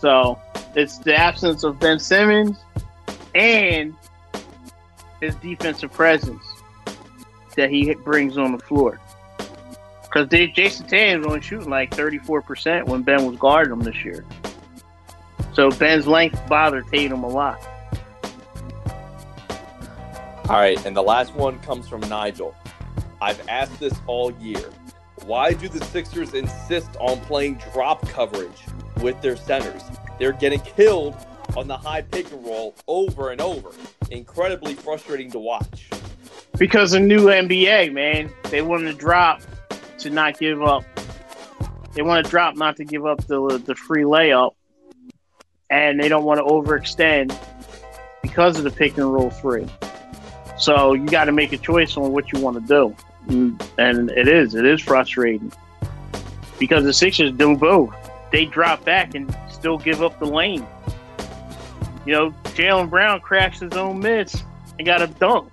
So 0.00 0.38
it's 0.74 0.98
the 0.98 1.14
absence 1.14 1.64
of 1.64 1.78
Ben 1.78 1.98
Simmons 1.98 2.56
and 3.34 3.94
his 5.20 5.34
defensive 5.36 5.92
presence 5.92 6.44
that 7.56 7.70
he 7.70 7.94
brings 7.94 8.36
on 8.38 8.52
the 8.52 8.58
floor. 8.58 9.00
Because 10.02 10.28
Jayson 10.28 10.88
Tatum's 10.88 11.26
only 11.26 11.40
shooting 11.40 11.70
like 11.70 11.90
34% 11.90 12.86
when 12.86 13.02
Ben 13.02 13.26
was 13.26 13.38
guarding 13.38 13.72
him 13.72 13.80
this 13.80 14.04
year. 14.04 14.24
So 15.52 15.70
Ben's 15.70 16.06
length 16.06 16.40
bothered 16.48 16.86
Tatum 16.88 17.24
a 17.24 17.28
lot. 17.28 17.58
All 20.48 20.60
right, 20.60 20.82
and 20.86 20.96
the 20.96 21.02
last 21.02 21.34
one 21.34 21.58
comes 21.60 21.88
from 21.88 22.00
Nigel. 22.02 22.54
I've 23.20 23.46
asked 23.48 23.80
this 23.80 23.94
all 24.06 24.30
year. 24.32 24.70
Why 25.24 25.52
do 25.52 25.68
the 25.68 25.84
Sixers 25.86 26.34
insist 26.34 26.90
on 27.00 27.20
playing 27.22 27.60
drop 27.72 28.06
coverage 28.08 28.64
with 29.00 29.20
their 29.22 29.36
centers? 29.36 29.82
They're 30.18 30.32
getting 30.32 30.60
killed 30.60 31.16
on 31.56 31.68
the 31.68 31.76
high 31.76 32.02
pick 32.02 32.30
and 32.32 32.44
roll 32.44 32.74
over 32.86 33.30
and 33.30 33.40
over. 33.40 33.70
Incredibly 34.10 34.74
frustrating 34.74 35.30
to 35.32 35.38
watch. 35.38 35.90
Because 36.58 36.92
the 36.92 37.00
new 37.00 37.26
NBA, 37.26 37.92
man, 37.92 38.30
they 38.44 38.62
want 38.62 38.84
to 38.84 38.92
drop 38.92 39.42
to 39.98 40.10
not 40.10 40.38
give 40.38 40.62
up. 40.62 40.84
They 41.92 42.02
want 42.02 42.24
to 42.24 42.30
drop 42.30 42.56
not 42.56 42.76
to 42.76 42.84
give 42.84 43.06
up 43.06 43.26
the 43.26 43.62
the 43.64 43.74
free 43.74 44.04
layup, 44.04 44.52
and 45.70 46.00
they 46.00 46.08
don't 46.08 46.24
want 46.24 46.38
to 46.38 46.44
overextend 46.44 47.36
because 48.22 48.58
of 48.58 48.64
the 48.64 48.70
pick 48.70 48.96
and 48.96 49.12
roll 49.12 49.30
three. 49.30 49.66
So 50.58 50.94
you 50.94 51.06
got 51.06 51.24
to 51.24 51.32
make 51.32 51.52
a 51.52 51.58
choice 51.58 51.96
on 51.96 52.12
what 52.12 52.32
you 52.32 52.40
want 52.40 52.56
to 52.56 52.66
do, 52.66 52.96
Mm, 53.28 53.60
and 53.76 54.10
it 54.12 54.28
is 54.28 54.54
it 54.54 54.64
is 54.64 54.80
frustrating 54.80 55.52
because 56.58 56.84
the 56.84 56.92
Sixers 56.92 57.32
do 57.32 57.56
both. 57.56 57.92
They 58.30 58.44
drop 58.44 58.84
back 58.84 59.14
and 59.14 59.34
still 59.50 59.78
give 59.78 60.02
up 60.02 60.18
the 60.18 60.26
lane. 60.26 60.66
You 62.06 62.12
know, 62.12 62.30
Jaylen 62.54 62.88
Brown 62.88 63.20
crashed 63.20 63.60
his 63.60 63.72
own 63.72 63.98
miss 63.98 64.44
and 64.78 64.86
got 64.86 65.02
a 65.02 65.08
dunk 65.08 65.50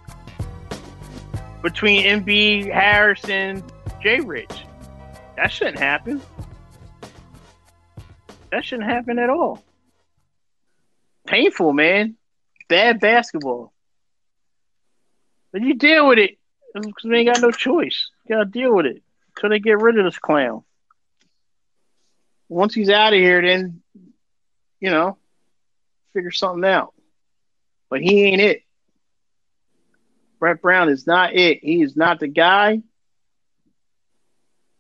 between 1.64 2.04
MB, 2.04 2.72
Harrison, 2.72 3.64
Jay 4.04 4.20
Rich. 4.20 4.66
That 5.36 5.52
shouldn't 5.52 5.80
happen. 5.80 6.22
That 8.52 8.64
shouldn't 8.64 8.88
happen 8.88 9.18
at 9.18 9.32
all. 9.32 9.64
Painful, 11.26 11.74
man. 11.74 12.18
Bad 12.70 13.00
basketball. 13.00 13.74
But 15.52 15.64
you 15.64 15.74
deal 15.74 16.08
with 16.08 16.20
it 16.20 16.38
because 16.74 17.04
we 17.04 17.18
ain't 17.18 17.34
got 17.34 17.42
no 17.42 17.50
choice. 17.50 18.10
You 18.26 18.36
gotta 18.36 18.50
deal 18.50 18.76
with 18.76 18.86
it. 18.86 19.02
Till 19.40 19.50
they 19.50 19.58
get 19.58 19.80
rid 19.80 19.98
of 19.98 20.06
this 20.06 20.20
clown. 20.20 20.64
Once 22.48 22.76
he's 22.76 22.90
out 22.90 23.14
of 23.14 23.20
here, 23.20 23.42
then 23.42 23.82
you 24.80 24.92
know, 24.92 25.18
figure 26.14 26.32
something 26.32 26.66
out. 26.66 26.94
But 27.90 28.02
he 28.02 28.24
ain't 28.24 28.42
it. 28.42 28.64
Brett 30.40 30.62
Brown 30.62 30.90
is 30.90 31.08
not 31.08 31.34
it. 31.34 31.60
He 31.64 31.82
is 31.82 31.96
not 31.96 32.20
the 32.20 32.28
guy. 32.28 32.82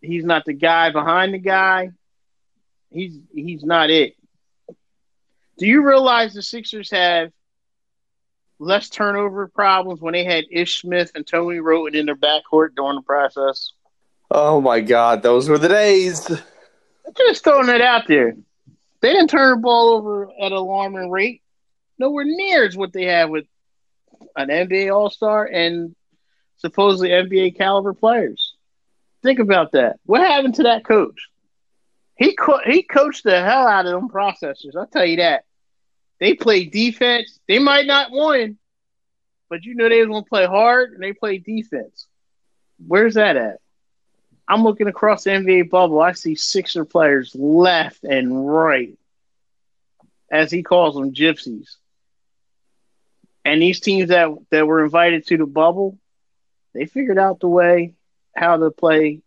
He's 0.01 0.25
not 0.25 0.43
the 0.45 0.53
guy 0.53 0.91
behind 0.91 1.33
the 1.33 1.39
guy. 1.39 1.91
He's 2.91 3.17
he's 3.33 3.63
not 3.63 3.89
it. 3.89 4.15
Do 5.57 5.65
you 5.65 5.87
realize 5.87 6.33
the 6.33 6.41
Sixers 6.41 6.91
have 6.91 7.31
less 8.59 8.89
turnover 8.89 9.47
problems 9.47 10.01
when 10.01 10.13
they 10.13 10.23
had 10.23 10.45
Ish 10.51 10.81
Smith 10.81 11.11
and 11.15 11.25
Tony 11.25 11.59
Wroten 11.59 11.95
in 11.95 12.05
their 12.05 12.15
backcourt 12.15 12.75
during 12.75 12.95
the 12.95 13.01
process? 13.01 13.71
Oh 14.29 14.59
my 14.59 14.81
God, 14.81 15.21
those 15.21 15.47
were 15.47 15.57
the 15.57 15.69
days. 15.69 16.29
Just 17.17 17.43
throwing 17.43 17.69
it 17.69 17.81
out 17.81 18.07
there. 18.07 18.35
They 19.03 19.11
didn't 19.11 19.31
turn 19.31 19.49
the 19.51 19.57
ball 19.57 19.89
over 19.89 20.29
at 20.29 20.53
an 20.53 20.53
alarming 20.53 21.11
rate. 21.11 21.41
Nowhere 21.99 22.23
near 22.25 22.65
as 22.65 22.77
what 22.77 22.93
they 22.93 23.07
have 23.07 23.29
with 23.29 23.45
an 24.37 24.49
NBA 24.49 24.95
All 24.95 25.09
Star 25.09 25.45
and 25.45 25.93
supposedly 26.55 27.09
NBA 27.09 27.57
caliber 27.57 27.93
players. 27.93 28.55
Think 29.21 29.39
about 29.39 29.73
that. 29.73 29.97
What 30.05 30.21
happened 30.21 30.55
to 30.55 30.63
that 30.63 30.85
coach? 30.85 31.27
He 32.15 32.33
co- 32.33 32.61
he 32.65 32.83
coached 32.83 33.25
the 33.25 33.43
hell 33.43 33.67
out 33.67 33.85
of 33.85 33.91
them 33.91 34.07
processors. 34.07 34.77
I'll 34.77 34.87
tell 34.87 35.05
you 35.05 35.17
that. 35.17 35.43
They 36.21 36.33
played 36.33 36.71
defense. 36.71 37.41
They 37.45 37.59
might 37.59 37.85
not 37.85 38.07
win, 38.09 38.57
but 39.49 39.65
you 39.65 39.75
know 39.75 39.89
they 39.89 39.99
was 39.99 40.07
gonna 40.07 40.23
play 40.23 40.45
hard 40.45 40.93
and 40.93 41.03
they 41.03 41.11
played 41.11 41.43
defense. 41.43 42.07
Where's 42.87 43.15
that 43.15 43.35
at? 43.35 43.57
I'm 44.47 44.63
looking 44.63 44.87
across 44.87 45.23
the 45.23 45.31
NBA 45.31 45.69
bubble. 45.69 46.01
I 46.01 46.13
see 46.13 46.35
Sixer 46.35 46.85
players 46.85 47.35
left 47.35 48.03
and 48.03 48.47
right, 48.49 48.97
as 50.31 50.51
he 50.51 50.63
calls 50.63 50.95
them, 50.95 51.13
gypsies. 51.13 51.77
And 53.45 53.61
these 53.61 53.79
teams 53.79 54.09
that 54.09 54.29
that 54.51 54.67
were 54.67 54.83
invited 54.83 55.27
to 55.27 55.37
the 55.37 55.45
bubble, 55.45 55.97
They 56.73 56.85
figured 56.85 57.17
out 57.19 57.39
the 57.39 57.47
way 57.47 57.95
how 58.35 58.57
to 58.57 58.71
play 58.71 59.21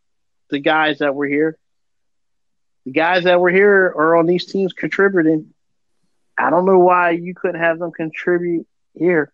the 0.50 0.58
guys 0.58 0.98
that 0.98 1.14
were 1.14 1.26
here. 1.26 1.58
The 2.84 2.92
guys 2.92 3.24
that 3.24 3.40
were 3.40 3.50
here 3.50 3.86
are 3.86 4.16
on 4.16 4.26
these 4.26 4.46
teams 4.46 4.72
contributing. 4.72 5.52
I 6.38 6.50
don't 6.50 6.66
know 6.66 6.78
why 6.78 7.10
you 7.10 7.34
couldn't 7.34 7.60
have 7.60 7.78
them 7.78 7.92
contribute 7.92 8.66
here. 8.94 9.32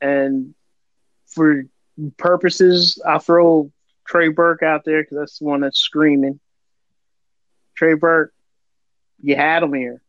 And 0.00 0.54
for 1.26 1.64
purposes, 2.16 3.00
I'll 3.06 3.18
throw 3.18 3.72
Trey 4.06 4.28
Burke 4.28 4.62
out 4.62 4.84
there 4.84 5.02
because 5.02 5.18
that's 5.18 5.38
the 5.38 5.44
one 5.44 5.60
that's 5.60 5.78
screaming. 5.78 6.40
Trey 7.76 7.94
Burke, 7.94 8.32
you 9.22 9.36
had 9.36 9.62
him 9.62 9.74
here. 9.74 10.00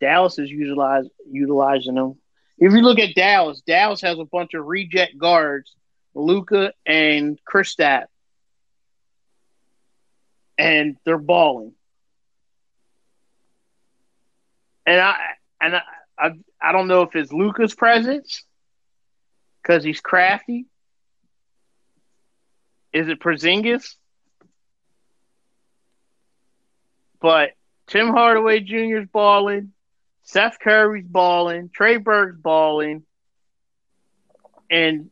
Dallas 0.00 0.38
is 0.38 0.50
utilize, 0.50 1.04
utilizing 1.30 1.96
him. 1.96 2.14
If 2.58 2.72
you 2.72 2.80
look 2.80 2.98
at 2.98 3.14
Dallas, 3.14 3.62
Dallas 3.66 4.00
has 4.02 4.18
a 4.18 4.24
bunch 4.24 4.54
of 4.54 4.66
reject 4.66 5.16
guards, 5.18 5.74
Luka 6.14 6.72
and 6.86 7.38
Kristaps, 7.50 8.06
and 10.58 10.96
they're 11.04 11.18
balling. 11.18 11.72
And 14.86 15.00
I 15.00 15.16
and 15.60 15.76
I 15.76 15.82
I, 16.18 16.32
I 16.60 16.72
don't 16.72 16.88
know 16.88 17.02
if 17.02 17.16
it's 17.16 17.32
Luka's 17.32 17.74
presence 17.74 18.44
because 19.62 19.82
he's 19.82 20.00
crafty. 20.00 20.66
Is 22.92 23.08
it 23.08 23.20
Porzingis? 23.20 23.94
But 27.20 27.50
Tim 27.86 28.08
Hardaway 28.08 28.60
Jr.'s 28.60 29.08
balling. 29.12 29.72
Seth 30.22 30.58
Curry's 30.60 31.06
balling. 31.06 31.70
Trey 31.72 31.96
Burke's 31.96 32.38
balling. 32.38 33.04
And 34.70 35.10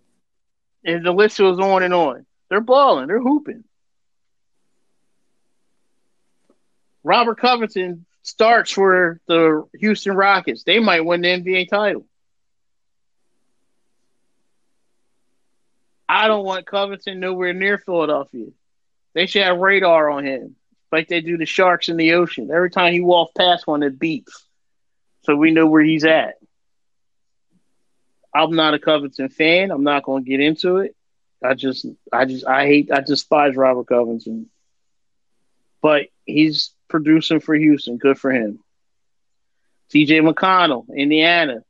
and 0.84 1.04
the 1.04 1.12
list 1.12 1.38
goes 1.38 1.58
on 1.58 1.82
and 1.82 1.92
on. 1.92 2.24
They're 2.48 2.60
balling. 2.60 3.08
They're 3.08 3.20
hooping. 3.20 3.64
Robert 7.02 7.38
Covington 7.38 8.06
starts 8.22 8.70
for 8.70 9.20
the 9.26 9.66
Houston 9.78 10.14
Rockets. 10.14 10.64
They 10.64 10.78
might 10.78 11.04
win 11.04 11.20
the 11.20 11.28
NBA 11.28 11.68
title. 11.68 12.06
I 16.08 16.26
don't 16.26 16.44
want 16.44 16.66
Covington 16.66 17.20
nowhere 17.20 17.52
near 17.52 17.78
Philadelphia. 17.78 18.46
They 19.14 19.26
should 19.26 19.42
have 19.42 19.58
radar 19.58 20.10
on 20.10 20.24
him, 20.24 20.56
like 20.90 21.08
they 21.08 21.20
do 21.20 21.36
the 21.36 21.46
sharks 21.46 21.88
in 21.88 21.96
the 21.96 22.14
ocean. 22.14 22.50
Every 22.52 22.70
time 22.70 22.92
he 22.92 23.00
walks 23.00 23.32
past 23.36 23.66
one, 23.66 23.82
it 23.82 23.98
beeps, 23.98 24.32
so 25.22 25.36
we 25.36 25.50
know 25.50 25.66
where 25.66 25.82
he's 25.82 26.04
at. 26.04 26.36
I'm 28.34 28.54
not 28.54 28.74
a 28.74 28.78
Covington 28.78 29.28
fan. 29.28 29.70
I'm 29.70 29.84
not 29.84 30.04
going 30.04 30.24
to 30.24 30.30
get 30.30 30.40
into 30.40 30.78
it. 30.78 30.94
I 31.42 31.54
just, 31.54 31.86
I 32.12 32.24
just, 32.24 32.46
I 32.46 32.66
hate, 32.66 32.90
I 32.92 33.00
despise 33.00 33.56
Robert 33.56 33.86
Covington, 33.86 34.48
but 35.82 36.06
he's 36.24 36.72
producing 36.88 37.40
for 37.40 37.54
Houston. 37.54 37.96
Good 37.96 38.18
for 38.18 38.32
him. 38.32 38.60
T.J. 39.90 40.20
McConnell, 40.20 40.86
Indiana. 40.94 41.62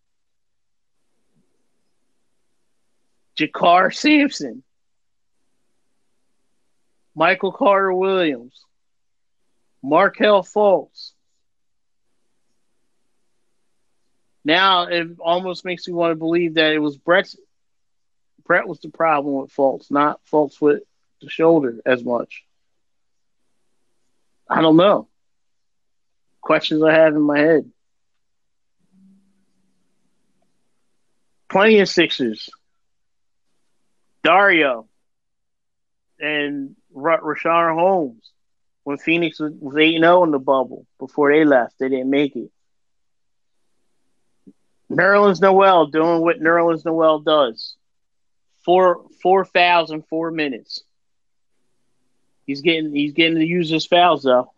JaKarr 3.38 3.94
Sampson, 3.94 4.62
Michael 7.14 7.52
Carter 7.52 7.92
Williams, 7.92 8.64
Markelle 9.82 10.42
Fultz. 10.42 11.12
Now 14.44 14.84
it 14.84 15.08
almost 15.20 15.64
makes 15.64 15.86
me 15.86 15.94
want 15.94 16.12
to 16.12 16.16
believe 16.16 16.54
that 16.54 16.72
it 16.72 16.78
was 16.78 16.96
Brett's 16.96 17.36
Brett 18.44 18.66
was 18.66 18.80
the 18.80 18.88
problem 18.88 19.34
with 19.34 19.54
Fultz, 19.54 19.90
not 19.90 20.20
Fultz 20.32 20.60
with 20.60 20.82
the 21.20 21.28
shoulder 21.28 21.80
as 21.84 22.02
much. 22.02 22.44
I 24.48 24.62
don't 24.62 24.76
know. 24.76 25.08
Questions 26.40 26.82
I 26.82 26.94
have 26.94 27.14
in 27.14 27.20
my 27.20 27.38
head. 27.38 27.70
Plenty 31.50 31.80
of 31.80 31.88
Sixers. 31.88 32.48
Dario 34.22 34.88
and 36.20 36.76
R- 36.94 37.20
Richaun 37.20 37.74
Holmes 37.74 38.32
when 38.84 38.98
Phoenix 38.98 39.38
was, 39.38 39.52
was 39.60 39.76
8 39.76 39.98
0 40.00 40.24
in 40.24 40.30
the 40.30 40.38
bubble 40.38 40.86
before 40.98 41.32
they 41.32 41.44
left. 41.44 41.78
They 41.78 41.88
didn't 41.88 42.10
make 42.10 42.36
it. 42.36 42.50
Nerlens 44.90 45.40
Noel 45.40 45.86
doing 45.86 46.22
what 46.22 46.40
Nerlens 46.40 46.84
Noel 46.84 47.20
does. 47.20 47.76
Four 48.64 49.06
four 49.22 49.44
fouls 49.44 49.90
in 49.90 50.02
four 50.02 50.30
minutes. 50.30 50.82
He's 52.46 52.62
getting 52.62 52.94
he's 52.94 53.12
getting 53.12 53.38
to 53.38 53.46
use 53.46 53.68
his 53.68 53.86
fouls 53.86 54.22
though. 54.22 54.52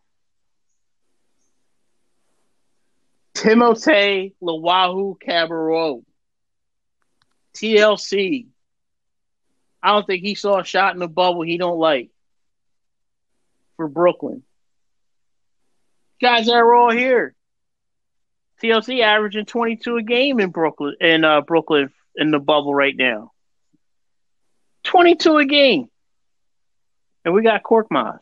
Timothé 3.34 4.34
Luwawu 4.42 5.16
Cabarrot. 5.18 6.04
TLC. 7.56 8.46
I 9.82 9.92
don't 9.92 10.06
think 10.06 10.22
he 10.22 10.34
saw 10.34 10.60
a 10.60 10.64
shot 10.64 10.94
in 10.94 11.00
the 11.00 11.08
bubble 11.08 11.42
he 11.42 11.58
don't 11.58 11.78
like 11.78 12.10
for 13.76 13.88
Brooklyn. 13.88 14.42
Guys 16.20 16.46
that 16.46 16.54
are 16.54 16.74
all 16.74 16.90
here. 16.90 17.34
TLC 18.62 19.00
averaging 19.00 19.46
22 19.46 19.96
a 19.96 20.02
game 20.02 20.38
in 20.38 20.50
Brooklyn 20.50 20.94
in 21.00 21.24
uh, 21.24 21.40
Brooklyn 21.40 21.90
in 22.14 22.30
the 22.30 22.38
bubble 22.38 22.74
right 22.74 22.94
now. 22.94 23.32
22 24.84 25.38
a 25.38 25.46
game. 25.46 25.88
And 27.24 27.32
we 27.32 27.42
got 27.42 27.62
Korkmaz. 27.62 28.20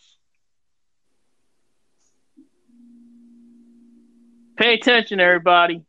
Pay 4.57 4.75
attention, 4.75 5.21
everybody. 5.21 5.85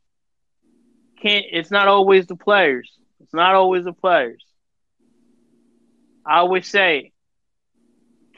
Can't 1.22 1.46
it's 1.52 1.72
not 1.72 1.88
always 1.88 2.28
the 2.28 2.36
players. 2.36 2.92
It's 3.20 3.34
not 3.34 3.56
always 3.56 3.84
the 3.84 3.94
players. 3.94 4.44
I 6.26 6.38
always 6.40 6.68
say 6.68 7.12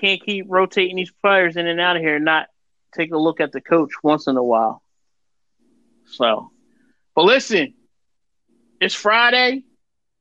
can't 0.02 0.24
keep 0.24 0.48
rotating 0.50 0.96
these 0.96 1.12
players 1.12 1.56
in 1.56 1.68
and 1.68 1.80
out 1.80 1.96
of 1.96 2.02
here 2.02 2.16
and 2.16 2.26
not 2.26 2.48
take 2.94 3.14
a 3.14 3.18
look 3.18 3.40
at 3.40 3.52
the 3.52 3.62
coach 3.62 3.92
once 4.02 4.28
in 4.28 4.36
a 4.36 4.44
while. 4.44 4.82
So, 6.06 6.52
but 7.16 7.24
listen, 7.24 7.76
it's 8.82 8.96
Friday. 8.96 9.64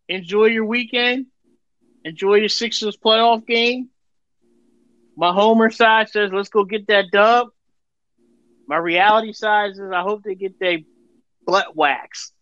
Enjoy 0.09 0.47
your 0.47 0.67
weekend. 0.67 1.27
Enjoy 2.05 2.35
your 2.35 2.49
Sixers 2.49 2.97
playoff 2.97 3.47
game. 3.47 3.89
My 5.17 5.33
homer 5.33 5.71
side 5.71 6.11
says, 6.11 6.31
let's 6.33 6.51
go 6.51 6.65
get 6.65 6.87
that 6.89 7.07
dub. 7.11 7.49
My 8.67 8.77
reality 8.77 9.33
side 9.33 9.77
says, 9.77 9.91
I 9.93 10.03
hope 10.03 10.23
they 10.23 10.35
get 10.35 10.61
their 10.61 10.79
butt 11.47 11.75
waxed. 11.75 12.33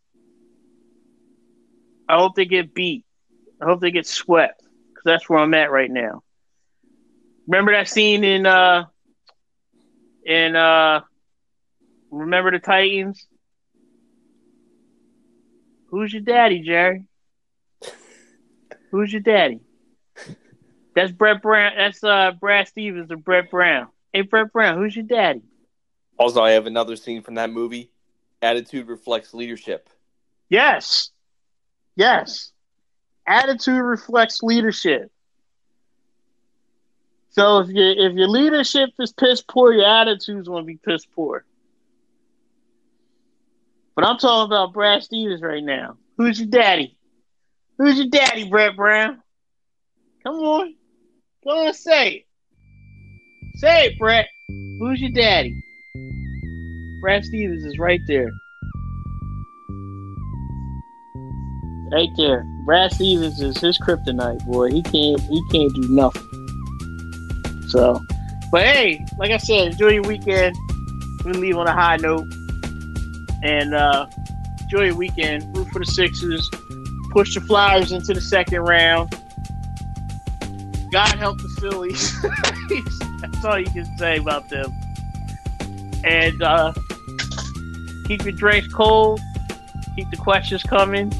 I 2.09 2.19
hope 2.19 2.35
they 2.35 2.47
get 2.47 2.74
beat. 2.74 3.05
I 3.61 3.66
hope 3.66 3.81
they 3.81 3.90
get 3.90 4.07
swept 4.07 4.62
because 4.99 5.20
that's 5.20 5.29
where 5.29 5.39
I'm 5.39 5.55
at 5.55 5.70
right 5.70 5.91
now. 5.91 6.23
Remember 7.47 7.73
that 7.73 7.89
scene 7.89 8.25
in 8.25 8.47
uh 8.47 8.85
in 10.25 10.57
uh 10.57 11.01
Remember 12.11 12.51
the 12.51 12.59
Titans? 12.59 13.27
Who's 15.91 16.12
your 16.12 16.23
daddy, 16.23 16.61
Jerry? 16.61 17.05
Who's 18.91 19.12
your 19.12 19.23
daddy? 19.23 19.61
That's 20.95 21.12
Brett 21.12 21.43
Brown. 21.43 21.73
That's 21.77 22.03
uh 22.03 22.33
Brad 22.39 22.69
Stevens 22.69 23.11
and 23.11 23.25
Brett 23.25 23.51
Brown. 23.51 23.89
Hey, 24.12 24.23
Brett 24.23 24.53
Brown, 24.53 24.79
who's 24.79 24.97
your 24.97 25.05
daddy? 25.05 25.43
Also, 26.19 26.43
I 26.43 26.53
have 26.53 26.66
another 26.66 26.97
scene 26.97 27.23
from 27.23 27.35
that 27.35 27.51
movie. 27.51 27.91
Attitude 28.43 28.89
reflects 28.89 29.35
leadership. 29.35 29.89
Yes. 30.49 31.11
Yes. 31.95 32.53
Attitude 33.29 33.83
reflects 33.83 34.43
leadership. 34.43 35.13
So 37.29 37.59
if 37.59 37.69
your 37.69 37.91
if 37.91 38.17
your 38.17 38.27
leadership 38.27 38.91
is 38.99 39.13
piss 39.13 39.43
poor, 39.43 39.73
your 39.73 39.85
attitude's 39.85 40.49
gonna 40.49 40.65
be 40.65 40.77
piss 40.77 41.05
poor. 41.05 41.45
But 43.95 44.07
I'm 44.07 44.17
talking 44.17 44.47
about 44.47 44.73
Brad 44.73 45.03
Stevens 45.03 45.43
right 45.43 45.63
now. 45.63 45.99
Who's 46.17 46.41
your 46.41 46.49
daddy? 46.49 46.97
Who's 47.77 47.99
your 47.99 48.09
daddy, 48.09 48.49
Brett 48.49 48.77
Brown? 48.77 49.23
Come 50.23 50.37
on. 50.37 50.75
Go 51.45 51.67
on, 51.67 51.75
say 51.75 52.09
it. 52.11 52.27
Say 53.57 53.87
it, 53.87 53.99
Brett. 53.99 54.27
Who's 54.49 55.01
your 55.01 55.11
daddy? 55.11 55.55
Brad 57.01 57.25
Stevens 57.25 57.65
is 57.65 57.79
right 57.79 58.01
there. 58.07 58.31
Right 61.90 62.10
there. 62.16 62.44
Brad 62.65 62.93
Stevens 62.93 63.40
is 63.40 63.59
his 63.59 63.78
kryptonite, 63.78 64.44
boy. 64.44 64.70
He 64.70 64.82
can't 64.82 65.20
he 65.20 65.43
can't 65.51 65.74
do 65.74 65.89
nothing. 65.89 66.23
So 67.69 68.01
but 68.51 68.62
hey, 68.62 69.05
like 69.19 69.31
I 69.31 69.39
said, 69.39 69.73
enjoy 69.73 69.89
your 69.89 70.02
weekend. 70.02 70.56
We 71.24 71.32
leave 71.32 71.56
on 71.56 71.66
a 71.66 71.73
high 71.73 71.97
note. 71.97 72.27
And 73.43 73.74
uh 73.74 74.06
enjoy 74.62 74.86
your 74.86 74.97
weekend. 74.97 75.56
Root 75.56 75.69
for 75.69 75.78
the 75.78 75.86
Sixers. 75.86 76.48
push 77.10 77.35
the 77.35 77.40
Flyers 77.40 77.93
into 77.93 78.12
the 78.12 78.20
second 78.20 78.60
round. 78.62 79.10
God 80.93 81.19
help 81.19 81.39
the 81.39 81.48
Phillies. 81.60 82.20
That's 83.20 83.44
all 83.44 83.59
you 83.59 83.66
can 83.66 83.85
say 83.98 84.19
about 84.19 84.48
them. 84.48 84.73
And 86.05 86.43
uh, 86.43 86.73
keep 88.06 88.24
your 88.24 88.32
drinks 88.32 88.73
cold. 88.73 89.20
Keep 89.97 90.10
the 90.10 90.16
questions 90.16 90.62
coming. 90.62 91.12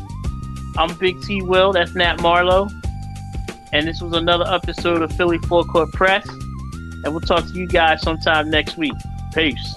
I'm 0.79 0.95
Big 0.95 1.21
T 1.23 1.43
Will. 1.43 1.73
That's 1.73 1.97
Nat 1.97 2.23
Marlowe. 2.23 2.69
And 3.73 3.89
this 3.89 4.01
was 4.01 4.13
another 4.13 4.45
episode 4.47 5.03
of 5.03 5.11
Philly 5.13 5.39
Four 5.39 5.65
Court 5.65 5.91
Press. 5.91 6.25
And 6.29 7.07
we'll 7.07 7.21
talk 7.21 7.45
to 7.47 7.53
you 7.53 7.67
guys 7.67 8.01
sometime 8.01 8.49
next 8.49 8.77
week. 8.77 8.95
Peace. 9.35 9.75